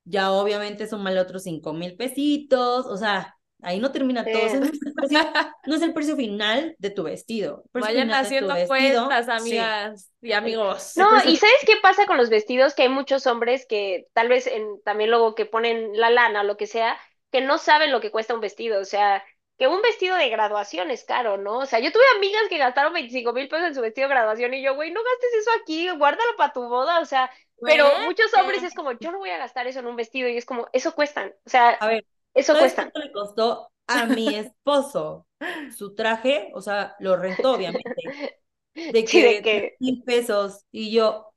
ya 0.04 0.32
obviamente 0.34 0.88
son 0.88 1.04
mal 1.04 1.18
otros 1.18 1.44
5 1.44 1.72
mil 1.74 1.96
pesitos, 1.96 2.86
o 2.86 2.98
sea, 2.98 3.37
Ahí 3.62 3.80
no 3.80 3.92
termina 3.92 4.24
todo. 4.24 4.34
no, 5.66 5.76
es 5.76 5.82
el 5.82 5.94
precio, 5.94 6.16
final 6.16 6.76
de 6.78 6.90
tu 6.90 7.04
vestido. 7.04 7.64
Vayan 7.74 8.12
haciendo 8.12 8.54
cuentas, 8.68 9.30
amigas 9.30 10.12
y 10.22 10.34
amigos. 10.34 10.94
No, 10.96 11.18
y 11.24 11.38
¿sabes 11.38 11.58
qué 11.66 11.76
pasa 11.82 12.06
con 12.06 12.18
los 12.18 12.30
vestidos? 12.30 12.76
Que 12.76 12.84
hay 12.84 12.90
muchos 12.90 13.26
hombres 13.26 13.66
que 13.68 14.08
tal 14.14 14.30
vez 14.30 14.48
en, 14.48 14.82
también 14.84 15.10
luego 15.10 15.36
que 15.36 15.46
ponen 15.46 16.00
la 16.00 16.10
lana 16.10 16.42
o 16.42 16.44
lo 16.44 16.58
que 16.58 16.68
sea, 16.68 16.98
que 17.32 17.42
no 17.42 17.58
saben 17.58 17.92
lo 17.92 18.00
que 18.00 18.12
cuesta 18.12 18.36
un 18.36 18.42
vestido. 18.42 18.80
O 18.80 18.86
sea, 18.86 19.24
que 19.58 19.68
un 19.68 19.82
vestido 19.82 20.16
de 20.18 20.30
graduación 20.30 20.92
es 20.92 21.04
caro, 21.04 21.38
¿no? 21.38 21.60
O 21.60 21.66
sea, 21.66 21.80
yo 21.80 21.92
tuve 21.92 22.04
amigas 22.16 22.44
que 22.50 22.60
gastaron 22.60 22.94
25 22.94 23.34
mil 23.34 23.48
pesos 23.48 23.68
en 23.68 23.76
su 23.76 23.82
vestido 23.82 24.08
de 24.08 24.14
graduación 24.14 24.54
y 24.54 24.62
yo, 24.62 24.76
güey, 24.76 24.92
no 24.92 25.02
gastes 25.04 25.42
eso 25.42 25.50
aquí, 25.62 25.90
guárdalo 25.90 26.36
para 26.38 26.54
tu 26.54 26.62
boda. 26.68 27.00
O 27.00 27.06
sea, 27.06 27.32
pero 27.60 27.88
muchos 28.06 28.32
hombres 28.36 28.62
es 28.62 28.76
como, 28.76 28.92
yo 28.92 29.12
no 29.12 29.18
voy 29.18 29.32
a 29.32 29.40
gastar 29.40 29.66
eso 29.66 29.80
en 29.80 29.88
un 29.88 29.96
vestido 29.96 30.30
y 30.30 30.38
es 30.38 30.46
como, 30.46 30.68
eso 30.74 30.94
cuestan. 30.94 31.34
O 31.44 31.50
sea, 31.50 31.70
a 31.70 31.88
ver 31.88 32.06
eso 32.38 32.58
cuesta. 32.58 32.84
¿Cuánto 32.84 33.00
le 33.00 33.12
costó 33.12 33.72
a 33.88 34.06
mi 34.06 34.28
esposo 34.36 35.28
su 35.76 35.96
traje? 35.96 36.52
O 36.54 36.62
sea, 36.62 36.96
lo 37.00 37.18
rentó, 37.18 37.54
obviamente. 37.54 37.96
De 38.74 39.04
que, 39.06 39.76
mil 39.80 40.04
pesos. 40.04 40.64
Y 40.72 40.92
yo, 40.92 41.34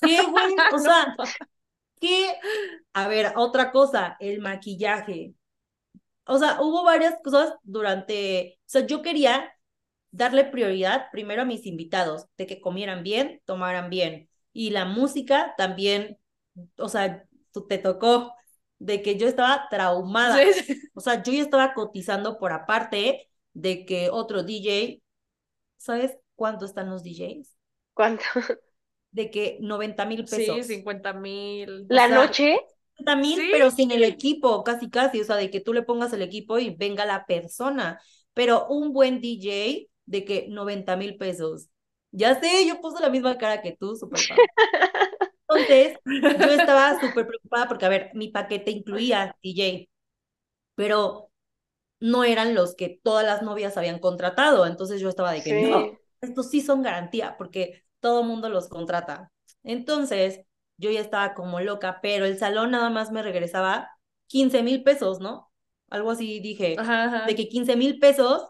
¿qué, 0.00 0.22
güey? 0.30 0.54
O 0.72 0.78
sea, 0.78 1.14
¿qué? 2.00 2.34
A 2.94 3.06
ver, 3.06 3.34
otra 3.36 3.70
cosa, 3.70 4.16
el 4.18 4.40
maquillaje. 4.40 5.34
O 6.24 6.38
sea, 6.38 6.60
hubo 6.62 6.84
varias 6.84 7.16
cosas 7.22 7.54
durante. 7.62 8.58
O 8.60 8.62
sea, 8.64 8.86
yo 8.86 9.02
quería 9.02 9.52
darle 10.10 10.44
prioridad 10.44 11.06
primero 11.12 11.42
a 11.42 11.44
mis 11.44 11.66
invitados, 11.66 12.26
de 12.36 12.46
que 12.46 12.60
comieran 12.60 13.02
bien, 13.02 13.42
tomaran 13.44 13.90
bien. 13.90 14.28
Y 14.52 14.70
la 14.70 14.84
música 14.86 15.54
también, 15.56 16.18
o 16.78 16.88
sea, 16.88 17.24
te 17.68 17.78
tocó 17.78 18.34
de 18.80 19.02
que 19.02 19.16
yo 19.16 19.28
estaba 19.28 19.68
traumada. 19.70 20.42
O 20.94 21.00
sea, 21.00 21.22
yo 21.22 21.32
ya 21.32 21.42
estaba 21.42 21.74
cotizando 21.74 22.38
por 22.38 22.52
aparte 22.52 23.28
de 23.52 23.84
que 23.84 24.10
otro 24.10 24.42
DJ, 24.42 25.02
¿sabes 25.76 26.16
cuánto 26.34 26.64
están 26.64 26.90
los 26.90 27.04
DJs? 27.04 27.54
¿Cuánto? 27.94 28.24
De 29.12 29.28
que 29.28 29.58
90 29.60 30.06
mil 30.06 30.24
pesos. 30.24 30.66
Sí, 30.66 30.74
50 30.74 31.12
mil. 31.14 31.84
¿La 31.88 32.06
noche? 32.06 32.60
50 32.98 33.16
mil, 33.16 33.48
pero 33.50 33.72
sin 33.72 33.90
el 33.90 34.04
equipo, 34.04 34.62
casi 34.62 34.88
casi. 34.88 35.20
O 35.20 35.24
sea, 35.24 35.34
de 35.34 35.50
que 35.50 35.60
tú 35.60 35.72
le 35.72 35.82
pongas 35.82 36.12
el 36.12 36.22
equipo 36.22 36.60
y 36.60 36.70
venga 36.70 37.04
la 37.04 37.26
persona. 37.26 38.00
Pero 38.34 38.68
un 38.68 38.92
buen 38.92 39.20
DJ 39.20 39.88
de 40.06 40.24
que 40.24 40.46
90 40.48 40.94
mil 40.94 41.16
pesos. 41.16 41.70
Ya 42.12 42.38
sé, 42.38 42.64
yo 42.68 42.80
puse 42.80 43.02
la 43.02 43.10
misma 43.10 43.36
cara 43.36 43.62
que 43.62 43.76
tú, 43.76 43.96
súper 43.96 44.20
Entonces, 45.60 45.98
yo 46.36 46.50
estaba 46.52 46.98
súper 47.00 47.26
preocupada 47.26 47.68
porque, 47.68 47.86
a 47.86 47.88
ver, 47.88 48.10
mi 48.14 48.28
paquete 48.28 48.70
incluía 48.70 49.36
DJ, 49.42 49.90
pero 50.74 51.30
no 52.00 52.24
eran 52.24 52.54
los 52.54 52.74
que 52.76 53.00
todas 53.02 53.24
las 53.26 53.42
novias 53.42 53.76
habían 53.76 53.98
contratado. 53.98 54.66
Entonces 54.66 55.00
yo 55.00 55.08
estaba 55.08 55.32
de 55.32 55.42
que 55.42 55.54
no, 55.54 56.00
estos 56.20 56.50
sí 56.50 56.60
son 56.60 56.82
garantía 56.82 57.36
porque 57.38 57.84
todo 58.00 58.22
mundo 58.24 58.48
los 58.48 58.68
contrata. 58.68 59.32
Entonces 59.62 60.40
yo 60.78 60.90
ya 60.90 61.00
estaba 61.00 61.34
como 61.34 61.60
loca, 61.60 62.00
pero 62.02 62.24
el 62.24 62.38
salón 62.38 62.70
nada 62.72 62.90
más 62.90 63.12
me 63.12 63.22
regresaba 63.22 63.90
15 64.26 64.62
mil 64.62 64.82
pesos, 64.82 65.20
¿no? 65.20 65.50
Algo 65.90 66.10
así 66.12 66.40
dije, 66.40 66.76
de 67.26 67.34
que 67.34 67.48
15 67.48 67.76
mil 67.76 67.98
pesos, 67.98 68.46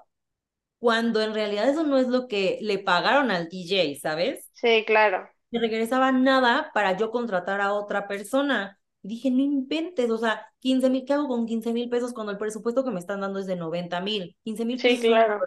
cuando 0.78 1.22
en 1.22 1.34
realidad 1.34 1.68
eso 1.68 1.84
no 1.84 1.98
es 1.98 2.08
lo 2.08 2.28
que 2.28 2.58
le 2.62 2.78
pagaron 2.78 3.30
al 3.30 3.48
DJ, 3.48 4.00
¿sabes? 4.00 4.50
Sí, 4.52 4.84
claro. 4.86 5.28
Me 5.50 5.58
regresaba 5.60 6.12
nada 6.12 6.70
para 6.74 6.96
yo 6.96 7.10
contratar 7.10 7.60
a 7.60 7.72
otra 7.74 8.06
persona. 8.08 8.78
dije, 9.02 9.30
no 9.30 9.40
inventes, 9.40 10.10
o 10.10 10.18
sea, 10.18 10.46
15 10.60 10.90
mil, 10.90 11.04
¿qué 11.04 11.14
hago 11.14 11.28
con 11.28 11.46
15 11.46 11.72
mil 11.72 11.88
pesos 11.88 12.12
cuando 12.12 12.32
el 12.32 12.38
presupuesto 12.38 12.84
que 12.84 12.90
me 12.90 13.00
están 13.00 13.20
dando 13.20 13.38
es 13.40 13.46
de 13.46 13.56
90 13.56 14.00
mil? 14.00 14.36
15 14.44 14.64
mil 14.64 14.80
pesos 14.80 14.98
sí, 14.98 15.00
claro. 15.00 15.40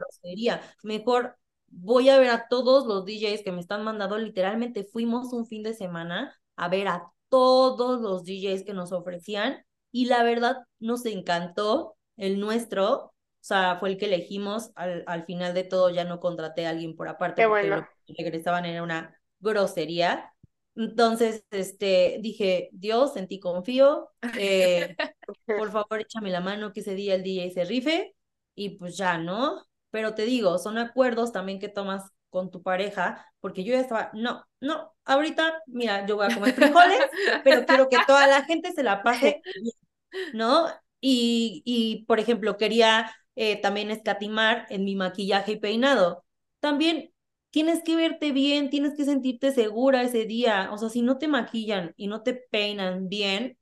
Mejor 0.84 1.38
voy 1.68 2.10
a 2.10 2.18
ver 2.20 2.30
a 2.30 2.47
todos 2.47 2.86
los 2.86 3.06
DJs 3.06 3.43
que 3.43 3.51
me 3.51 3.62
están 3.62 3.84
mandando. 3.84 4.18
Literalmente 4.18 4.84
fuimos 4.84 5.34
un 5.34 5.45
fin 5.45 5.64
de 5.64 5.74
semana 5.74 6.39
a 6.56 6.68
ver 6.70 6.88
a 6.88 7.12
todos 7.30 8.01
los 8.01 8.24
DJs 8.26 8.64
que 8.64 8.74
nos 8.74 8.91
ofrecían 8.91 9.66
y 9.91 10.06
la 10.06 10.24
verdad 10.24 10.58
nos 10.80 11.06
encantó 11.06 11.95
el 12.18 12.39
nuestro, 12.39 12.93
o 13.06 13.14
sea, 13.39 13.78
fue 13.80 13.89
el 13.89 13.97
que 13.97 14.06
elegimos, 14.06 14.72
al, 14.76 15.04
al 15.08 15.26
final 15.26 15.54
de 15.54 15.64
todo 15.64 15.89
ya 15.89 16.04
no 16.06 16.20
contraté 16.20 16.66
a 16.68 16.70
alguien 16.72 16.95
por 16.95 17.08
aparte 17.08 17.43
porque 17.43 17.68
lo 17.68 17.84
que 18.06 18.14
regresaban 18.24 18.66
era 18.66 18.84
una 18.84 19.16
grosería. 19.44 20.34
Entonces, 20.76 21.46
este, 21.52 22.18
dije, 22.22 22.70
Dios, 22.72 23.16
en 23.18 23.28
ti 23.28 23.39
confío, 23.39 24.10
eh, 24.39 24.96
por 25.46 25.72
favor 25.72 26.02
échame 26.02 26.32
la 26.32 26.41
mano 26.41 26.74
que 26.74 26.80
ese 26.80 26.96
día 26.96 27.16
el 27.16 27.24
DJ 27.24 27.52
se 27.54 27.66
rife 27.66 28.16
y 28.56 28.72
pues 28.78 28.98
ya, 28.98 29.18
¿no? 29.20 29.64
Pero 29.91 30.16
te 30.16 30.26
digo, 30.26 30.58
son 30.58 30.80
acuerdos 30.80 31.32
también 31.32 31.60
que 31.60 31.70
tomas 31.70 32.04
con 32.32 32.50
tu 32.50 32.64
pareja, 32.64 33.32
porque 33.39 33.64
yo 33.64 33.74
ya 33.74 33.82
estaba, 33.82 34.10
no, 34.16 34.44
no, 34.60 34.91
ahorita, 35.06 35.62
mira, 35.68 36.08
yo 36.08 36.16
voy 36.16 36.26
a 36.32 36.34
comer 36.34 36.54
frijoles, 36.56 37.02
pero 37.44 37.66
quiero 37.68 37.89
que 37.89 37.98
toda 38.08 38.26
la 38.26 38.44
gente 38.44 38.72
se 38.72 38.82
la 38.82 39.04
pase 39.04 39.41
¿no? 40.34 40.68
Y, 41.02 41.62
y 41.66 42.06
por 42.06 42.20
ejemplo, 42.20 42.58
quería 42.58 43.14
eh, 43.36 43.62
también 43.62 43.91
escatimar 43.91 44.66
en 44.70 44.86
mi 44.86 44.96
maquillaje 44.96 45.54
y 45.54 45.60
peinado. 45.60 46.26
También 46.60 47.12
tienes 47.54 47.84
que 47.84 47.95
verte 47.95 48.32
bien, 48.32 48.72
tienes 48.72 48.95
que 48.95 49.06
sentirte 49.06 49.51
segura 49.51 50.01
ese 50.01 50.26
día. 50.26 50.70
O 50.72 50.80
sea, 50.80 50.89
si 50.89 51.04
no 51.04 51.20
te 51.20 51.28
maquillan 51.28 51.93
y 51.97 52.08
no 52.08 52.24
te 52.24 52.34
peinan 52.34 53.10
bien, 53.10 53.60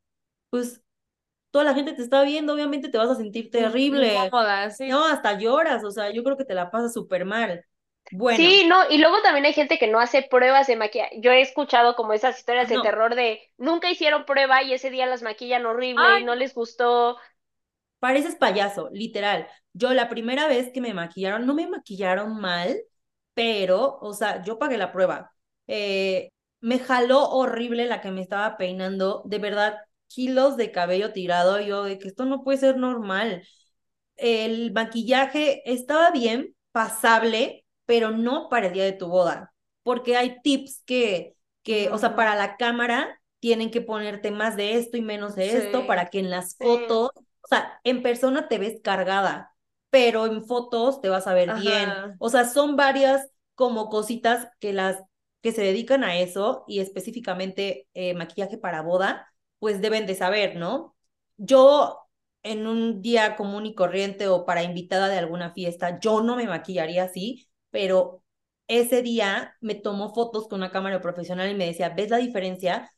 pues 0.50 0.82
toda 1.52 1.66
la 1.66 1.74
gente 1.74 1.92
te 1.92 2.02
está 2.02 2.24
viendo, 2.24 2.54
obviamente 2.54 2.88
te 2.88 2.98
vas 2.98 3.10
a 3.10 3.16
sentir 3.16 3.52
terrible. 3.52 4.18
No, 4.88 5.06
hasta 5.06 5.38
lloras, 5.38 5.84
o 5.84 5.92
sea, 5.92 6.10
yo 6.10 6.24
creo 6.24 6.38
que 6.38 6.46
te 6.46 6.54
la 6.54 6.72
pasas 6.72 6.94
súper 6.94 7.26
mal. 7.26 7.66
Bueno. 8.14 8.38
Sí, 8.38 8.64
no, 8.66 8.90
y 8.90 8.98
luego 8.98 9.22
también 9.24 9.46
hay 9.46 9.52
gente 9.52 9.78
que 9.78 9.88
no 9.88 10.00
hace 10.00 10.24
pruebas 10.24 10.68
de 10.68 10.78
maquillaje. 10.78 11.20
Yo 11.20 11.32
he 11.32 11.42
escuchado 11.42 11.96
como 11.96 12.14
esas 12.14 12.38
historias 12.38 12.70
de 12.70 12.80
terror 12.80 13.14
de 13.16 13.42
nunca 13.58 13.92
hicieron 13.92 14.24
prueba 14.24 14.64
y 14.64 14.72
ese 14.72 14.90
día 14.90 15.06
las 15.06 15.22
maquillan 15.22 15.66
horrible 15.66 16.22
y 16.22 16.24
no 16.24 16.36
les 16.36 16.54
gustó. 16.54 17.18
Pareces 18.00 18.36
payaso, 18.36 18.90
literal. 18.94 19.50
Yo 19.74 19.94
la 19.94 20.08
primera 20.08 20.48
vez 20.48 20.72
que 20.72 20.80
me 20.80 20.94
maquillaron, 20.94 21.46
no 21.46 21.54
me 21.54 21.68
maquillaron 21.68 22.40
mal, 22.40 22.82
pero, 23.34 23.98
o 24.02 24.14
sea, 24.14 24.44
yo 24.44 24.60
pagué 24.60 24.78
la 24.78 24.92
prueba. 24.92 25.32
Eh, 25.68 26.30
me 26.60 26.80
jaló 26.80 27.30
horrible 27.30 27.86
la 27.86 28.02
que 28.02 28.12
me 28.12 28.22
estaba 28.22 28.58
peinando, 28.58 29.24
de 29.26 29.40
verdad, 29.40 29.78
kilos 30.08 30.58
de 30.58 30.72
cabello 30.72 31.14
tirado, 31.14 31.60
yo 31.62 31.84
de 31.84 31.98
que 32.00 32.08
esto 32.10 32.26
no 32.26 32.44
puede 32.44 32.60
ser 32.60 32.78
normal. 32.78 33.44
El 34.18 34.72
maquillaje 34.74 35.62
estaba 35.72 36.12
bien, 36.12 36.56
pasable, 36.72 37.66
pero 37.86 38.12
no 38.12 38.50
para 38.50 38.68
el 38.68 38.74
día 38.74 38.86
de 38.86 38.94
tu 38.94 39.08
boda, 39.08 39.54
porque 39.84 40.16
hay 40.18 40.42
tips 40.42 40.84
que, 40.86 41.36
que 41.64 41.90
o 41.90 41.98
sea, 41.98 42.16
para 42.16 42.36
la 42.36 42.58
cámara 42.58 43.22
tienen 43.40 43.72
que 43.72 43.82
ponerte 43.82 44.32
más 44.32 44.56
de 44.56 44.76
esto 44.78 44.98
y 44.98 45.02
menos 45.02 45.36
de 45.36 45.58
esto 45.58 45.88
para 45.88 46.06
que 46.08 46.20
en 46.20 46.30
las 46.30 46.56
fotos, 46.58 47.10
o 47.16 47.48
sea, 47.48 47.80
en 47.84 48.04
persona 48.04 48.48
te 48.48 48.60
ves 48.60 48.80
cargada, 48.84 49.51
pero 49.92 50.26
en 50.28 50.46
fotos 50.46 51.02
te 51.02 51.10
vas 51.10 51.28
a 51.28 51.36
ver 51.36 51.54
bien. 51.54 52.04
O 52.18 52.30
sea, 52.30 52.50
son 52.50 52.78
varias 52.78 53.30
como 53.56 53.90
cositas 53.90 54.50
que 54.60 54.74
las 54.74 55.04
que 55.42 55.54
se 55.54 55.64
dedican 55.64 56.04
a 56.04 56.18
eso 56.20 56.66
y 56.68 56.80
específicamente 56.82 57.88
eh, 57.96 58.16
maquillaje 58.16 58.58
para 58.58 58.82
boda, 58.82 59.34
pues 59.60 59.82
deben 59.82 60.08
de 60.08 60.16
saber, 60.16 60.56
¿no? 60.58 60.96
Yo 61.38 62.00
en 62.44 62.68
un 62.68 63.02
día 63.04 63.36
común 63.36 63.66
y 63.68 63.76
corriente 63.76 64.28
o 64.28 64.46
para 64.46 64.64
invitada 64.64 65.10
de 65.10 65.20
alguna 65.20 65.52
fiesta, 65.54 66.00
yo 66.00 66.22
no 66.24 66.36
me 66.38 66.48
maquillaría 66.48 67.04
así, 67.06 67.50
pero 67.72 68.24
ese 68.68 69.04
día 69.04 69.58
me 69.62 69.76
tomó 69.76 70.14
fotos 70.14 70.48
con 70.48 70.60
una 70.62 70.72
cámara 70.72 71.02
profesional 71.02 71.50
y 71.52 71.56
me 71.56 71.68
decía, 71.68 71.90
¿ves 71.90 72.10
la 72.10 72.18
diferencia? 72.18 72.92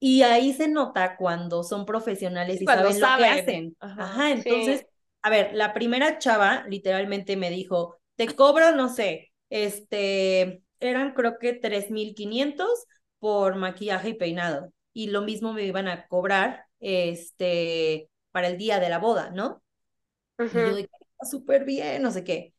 Y 0.00 0.22
ahí 0.22 0.52
se 0.52 0.68
nota 0.68 1.16
cuando 1.16 1.62
son 1.64 1.86
profesionales 1.86 2.60
y 2.60 2.68
saben, 2.68 3.00
lo 3.00 3.14
que 3.14 3.26
hacen. 3.26 3.76
Ajá, 3.80 4.30
entonces 4.32 4.86
a 5.22 5.30
ver, 5.30 5.52
la 5.54 5.72
primera 5.74 6.18
chava 6.18 6.64
literalmente 6.68 7.36
me 7.36 7.50
dijo, 7.50 7.98
te 8.16 8.34
cobro, 8.34 8.72
no 8.74 8.88
sé, 8.88 9.32
este, 9.50 10.62
eran 10.80 11.14
creo 11.14 11.38
que 11.38 11.52
3.500 11.54 12.86
por 13.18 13.56
maquillaje 13.56 14.10
y 14.10 14.14
peinado. 14.14 14.72
Y 14.92 15.08
lo 15.08 15.22
mismo 15.22 15.52
me 15.52 15.64
iban 15.64 15.88
a 15.88 16.06
cobrar, 16.08 16.66
este, 16.80 18.10
para 18.32 18.48
el 18.48 18.58
día 18.58 18.80
de 18.80 18.88
la 18.90 18.98
boda, 18.98 19.30
¿no? 19.30 19.62
Y 20.50 20.64
yo 20.64 20.74
dije, 20.74 20.90
súper 21.22 21.64
bien, 21.64 22.02
no 22.02 22.10
sé 22.12 22.24
qué. 22.24 22.54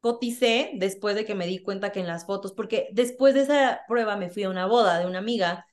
Coticé 0.00 0.72
después 0.76 1.16
de 1.16 1.24
que 1.26 1.34
me 1.34 1.46
di 1.46 1.60
cuenta 1.60 1.92
que 1.92 2.00
en 2.00 2.06
las 2.06 2.26
fotos, 2.26 2.52
porque 2.52 2.88
después 2.92 3.34
de 3.34 3.42
esa 3.42 3.82
prueba 3.88 4.16
me 4.16 4.30
fui 4.30 4.44
a 4.44 4.50
una 4.50 4.66
boda 4.66 4.98
de 5.00 5.06
una 5.06 5.18
amiga 5.18 5.66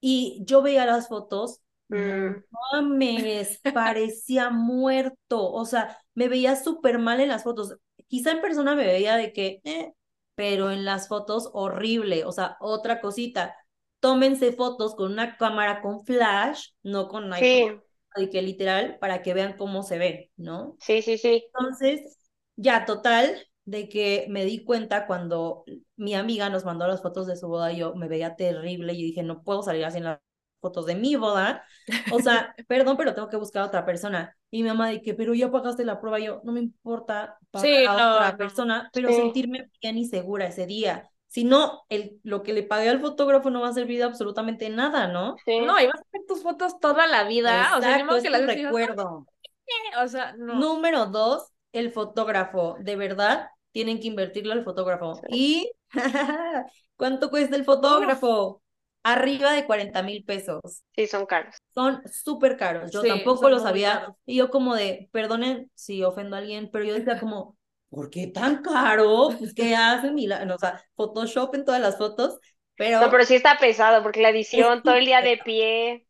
y 0.00 0.42
yo 0.46 0.62
veía 0.62 0.86
las 0.86 1.08
fotos 1.08 1.61
Mm. 1.92 2.42
mames, 2.72 3.60
parecía 3.74 4.48
muerto, 4.48 5.52
o 5.52 5.66
sea, 5.66 5.98
me 6.14 6.28
veía 6.28 6.56
súper 6.56 6.98
mal 6.98 7.20
en 7.20 7.28
las 7.28 7.42
fotos. 7.42 7.76
Quizá 8.08 8.32
en 8.32 8.40
persona 8.40 8.74
me 8.74 8.86
veía 8.86 9.16
de 9.16 9.32
que, 9.34 9.60
eh, 9.64 9.92
pero 10.34 10.70
en 10.70 10.86
las 10.86 11.08
fotos 11.08 11.50
horrible, 11.52 12.24
o 12.24 12.32
sea, 12.32 12.56
otra 12.60 13.00
cosita. 13.02 13.54
Tómense 14.00 14.52
fotos 14.52 14.94
con 14.94 15.12
una 15.12 15.36
cámara 15.36 15.82
con 15.82 16.04
flash, 16.04 16.70
no 16.82 17.08
con 17.08 17.30
iPhone, 17.32 17.82
sí. 18.16 18.30
que 18.30 18.40
literal, 18.40 18.98
para 18.98 19.22
que 19.22 19.34
vean 19.34 19.56
cómo 19.58 19.82
se 19.82 19.98
ve, 19.98 20.30
¿no? 20.36 20.76
Sí, 20.80 21.02
sí, 21.02 21.18
sí. 21.18 21.44
Entonces, 21.46 22.18
ya 22.56 22.86
total, 22.86 23.36
de 23.64 23.88
que 23.90 24.26
me 24.30 24.46
di 24.46 24.64
cuenta 24.64 25.06
cuando 25.06 25.64
mi 25.96 26.14
amiga 26.14 26.48
nos 26.48 26.64
mandó 26.64 26.86
las 26.86 27.02
fotos 27.02 27.26
de 27.26 27.36
su 27.36 27.48
boda, 27.48 27.70
yo 27.72 27.94
me 27.94 28.08
veía 28.08 28.34
terrible 28.34 28.94
y 28.94 29.02
dije, 29.04 29.22
no 29.22 29.42
puedo 29.42 29.62
salir 29.62 29.84
así 29.84 29.98
en 29.98 30.04
la 30.04 30.22
fotos 30.62 30.86
de 30.86 30.94
mi 30.94 31.16
boda. 31.16 31.64
O 32.12 32.20
sea, 32.20 32.54
perdón, 32.68 32.96
pero 32.96 33.14
tengo 33.14 33.28
que 33.28 33.36
buscar 33.36 33.64
a 33.64 33.66
otra 33.66 33.84
persona. 33.84 34.34
Y 34.50 34.62
mi 34.62 34.68
mamá 34.68 34.88
dice, 34.88 35.12
pero 35.12 35.34
ya 35.34 35.50
pagaste 35.50 35.84
la 35.84 36.00
prueba. 36.00 36.18
yo, 36.20 36.40
no 36.44 36.52
me 36.52 36.60
importa 36.60 37.36
pagar 37.50 37.86
a 37.88 38.14
otra 38.14 38.36
persona, 38.38 38.88
pero 38.94 39.10
sentirme 39.10 39.68
bien 39.82 39.98
y 39.98 40.06
segura 40.06 40.46
ese 40.46 40.66
día. 40.66 41.10
Si 41.26 41.44
no, 41.44 41.82
el, 41.88 42.20
lo 42.22 42.42
que 42.42 42.52
le 42.52 42.62
pagué 42.62 42.90
al 42.90 43.00
fotógrafo 43.00 43.50
no 43.50 43.60
va 43.60 43.68
a 43.68 43.72
servir 43.72 43.98
de 43.98 44.04
absolutamente 44.04 44.68
nada, 44.68 45.08
¿no? 45.08 45.36
Sí. 45.44 45.60
No, 45.60 45.80
y 45.80 45.86
vas 45.86 46.00
a 46.00 46.06
ver 46.12 46.22
tus 46.28 46.42
fotos 46.42 46.78
toda 46.78 47.06
la 47.06 47.24
vida. 47.24 47.76
o 47.76 47.80
sea, 47.80 48.06
que 48.22 48.30
las 48.30 48.46
recuerdo. 48.46 49.26
O 50.02 50.08
sea, 50.08 50.34
no. 50.36 50.54
Número 50.54 51.06
dos, 51.06 51.48
el 51.72 51.90
fotógrafo. 51.90 52.76
De 52.80 52.96
verdad, 52.96 53.48
tienen 53.72 53.98
que 53.98 54.08
invertirlo 54.08 54.52
al 54.52 54.64
fotógrafo. 54.64 55.20
Y, 55.28 55.72
¿cuánto 56.96 57.30
cuesta 57.30 57.56
el 57.56 57.64
fotógrafo? 57.64 58.61
Arriba 59.02 59.52
de 59.52 59.66
40 59.66 60.02
mil 60.02 60.24
pesos. 60.24 60.60
Sí, 60.94 61.06
son 61.06 61.26
caros. 61.26 61.56
Son 61.74 62.02
súper 62.10 62.56
caros. 62.56 62.90
Yo 62.90 63.02
tampoco 63.02 63.48
lo 63.48 63.58
sabía. 63.58 64.14
Y 64.24 64.36
yo 64.36 64.50
como 64.50 64.74
de, 64.74 65.08
perdonen 65.12 65.70
si 65.74 66.02
ofendo 66.02 66.36
a 66.36 66.40
alguien, 66.40 66.70
pero 66.72 66.84
yo 66.84 66.94
decía 66.94 67.18
como, 67.18 67.56
¿por 67.90 68.10
qué 68.10 68.28
tan 68.28 68.62
caro? 68.62 69.30
Pues 69.38 69.54
que 69.54 69.74
hacen 69.76 70.16
o 70.16 70.58
sea, 70.58 70.82
Photoshop 70.94 71.54
en 71.54 71.64
todas 71.64 71.80
las 71.80 71.98
fotos. 71.98 72.38
Pero... 72.76 73.00
No, 73.00 73.10
pero 73.10 73.24
sí 73.24 73.34
está 73.34 73.58
pesado 73.58 74.02
porque 74.02 74.22
la 74.22 74.30
edición 74.30 74.82
todo 74.82 74.94
el 74.94 75.04
día 75.04 75.20
de 75.20 75.38
pie. 75.44 76.06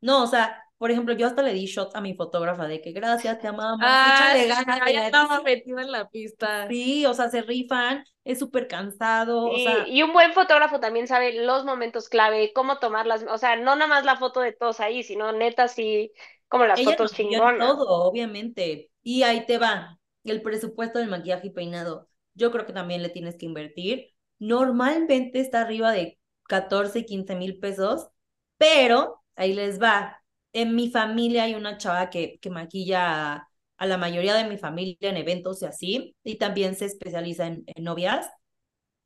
No, 0.00 0.22
o 0.22 0.26
sea, 0.26 0.62
por 0.78 0.90
ejemplo, 0.90 1.14
yo 1.14 1.26
hasta 1.26 1.42
le 1.42 1.54
di 1.54 1.64
shot 1.64 1.96
a 1.96 2.02
mi 2.02 2.14
fotógrafa 2.14 2.66
de 2.66 2.82
que 2.82 2.92
gracias, 2.92 3.38
te 3.38 3.48
amamos, 3.48 3.80
ah, 3.82 4.34
échale 4.34 4.48
ganas. 4.48 4.92
Ya 4.92 5.06
estaba 5.06 5.40
metida 5.40 5.80
en 5.80 5.90
la 5.90 6.08
pista. 6.10 6.68
Sí, 6.68 7.06
o 7.06 7.14
sea, 7.14 7.30
se 7.30 7.40
rifan, 7.40 8.04
es 8.24 8.38
súper 8.38 8.68
cansado. 8.68 9.46
o 9.46 9.56
sea... 9.56 9.88
Y 9.88 10.02
un 10.02 10.12
buen 10.12 10.34
fotógrafo 10.34 10.78
también 10.78 11.06
sabe 11.06 11.44
los 11.44 11.64
momentos 11.64 12.10
clave, 12.10 12.52
cómo 12.54 12.78
tomarlas, 12.78 13.24
o 13.28 13.38
sea, 13.38 13.56
no 13.56 13.74
nada 13.74 13.86
más 13.86 14.04
la 14.04 14.16
foto 14.16 14.40
de 14.40 14.52
todos 14.52 14.80
ahí, 14.80 15.02
sino 15.02 15.32
neta 15.32 15.68
sí, 15.68 16.12
como 16.48 16.66
las 16.66 16.82
fotos 16.82 17.14
chingonas. 17.14 17.58
todo, 17.58 18.04
obviamente. 18.04 18.90
Y 19.02 19.22
ahí 19.22 19.46
te 19.46 19.56
va, 19.56 19.98
el 20.24 20.42
presupuesto 20.42 20.98
del 20.98 21.08
maquillaje 21.08 21.46
y 21.46 21.50
peinado. 21.50 22.08
Yo 22.34 22.50
creo 22.50 22.66
que 22.66 22.74
también 22.74 23.02
le 23.02 23.08
tienes 23.08 23.36
que 23.36 23.46
invertir. 23.46 24.10
Normalmente 24.38 25.40
está 25.40 25.62
arriba 25.62 25.90
de 25.92 26.18
14, 26.48 27.06
15 27.06 27.34
mil 27.36 27.58
pesos, 27.58 28.08
pero 28.58 29.22
ahí 29.36 29.54
les 29.54 29.80
va 29.80 30.22
en 30.56 30.74
mi 30.74 30.90
familia 30.90 31.44
hay 31.44 31.54
una 31.54 31.76
chava 31.76 32.08
que, 32.08 32.38
que 32.40 32.48
maquilla 32.48 33.46
a 33.76 33.86
la 33.86 33.98
mayoría 33.98 34.34
de 34.34 34.48
mi 34.48 34.56
familia 34.56 35.10
en 35.10 35.18
eventos 35.18 35.60
y 35.60 35.66
así, 35.66 36.16
y 36.24 36.36
también 36.36 36.74
se 36.76 36.86
especializa 36.86 37.46
en, 37.46 37.64
novias. 37.76 38.30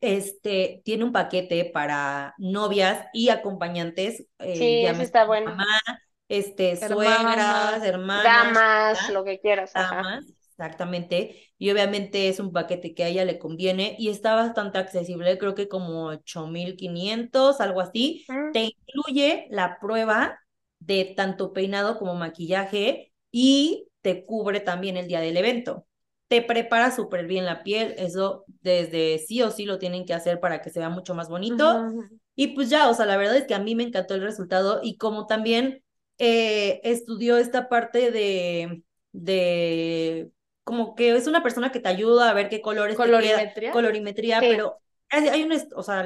Este 0.00 0.80
tiene 0.84 1.04
un 1.04 1.12
paquete 1.12 1.64
para 1.64 2.34
novias 2.38 3.04
y 3.12 3.30
acompañantes. 3.30 4.26
Eh, 4.38 4.56
sí, 4.56 4.86
eso 4.86 5.02
está 5.02 5.24
bueno. 5.24 5.50
Mamá, 5.50 5.80
este, 6.28 6.76
suegras, 6.76 7.82
hermanas. 7.82 8.24
Damas, 8.24 9.10
lo 9.10 9.24
que 9.24 9.40
quieras. 9.40 9.72
Damas, 9.74 10.24
exactamente. 10.50 11.52
Y 11.58 11.70
obviamente 11.70 12.28
es 12.28 12.38
un 12.38 12.52
paquete 12.52 12.94
que 12.94 13.02
a 13.02 13.08
ella 13.08 13.24
le 13.24 13.40
conviene 13.40 13.96
y 13.98 14.08
está 14.08 14.36
bastante 14.36 14.78
accesible, 14.78 15.36
creo 15.36 15.56
que 15.56 15.68
como 15.68 16.06
8500, 16.06 17.60
algo 17.60 17.80
así. 17.80 18.24
Mm. 18.28 18.52
Te 18.52 18.60
incluye 18.60 19.48
la 19.50 19.80
prueba 19.80 20.38
de 20.80 21.14
tanto 21.16 21.52
peinado 21.52 21.98
como 21.98 22.14
maquillaje 22.14 23.12
y 23.30 23.88
te 24.02 24.24
cubre 24.24 24.60
también 24.60 24.96
el 24.96 25.06
día 25.06 25.20
del 25.20 25.36
evento. 25.36 25.86
Te 26.28 26.42
prepara 26.42 26.90
súper 26.90 27.26
bien 27.26 27.44
la 27.44 27.62
piel, 27.62 27.94
eso 27.98 28.44
desde 28.62 29.18
sí 29.18 29.42
o 29.42 29.50
sí 29.50 29.64
lo 29.64 29.78
tienen 29.78 30.04
que 30.04 30.14
hacer 30.14 30.40
para 30.40 30.62
que 30.62 30.70
se 30.70 30.78
vea 30.78 30.88
mucho 30.88 31.14
más 31.14 31.28
bonito. 31.28 31.86
Y 32.34 32.48
pues 32.48 32.70
ya, 32.70 32.88
o 32.88 32.94
sea, 32.94 33.06
la 33.06 33.16
verdad 33.16 33.36
es 33.36 33.44
que 33.44 33.54
a 33.54 33.58
mí 33.58 33.74
me 33.74 33.82
encantó 33.82 34.14
el 34.14 34.22
resultado 34.22 34.80
y 34.82 34.96
como 34.96 35.26
también 35.26 35.82
eh, 36.18 36.80
estudió 36.84 37.36
esta 37.36 37.68
parte 37.68 38.10
de, 38.10 38.82
de, 39.12 40.30
como 40.64 40.94
que 40.94 41.16
es 41.16 41.26
una 41.26 41.42
persona 41.42 41.72
que 41.72 41.80
te 41.80 41.88
ayuda 41.88 42.30
a 42.30 42.34
ver 42.34 42.48
qué 42.48 42.60
colores 42.60 42.96
colorimetría, 42.96 43.72
colorimetría, 43.72 44.40
pero 44.40 44.78
hay 45.08 45.42
un, 45.42 45.52
o 45.74 45.82
sea, 45.82 46.04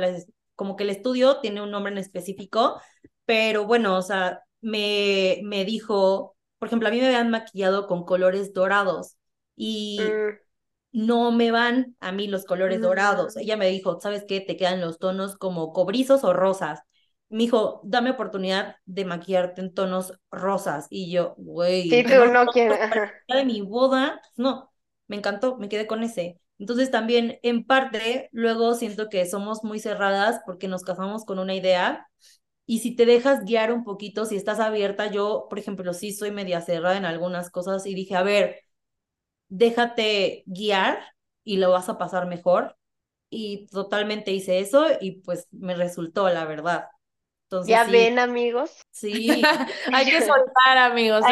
como 0.55 0.77
que 0.77 0.85
el 0.85 0.91
estudio 0.91 1.41
tiene 1.41 1.61
un 1.61 1.71
nombre 1.71 1.93
en 1.93 1.99
específico, 1.99 2.81
pero 3.27 3.67
bueno, 3.67 3.97
o 3.97 4.03
sea, 4.03 4.44
me, 4.65 5.41
me 5.45 5.65
dijo, 5.65 6.37
por 6.59 6.69
ejemplo, 6.69 6.89
a 6.89 6.91
mí 6.91 6.99
me 6.99 7.07
habían 7.07 7.31
maquillado 7.31 7.87
con 7.87 8.05
colores 8.05 8.55
dorados 8.55 9.17
y 9.55 10.01
mm. 10.01 11.05
no 11.07 11.33
me 11.33 11.51
van 11.51 11.97
a 12.01 12.13
mí 12.13 12.27
los 12.29 12.47
colores 12.47 12.81
dorados. 12.81 13.37
Mm. 13.37 13.41
Ella 13.41 13.57
me 13.59 13.69
dijo, 13.69 14.01
¿sabes 14.01 14.25
qué? 14.27 14.41
Te 14.41 14.57
quedan 14.57 14.81
los 14.81 14.99
tonos 14.99 15.37
como 15.37 15.73
cobrizos 15.75 16.25
o 16.25 16.33
rosas. 16.33 16.81
Me 17.29 17.41
dijo, 17.41 17.83
dame 17.85 18.13
oportunidad 18.13 18.77
de 18.87 19.05
maquillarte 19.05 19.61
en 19.61 19.75
tonos 19.75 20.19
rosas. 20.31 20.87
Y 20.89 21.11
yo, 21.11 21.35
güey. 21.37 21.91
Sí, 21.91 22.03
tú 22.03 22.33
no 22.33 22.47
quieres. 22.47 22.79
De 23.29 23.45
mi 23.45 23.61
boda, 23.61 24.23
no, 24.37 24.73
me 25.09 25.17
encantó, 25.17 25.59
me 25.59 25.69
quedé 25.69 25.87
con 25.87 26.03
ese. 26.03 26.41
Entonces 26.59 26.91
también 26.91 27.39
en 27.43 27.67
parte 27.67 28.31
luego 28.33 28.75
siento 28.75 29.11
que 29.11 29.27
somos 29.27 29.63
muy 29.63 29.79
cerradas 29.81 30.41
porque 30.47 30.69
nos 30.69 30.85
casamos 30.85 31.27
con 31.27 31.39
una 31.39 31.55
idea 31.55 32.07
y 32.67 32.81
si 32.81 32.97
te 32.97 33.07
dejas 33.07 33.45
guiar 33.45 33.73
un 33.73 33.85
poquito, 33.85 34.25
si 34.27 34.37
estás 34.37 34.61
abierta, 34.61 35.11
yo, 35.11 35.47
por 35.51 35.59
ejemplo, 35.59 35.93
sí 35.95 36.13
soy 36.13 36.31
media 36.33 36.61
cerrada 36.63 36.97
en 36.97 37.05
algunas 37.05 37.51
cosas 37.51 37.87
y 37.87 37.95
dije, 37.95 38.17
a 38.17 38.23
ver, 38.23 38.61
déjate 39.49 40.43
guiar 40.47 40.99
y 41.45 41.59
lo 41.59 41.71
vas 41.71 41.89
a 41.89 41.99
pasar 41.99 42.27
mejor. 42.27 42.77
Y 43.31 43.67
totalmente 43.69 44.33
hice 44.33 44.61
eso 44.61 44.87
y 45.01 45.23
pues 45.23 45.49
me 45.53 45.75
resultó, 45.77 46.29
la 46.31 46.45
verdad 46.47 46.87
ya 47.67 47.85
ven, 47.85 48.19
amigos. 48.19 48.87
Sí, 48.91 49.29
hay 49.93 50.07
que 50.07 50.21
soltar, 50.21 50.79
amigos. 50.79 51.25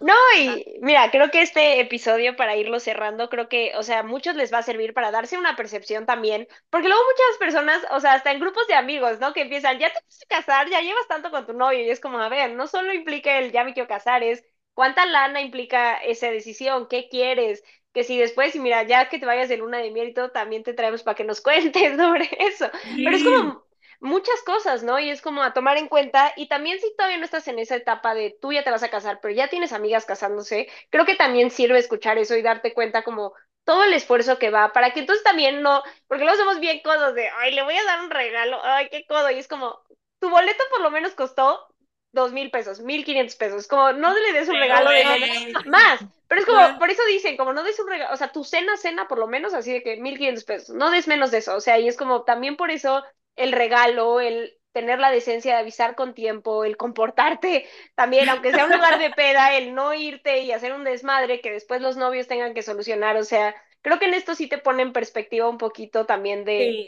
No, 0.00 0.14
y 0.38 0.78
mira, 0.80 1.10
creo 1.10 1.30
que 1.30 1.42
este 1.42 1.80
episodio, 1.80 2.36
para 2.36 2.56
irlo 2.56 2.80
cerrando, 2.80 3.28
creo 3.28 3.48
que, 3.48 3.72
o 3.76 3.82
sea, 3.82 4.02
muchos 4.02 4.34
les 4.36 4.52
va 4.52 4.58
a 4.58 4.62
servir 4.62 4.94
para 4.94 5.10
darse 5.10 5.38
una 5.38 5.56
percepción 5.56 6.06
también, 6.06 6.46
porque 6.70 6.88
luego 6.88 7.02
muchas 7.04 7.38
personas, 7.38 7.82
o 7.90 8.00
sea, 8.00 8.14
hasta 8.14 8.32
en 8.32 8.40
grupos 8.40 8.66
de 8.66 8.74
amigos, 8.74 9.20
¿no? 9.20 9.32
Que 9.32 9.42
empiezan, 9.42 9.78
ya 9.78 9.92
te 9.92 9.98
a 9.98 10.40
casar, 10.40 10.68
ya 10.68 10.80
llevas 10.80 11.06
tanto 11.08 11.30
con 11.30 11.46
tu 11.46 11.52
novio, 11.52 11.80
y 11.80 11.90
es 11.90 12.00
como, 12.00 12.18
a 12.18 12.28
ver, 12.28 12.52
no 12.52 12.66
solo 12.66 12.92
implica 12.92 13.38
el 13.38 13.52
ya 13.52 13.64
me 13.64 13.74
quiero 13.74 13.88
casar, 13.88 14.22
es 14.22 14.44
cuánta 14.74 15.06
lana 15.06 15.40
implica 15.40 15.96
esa 15.96 16.30
decisión, 16.30 16.88
qué 16.88 17.08
quieres, 17.08 17.62
que 17.92 18.04
si 18.04 18.18
después, 18.18 18.54
y 18.54 18.60
mira, 18.60 18.82
ya 18.84 19.08
que 19.08 19.18
te 19.18 19.26
vayas 19.26 19.48
de 19.48 19.58
luna 19.58 19.78
de 19.78 19.90
miel 19.90 20.08
y 20.08 20.14
todo, 20.14 20.30
también 20.30 20.62
te 20.62 20.74
traemos 20.74 21.02
para 21.02 21.14
que 21.14 21.24
nos 21.24 21.40
cuentes 21.42 21.96
sobre 21.96 22.28
eso. 22.38 22.70
Pero 22.96 23.16
es 23.16 23.22
como 23.24 23.64
muchas 24.02 24.42
cosas, 24.42 24.82
¿no? 24.82 24.98
Y 24.98 25.10
es 25.10 25.22
como 25.22 25.42
a 25.42 25.54
tomar 25.54 25.76
en 25.76 25.88
cuenta, 25.88 26.32
y 26.36 26.48
también 26.48 26.80
si 26.80 26.94
todavía 26.96 27.18
no 27.18 27.24
estás 27.24 27.46
en 27.46 27.60
esa 27.60 27.76
etapa 27.76 28.14
de 28.14 28.36
tú 28.40 28.52
ya 28.52 28.64
te 28.64 28.70
vas 28.70 28.82
a 28.82 28.90
casar, 28.90 29.20
pero 29.22 29.32
ya 29.32 29.48
tienes 29.48 29.72
amigas 29.72 30.04
casándose, 30.04 30.68
creo 30.90 31.06
que 31.06 31.14
también 31.14 31.50
sirve 31.50 31.78
escuchar 31.78 32.18
eso 32.18 32.34
y 32.34 32.42
darte 32.42 32.74
cuenta 32.74 33.04
como 33.04 33.32
todo 33.64 33.84
el 33.84 33.94
esfuerzo 33.94 34.40
que 34.40 34.50
va, 34.50 34.72
para 34.72 34.92
que 34.92 35.00
entonces 35.00 35.22
también 35.22 35.62
no, 35.62 35.84
porque 36.08 36.24
luego 36.24 36.36
somos 36.36 36.58
bien 36.58 36.80
codos 36.82 37.14
de, 37.14 37.28
ay, 37.28 37.54
le 37.54 37.62
voy 37.62 37.76
a 37.76 37.84
dar 37.84 38.00
un 38.00 38.10
regalo, 38.10 38.60
ay, 38.64 38.88
qué 38.90 39.06
codo, 39.06 39.30
y 39.30 39.38
es 39.38 39.46
como, 39.46 39.80
tu 40.18 40.28
boleto 40.28 40.64
por 40.70 40.80
lo 40.80 40.90
menos 40.90 41.14
costó 41.14 41.68
dos 42.10 42.32
mil 42.32 42.50
pesos, 42.50 42.80
mil 42.80 43.04
quinientos 43.04 43.36
pesos, 43.36 43.68
como 43.68 43.92
no 43.92 44.12
le 44.12 44.32
des 44.32 44.48
un 44.48 44.56
regalo 44.56 44.90
de 44.90 45.04
más, 45.66 46.00
pero 46.26 46.40
es 46.40 46.46
como, 46.46 46.76
por 46.80 46.90
eso 46.90 47.04
dicen, 47.06 47.36
como 47.36 47.52
no 47.52 47.62
des 47.62 47.78
un 47.78 47.88
regalo, 47.88 48.12
o 48.12 48.16
sea, 48.16 48.32
tu 48.32 48.42
cena, 48.42 48.76
cena 48.76 49.06
por 49.06 49.18
lo 49.18 49.28
menos 49.28 49.54
así 49.54 49.72
de 49.72 49.82
que 49.84 49.96
mil 49.98 50.18
quinientos 50.18 50.42
pesos, 50.42 50.74
no 50.74 50.90
des 50.90 51.06
menos 51.06 51.30
de 51.30 51.38
eso, 51.38 51.54
o 51.54 51.60
sea, 51.60 51.78
y 51.78 51.86
es 51.86 51.96
como, 51.96 52.24
también 52.24 52.56
por 52.56 52.72
eso 52.72 53.04
el 53.36 53.52
regalo, 53.52 54.20
el 54.20 54.54
tener 54.72 54.98
la 54.98 55.10
decencia 55.10 55.54
de 55.54 55.60
avisar 55.60 55.94
con 55.94 56.14
tiempo, 56.14 56.64
el 56.64 56.76
comportarte 56.76 57.66
también, 57.94 58.28
aunque 58.28 58.52
sea 58.52 58.64
un 58.64 58.72
lugar 58.72 58.98
de 58.98 59.10
peda, 59.10 59.56
el 59.56 59.74
no 59.74 59.92
irte 59.94 60.40
y 60.40 60.52
hacer 60.52 60.72
un 60.72 60.84
desmadre 60.84 61.40
que 61.40 61.52
después 61.52 61.82
los 61.82 61.96
novios 61.96 62.26
tengan 62.26 62.54
que 62.54 62.62
solucionar. 62.62 63.16
O 63.16 63.24
sea, 63.24 63.54
creo 63.82 63.98
que 63.98 64.06
en 64.06 64.14
esto 64.14 64.34
sí 64.34 64.48
te 64.48 64.58
pone 64.58 64.82
en 64.82 64.92
perspectiva 64.92 65.48
un 65.48 65.58
poquito 65.58 66.06
también 66.06 66.44
de 66.44 66.80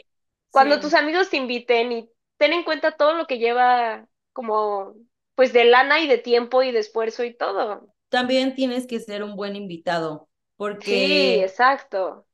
cuando 0.51 0.79
tus 0.79 0.93
amigos 0.93 1.29
te 1.29 1.37
inviten 1.37 1.91
y 1.91 2.09
ten 2.37 2.53
en 2.53 2.63
cuenta 2.63 2.91
todo 2.93 3.13
lo 3.13 3.27
que 3.27 3.37
lleva 3.37 4.07
como 4.33 4.95
pues 5.35 5.53
de 5.53 5.65
lana 5.65 5.99
y 5.99 6.07
de 6.07 6.17
tiempo 6.17 6.63
y 6.63 6.71
de 6.71 6.79
esfuerzo 6.79 7.23
y 7.23 7.33
todo. 7.35 7.87
También 8.09 8.55
tienes 8.55 8.87
que 8.87 8.99
ser 8.99 9.23
un 9.23 9.35
buen 9.35 9.55
invitado, 9.55 10.29
porque... 10.55 10.85
Sí, 10.85 11.39
exacto. 11.43 12.25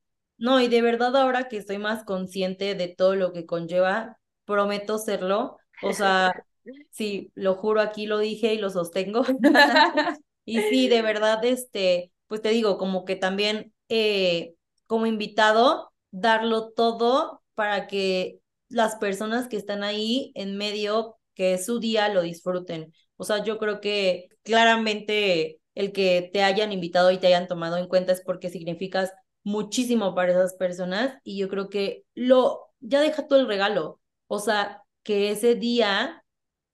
No, 0.42 0.60
y 0.60 0.68
de 0.68 0.82
verdad 0.82 1.16
ahora 1.16 1.48
que 1.48 1.58
estoy 1.58 1.78
más 1.78 2.04
consciente 2.04 2.74
de 2.74 2.88
todo 2.88 3.16
lo 3.16 3.32
que 3.32 3.46
conlleva, 3.46 4.18
prometo 4.46 4.98
serlo. 4.98 5.58
O 5.84 5.94
sea, 5.94 6.34
sí, 6.90 7.32
lo 7.36 7.54
juro, 7.54 7.80
aquí 7.80 8.08
lo 8.08 8.18
dije 8.18 8.56
y 8.56 8.58
lo 8.58 8.72
sostengo. 8.72 9.24
y 10.46 10.62
sí, 10.62 10.90
de 10.90 11.04
verdad, 11.04 11.46
este, 11.46 12.12
pues 12.26 12.42
te 12.42 12.50
digo, 12.50 12.80
como 12.80 13.06
que 13.06 13.16
también 13.16 13.72
eh, 13.88 14.56
como 14.88 15.06
invitado, 15.06 15.94
darlo 16.10 16.72
todo 16.72 17.44
para 17.54 17.86
que 17.86 18.40
las 18.68 18.96
personas 18.96 19.48
que 19.48 19.58
están 19.58 19.84
ahí 19.84 20.32
en 20.34 20.58
medio, 20.58 21.18
que 21.36 21.60
su 21.60 21.80
día 21.80 22.10
lo 22.10 22.24
disfruten. 22.24 22.94
O 23.16 23.26
sea, 23.26 23.44
yo 23.44 23.60
creo 23.60 23.80
que 23.80 24.30
claramente 24.42 25.60
el 25.76 25.92
que 25.92 26.32
te 26.34 26.42
hayan 26.42 26.72
invitado 26.74 27.12
y 27.12 27.20
te 27.20 27.28
hayan 27.28 27.48
tomado 27.48 27.78
en 27.78 27.88
cuenta 27.88 28.12
es 28.12 28.22
porque 28.22 28.50
significas 28.50 29.12
muchísimo 29.44 30.14
para 30.16 30.32
esas 30.32 30.54
personas 30.54 31.18
y 31.24 31.38
yo 31.38 31.50
creo 31.50 31.70
que 31.70 32.06
lo, 32.14 32.68
ya 32.80 33.02
deja 33.02 33.28
todo 33.28 33.40
el 33.40 33.48
regalo, 33.48 34.00
o 34.28 34.40
sea, 34.40 34.84
que 35.04 35.32
ese 35.32 35.56
día 35.56 36.24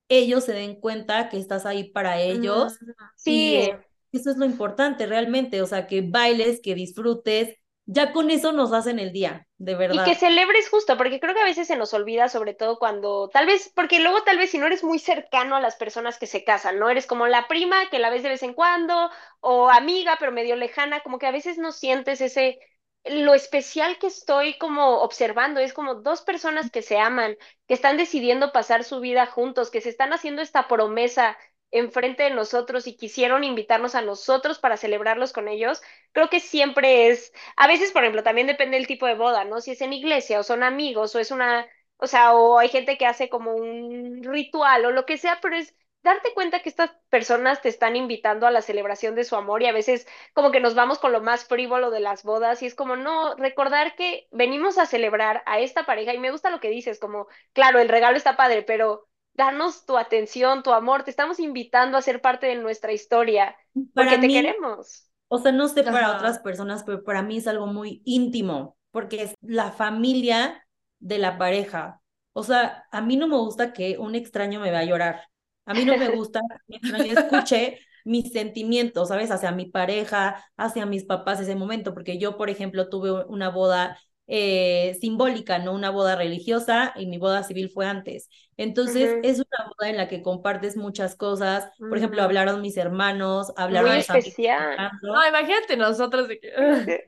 ellos 0.09 0.43
se 0.45 0.53
den 0.53 0.79
cuenta 0.79 1.29
que 1.29 1.37
estás 1.37 1.65
ahí 1.65 1.91
para 1.91 2.21
ellos. 2.21 2.77
Sí. 3.15 3.69
Y 4.11 4.17
eso 4.17 4.31
es 4.31 4.37
lo 4.37 4.45
importante 4.45 5.05
realmente, 5.05 5.61
o 5.61 5.67
sea, 5.67 5.87
que 5.87 6.01
bailes, 6.01 6.61
que 6.61 6.75
disfrutes, 6.75 7.55
ya 7.89 8.11
con 8.11 8.29
eso 8.29 8.51
nos 8.51 8.73
hacen 8.73 8.99
el 8.99 9.13
día, 9.13 9.47
de 9.57 9.75
verdad. 9.75 10.05
Y 10.05 10.09
que 10.09 10.15
celebres 10.15 10.69
justo, 10.69 10.97
porque 10.97 11.21
creo 11.21 11.33
que 11.33 11.39
a 11.39 11.45
veces 11.45 11.67
se 11.67 11.77
nos 11.77 11.93
olvida, 11.93 12.27
sobre 12.27 12.53
todo 12.53 12.77
cuando, 12.79 13.29
tal 13.29 13.45
vez, 13.45 13.71
porque 13.73 14.01
luego 14.01 14.23
tal 14.23 14.37
vez 14.37 14.51
si 14.51 14.57
no 14.57 14.67
eres 14.67 14.83
muy 14.83 14.99
cercano 14.99 15.55
a 15.55 15.61
las 15.61 15.77
personas 15.77 16.19
que 16.19 16.27
se 16.27 16.43
casan, 16.43 16.79
¿no? 16.79 16.89
Eres 16.89 17.07
como 17.07 17.27
la 17.27 17.47
prima 17.47 17.89
que 17.89 17.99
la 17.99 18.09
ves 18.09 18.23
de 18.23 18.29
vez 18.29 18.43
en 18.43 18.53
cuando, 18.53 19.09
o 19.39 19.69
amiga, 19.69 20.17
pero 20.19 20.33
medio 20.33 20.57
lejana, 20.57 20.99
como 20.99 21.17
que 21.17 21.27
a 21.27 21.31
veces 21.31 21.57
no 21.57 21.71
sientes 21.71 22.19
ese, 22.19 22.59
lo 23.05 23.33
especial 23.33 23.97
que 23.99 24.07
estoy 24.07 24.57
como 24.57 24.99
observando, 24.99 25.61
es 25.61 25.71
como 25.71 25.95
dos 25.95 26.21
personas 26.21 26.69
que 26.69 26.81
se 26.81 26.99
aman, 26.99 27.37
que 27.67 27.73
están 27.73 27.95
decidiendo 27.95 28.51
pasar 28.51 28.83
su 28.83 28.99
vida 28.99 29.25
juntos, 29.27 29.71
que 29.71 29.79
se 29.79 29.89
están 29.89 30.11
haciendo 30.11 30.41
esta 30.41 30.67
promesa 30.67 31.37
enfrente 31.71 32.23
de 32.23 32.31
nosotros 32.31 32.87
y 32.87 32.95
quisieron 32.95 33.43
invitarnos 33.43 33.95
a 33.95 34.01
nosotros 34.01 34.59
para 34.59 34.77
celebrarlos 34.77 35.33
con 35.33 35.47
ellos, 35.47 35.81
creo 36.11 36.29
que 36.29 36.39
siempre 36.39 37.09
es, 37.09 37.33
a 37.55 37.67
veces, 37.67 37.91
por 37.91 38.03
ejemplo, 38.03 38.23
también 38.23 38.47
depende 38.47 38.77
del 38.77 38.87
tipo 38.87 39.05
de 39.05 39.15
boda, 39.15 39.43
¿no? 39.45 39.61
Si 39.61 39.71
es 39.71 39.81
en 39.81 39.93
iglesia 39.93 40.39
o 40.39 40.43
son 40.43 40.63
amigos 40.63 41.15
o 41.15 41.19
es 41.19 41.31
una, 41.31 41.67
o 41.97 42.07
sea, 42.07 42.33
o 42.33 42.57
hay 42.59 42.69
gente 42.69 42.97
que 42.97 43.05
hace 43.05 43.29
como 43.29 43.53
un 43.55 44.23
ritual 44.23 44.85
o 44.85 44.91
lo 44.91 45.05
que 45.05 45.17
sea, 45.17 45.39
pero 45.41 45.55
es 45.55 45.75
darte 46.03 46.33
cuenta 46.33 46.61
que 46.61 46.69
estas 46.69 46.91
personas 47.09 47.61
te 47.61 47.69
están 47.69 47.95
invitando 47.95 48.47
a 48.47 48.51
la 48.51 48.61
celebración 48.61 49.15
de 49.15 49.23
su 49.25 49.35
amor 49.35 49.61
y 49.61 49.65
a 49.67 49.71
veces 49.73 50.07
como 50.33 50.51
que 50.51 50.59
nos 50.61 50.75
vamos 50.75 50.99
con 50.99 51.11
lo 51.11 51.21
más 51.21 51.45
frívolo 51.45 51.91
de 51.91 51.99
las 51.99 52.23
bodas 52.23 52.61
y 52.61 52.65
es 52.67 52.75
como, 52.75 52.95
no, 52.95 53.35
recordar 53.35 53.95
que 53.95 54.27
venimos 54.31 54.77
a 54.77 54.85
celebrar 54.85 55.43
a 55.45 55.59
esta 55.59 55.85
pareja 55.85 56.13
y 56.13 56.19
me 56.19 56.31
gusta 56.31 56.49
lo 56.49 56.59
que 56.61 56.69
dices, 56.69 56.99
como, 56.99 57.27
claro, 57.53 57.79
el 57.79 57.89
regalo 57.89 58.15
está 58.17 58.37
padre, 58.37 58.63
pero 58.63 59.07
darnos 59.37 59.85
tu 59.85 59.97
atención, 59.97 60.63
tu 60.63 60.73
amor, 60.73 61.03
te 61.03 61.11
estamos 61.11 61.39
invitando 61.39 61.97
a 61.97 62.01
ser 62.01 62.21
parte 62.21 62.47
de 62.47 62.55
nuestra 62.55 62.91
historia, 62.91 63.55
porque 63.93 64.17
te 64.17 64.27
queremos. 64.27 65.09
O 65.29 65.37
sea, 65.37 65.51
no 65.51 65.67
sé 65.67 65.83
para 65.83 66.15
otras 66.15 66.39
personas, 66.39 66.83
pero 66.83 67.03
para 67.03 67.21
mí 67.21 67.37
es 67.37 67.47
algo 67.47 67.67
muy 67.67 68.01
íntimo, 68.03 68.77
porque 68.91 69.23
es 69.23 69.33
la 69.41 69.71
familia 69.71 70.65
de 70.99 71.19
la 71.19 71.37
pareja. 71.37 72.01
O 72.33 72.43
sea, 72.43 72.85
a 72.91 73.01
mí 73.01 73.15
no 73.15 73.27
me 73.27 73.37
gusta 73.37 73.73
que 73.73 73.97
un 73.97 74.15
extraño 74.15 74.59
me 74.59 74.71
vea 74.71 74.79
a 74.79 74.85
llorar. 74.85 75.21
A 75.65 75.73
mí 75.73 75.85
no 75.85 75.97
me 75.97 76.07
gusta 76.15 76.41
que 76.67 76.73
un 76.73 76.75
extraño 76.75 77.19
escuche 77.19 77.79
mis 78.05 78.31
sentimientos, 78.31 79.09
¿sabes? 79.09 79.31
Hacia 79.31 79.51
mi 79.51 79.65
pareja, 79.65 80.43
hacia 80.55 80.85
mis 80.85 81.03
papás 81.03 81.41
ese 81.41 81.55
momento, 81.55 81.93
porque 81.93 82.17
yo, 82.17 82.37
por 82.37 82.49
ejemplo, 82.49 82.89
tuve 82.89 83.11
una 83.25 83.49
boda 83.49 83.99
eh, 84.27 84.97
simbólica, 84.99 85.57
no 85.57 85.73
una 85.73 85.89
boda 85.89 86.15
religiosa, 86.15 86.93
y 86.95 87.05
mi 87.07 87.17
boda 87.17 87.43
civil 87.43 87.69
fue 87.69 87.85
antes. 87.85 88.29
Entonces, 88.57 89.17
es 89.23 89.37
una 89.37 89.69
boda 89.69 89.89
en 89.89 89.97
la 89.97 90.07
que 90.07 90.21
compartes 90.21 90.75
muchas 90.75 91.15
cosas. 91.15 91.69
Por 91.79 91.97
ejemplo, 91.97 92.21
hablaron 92.21 92.61
mis 92.61 92.77
hermanos, 92.77 93.53
hablaron 93.55 93.91
Muy 93.91 93.99
especial. 93.99 94.91
No, 95.01 95.27
imagínate 95.27 95.77
nosotros 95.77 96.27
de 96.27 96.39
que... 96.39 96.51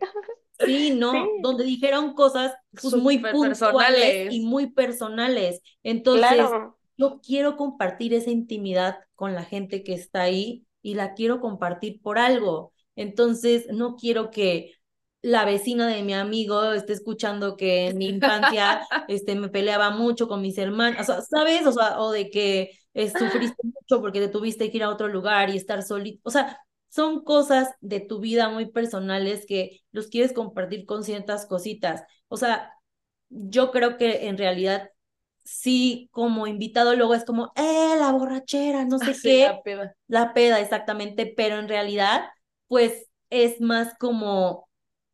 Sí, 0.65 0.91
no, 0.91 1.13
donde 1.41 1.63
dijeron 1.63 2.13
cosas 2.13 2.53
pues, 2.81 2.93
muy 2.93 3.17
personales 3.19 4.33
y 4.33 4.41
muy 4.41 4.71
personales. 4.71 5.61
Entonces, 5.83 6.45
yo 6.97 7.21
quiero 7.25 7.55
compartir 7.55 8.13
esa 8.13 8.29
intimidad 8.29 8.97
con 9.15 9.35
la 9.35 9.45
gente 9.45 9.83
que 9.83 9.93
está 9.93 10.23
ahí 10.23 10.65
y 10.81 10.95
la 10.95 11.13
quiero 11.13 11.39
compartir 11.39 12.01
por 12.01 12.19
algo. 12.19 12.73
Entonces, 12.97 13.67
no 13.71 13.95
quiero 13.95 14.31
que 14.31 14.73
la 15.21 15.45
vecina 15.45 15.87
de 15.87 16.03
mi 16.03 16.13
amigo 16.13 16.73
esté 16.73 16.93
escuchando 16.93 17.57
que 17.57 17.87
en 17.87 17.97
mi 17.97 18.07
infancia 18.07 18.81
este, 19.07 19.35
me 19.35 19.49
peleaba 19.49 19.89
mucho 19.91 20.27
con 20.27 20.41
mis 20.41 20.57
hermanos, 20.57 21.07
¿sabes? 21.29 21.65
O, 21.65 21.71
sea, 21.71 21.99
o 21.99 22.11
de 22.11 22.29
que 22.29 22.71
eh, 22.93 23.09
sufriste 23.09 23.61
mucho 23.63 24.01
porque 24.01 24.19
te 24.19 24.29
tuviste 24.29 24.71
que 24.71 24.77
ir 24.77 24.83
a 24.83 24.89
otro 24.89 25.07
lugar 25.07 25.49
y 25.49 25.57
estar 25.57 25.83
solito. 25.83 26.21
O 26.23 26.31
sea, 26.31 26.59
son 26.89 27.23
cosas 27.23 27.69
de 27.81 27.99
tu 27.99 28.19
vida 28.19 28.49
muy 28.49 28.71
personales 28.71 29.45
que 29.47 29.81
los 29.91 30.07
quieres 30.07 30.33
compartir 30.33 30.85
con 30.85 31.03
ciertas 31.03 31.45
cositas. 31.45 32.03
O 32.27 32.37
sea, 32.37 32.73
yo 33.29 33.71
creo 33.71 33.97
que 33.97 34.27
en 34.27 34.37
realidad 34.37 34.89
sí, 35.43 36.09
como 36.11 36.47
invitado 36.47 36.95
luego 36.95 37.15
es 37.15 37.25
como, 37.25 37.51
eh, 37.55 37.95
la 37.97 38.11
borrachera, 38.11 38.85
no 38.85 38.99
sé 38.99 39.13
qué. 39.23 39.47
La 39.47 39.61
peda. 39.63 39.95
La 40.07 40.33
peda, 40.33 40.59
exactamente, 40.59 41.33
pero 41.35 41.57
en 41.57 41.67
realidad, 41.67 42.29
pues 42.67 43.07
es 43.29 43.59
más 43.59 43.93
como, 43.99 44.68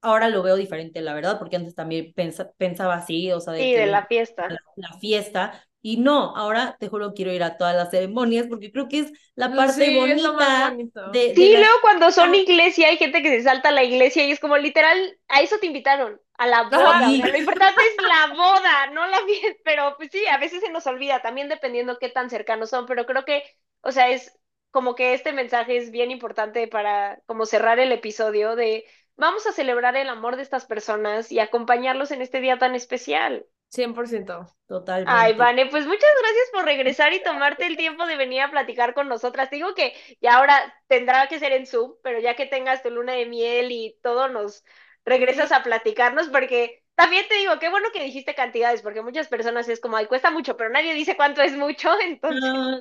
ahora 0.06 0.30
lo 0.30 0.44
veo 0.44 0.56
diferente, 0.56 1.02
la 1.02 1.14
verdad, 1.14 1.40
porque 1.40 1.56
antes 1.56 1.76
también 1.76 2.14
pensaba 2.58 2.96
así, 2.96 3.32
o 3.32 3.40
sea, 3.40 3.54
de, 3.54 3.62
sí, 3.62 3.74
de 3.74 3.88
la 3.88 4.06
fiesta. 4.06 4.48
la, 4.76 4.98
fiesta, 5.00 5.68
y 5.82 5.98
no, 5.98 6.36
ahora 6.36 6.78
te 6.80 6.88
juro 6.88 7.14
quiero 7.14 7.32
ir 7.32 7.44
a 7.44 7.58
todas 7.58 7.76
las 7.76 7.92
ceremonias 7.92 8.48
porque 8.48 8.72
creo 8.72 8.88
que 8.88 9.00
es 9.00 9.14
la 9.36 9.54
parte 9.54 10.00
bonita 10.00 10.76
de, 11.12 11.34
Sí, 11.36 11.52
luego 11.52 11.76
cuando 11.82 12.12
son 12.12 12.34
iglesia 12.34 12.88
hay 12.88 12.98
gente 12.98 13.22
que 13.22 13.30
se 13.30 13.44
salta 13.44 13.70
a 13.70 13.72
la 13.72 13.84
iglesia 13.84 14.26
y 14.26 14.32
es 14.32 14.40
como 14.40 14.58
literal, 14.58 14.98
a 15.28 15.42
eso 15.42 15.58
te 15.60 15.68
invitaron, 15.68 16.20
a 16.38 16.48
la 16.48 16.64
boda. 16.70 17.08
lo 17.08 17.38
importante 17.38 17.82
es 17.82 18.04
la 18.04 18.34
boda, 18.34 18.88
no 18.94 19.06
la 19.06 19.20
fiesta, 19.26 19.62
pero 19.64 19.96
pues 19.98 20.10
sí, 20.12 20.26
a 20.28 20.38
veces 20.38 20.62
se 20.62 20.72
nos 20.72 20.88
olvida, 20.88 21.22
también 21.22 21.50
dependiendo 21.50 22.00
qué 22.00 22.10
tan 22.10 22.30
cercanos 22.30 22.70
son, 22.70 22.86
pero 22.86 23.06
creo 23.06 23.26
que, 23.26 23.44
o 23.82 23.92
sea, 23.92 24.10
es 24.10 24.36
como 24.72 24.96
que 24.96 25.14
este 25.14 25.34
mensaje 25.34 25.78
es 25.78 25.92
bien 25.92 26.12
importante 26.12 26.68
para 26.68 27.22
como 27.28 27.46
cerrar 27.46 27.80
el 27.80 27.92
episodio 27.92 28.56
de 28.56 28.86
vamos 29.18 29.46
a 29.48 29.52
celebrar 29.52 29.96
el 29.96 30.10
amor 30.10 30.36
de 30.36 30.42
estas 30.42 30.66
personas 30.66 31.32
y 31.32 31.40
acompañarlos 31.40 32.12
en 32.12 32.22
este 32.22 32.42
día 32.42 32.58
tan 32.58 32.76
especial. 32.76 33.46
100%. 33.70 34.48
Totalmente. 34.68 35.12
Ay, 35.14 35.34
Vane, 35.34 35.66
pues 35.68 35.86
muchas 35.86 36.10
gracias 36.20 36.50
por 36.54 36.66
regresar 36.66 37.14
y 37.14 37.22
tomarte 37.22 37.66
el 37.66 37.78
tiempo 37.78 38.06
de 38.06 38.16
venir 38.16 38.42
a 38.42 38.52
platicar 38.52 38.94
con 38.94 39.10
nosotras. 39.10 39.50
digo 39.50 39.74
que 39.74 39.94
ya 40.22 40.38
ahora 40.38 40.74
tendrá 40.88 41.28
que 41.28 41.40
ser 41.40 41.52
en 41.52 41.66
Zoom, 41.66 41.96
pero 42.02 42.20
ya 42.20 42.36
que 42.36 42.46
tengas 42.46 42.84
tu 42.84 42.90
luna 42.90 43.14
de 43.14 43.26
miel 43.26 43.72
y 43.72 43.98
todo, 44.02 44.30
nos 44.30 44.64
regresas 45.04 45.52
a 45.52 45.64
platicarnos 45.64 46.30
porque 46.30 46.84
también 46.96 47.28
te 47.28 47.36
digo, 47.36 47.60
qué 47.60 47.70
bueno 47.70 47.90
que 47.92 48.04
dijiste 48.04 48.36
cantidades, 48.36 48.82
porque 48.82 49.02
muchas 49.02 49.28
personas 49.28 49.68
es 49.68 49.82
como, 49.82 49.98
ay, 49.98 50.06
cuesta 50.06 50.32
mucho, 50.32 50.56
pero 50.56 50.70
nadie 50.70 50.94
dice 50.94 51.18
cuánto 51.18 51.42
es 51.42 51.54
mucho, 51.54 51.90
entonces... 52.02 52.42
No, 52.42 52.80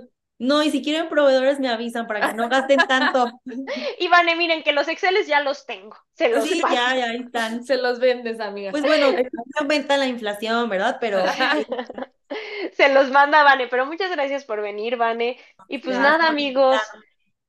y 0.63 0.71
si 0.71 0.83
quieren 0.83 1.09
proveedores 1.09 1.61
me 1.61 1.69
avisan 1.69 2.07
para 2.07 2.29
que 2.29 2.35
no 2.35 2.49
gasten 2.49 2.79
tanto. 2.89 3.41
Y 3.99 4.09
Vane, 4.09 4.37
miren 4.37 4.63
que 4.63 4.73
los 4.73 4.89
Exceles 4.89 5.27
ya 5.27 5.41
los 5.41 5.67
tengo. 5.67 5.97
Se 6.13 6.29
los 6.29 6.45
sí, 6.45 6.61
ya, 6.61 6.97
ya 6.97 7.13
están. 7.15 7.65
Se 7.65 7.77
los 7.77 7.99
vendes, 7.99 8.41
amiga. 8.41 8.71
Pues 8.71 8.83
bueno, 8.83 9.09
aumenta 9.59 9.97
la 9.97 10.07
inflación, 10.07 10.69
¿verdad? 10.69 10.99
Pero 11.01 11.19
se 12.73 12.93
los 12.93 13.11
manda 13.11 13.43
Vane, 13.43 13.69
pero 13.69 13.87
muchas 13.87 14.11
gracias 14.11 14.45
por 14.45 14.61
venir, 14.61 14.97
Vane. 14.97 15.39
Y 15.69 15.79
pues 15.79 15.99
nada, 15.99 16.29
amigos. 16.29 16.81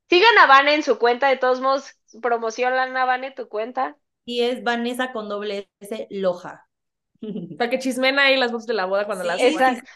Sigan 0.09 0.37
a 0.37 0.45
Vane 0.45 0.75
en 0.75 0.83
su 0.83 0.99
cuenta, 0.99 1.27
de 1.27 1.37
todos 1.37 1.61
modos, 1.61 1.95
promocionan 2.21 2.95
a 2.95 3.05
Vane 3.05 3.31
tu 3.31 3.49
cuenta. 3.49 3.97
Y 4.25 4.41
es 4.41 4.63
Vanessa 4.63 5.11
con 5.11 5.29
doble 5.29 5.69
S 5.79 6.07
Loja. 6.09 6.67
Para 7.57 7.69
que 7.69 7.79
chismen 7.79 8.19
ahí 8.19 8.37
las 8.37 8.51
voces 8.51 8.67
de 8.67 8.73
la 8.73 8.85
boda 8.85 9.05
cuando 9.05 9.23
las 9.23 9.39
Exacto. 9.39 9.89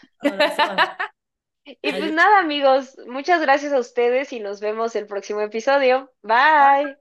Y 1.82 1.92
pues 1.92 2.12
nada, 2.12 2.38
amigos, 2.40 2.96
muchas 3.06 3.40
gracias 3.40 3.72
a 3.72 3.78
ustedes 3.78 4.32
y 4.32 4.40
nos 4.40 4.60
vemos 4.60 4.96
el 4.96 5.06
próximo 5.06 5.40
episodio. 5.40 6.10
Bye. 6.22 6.96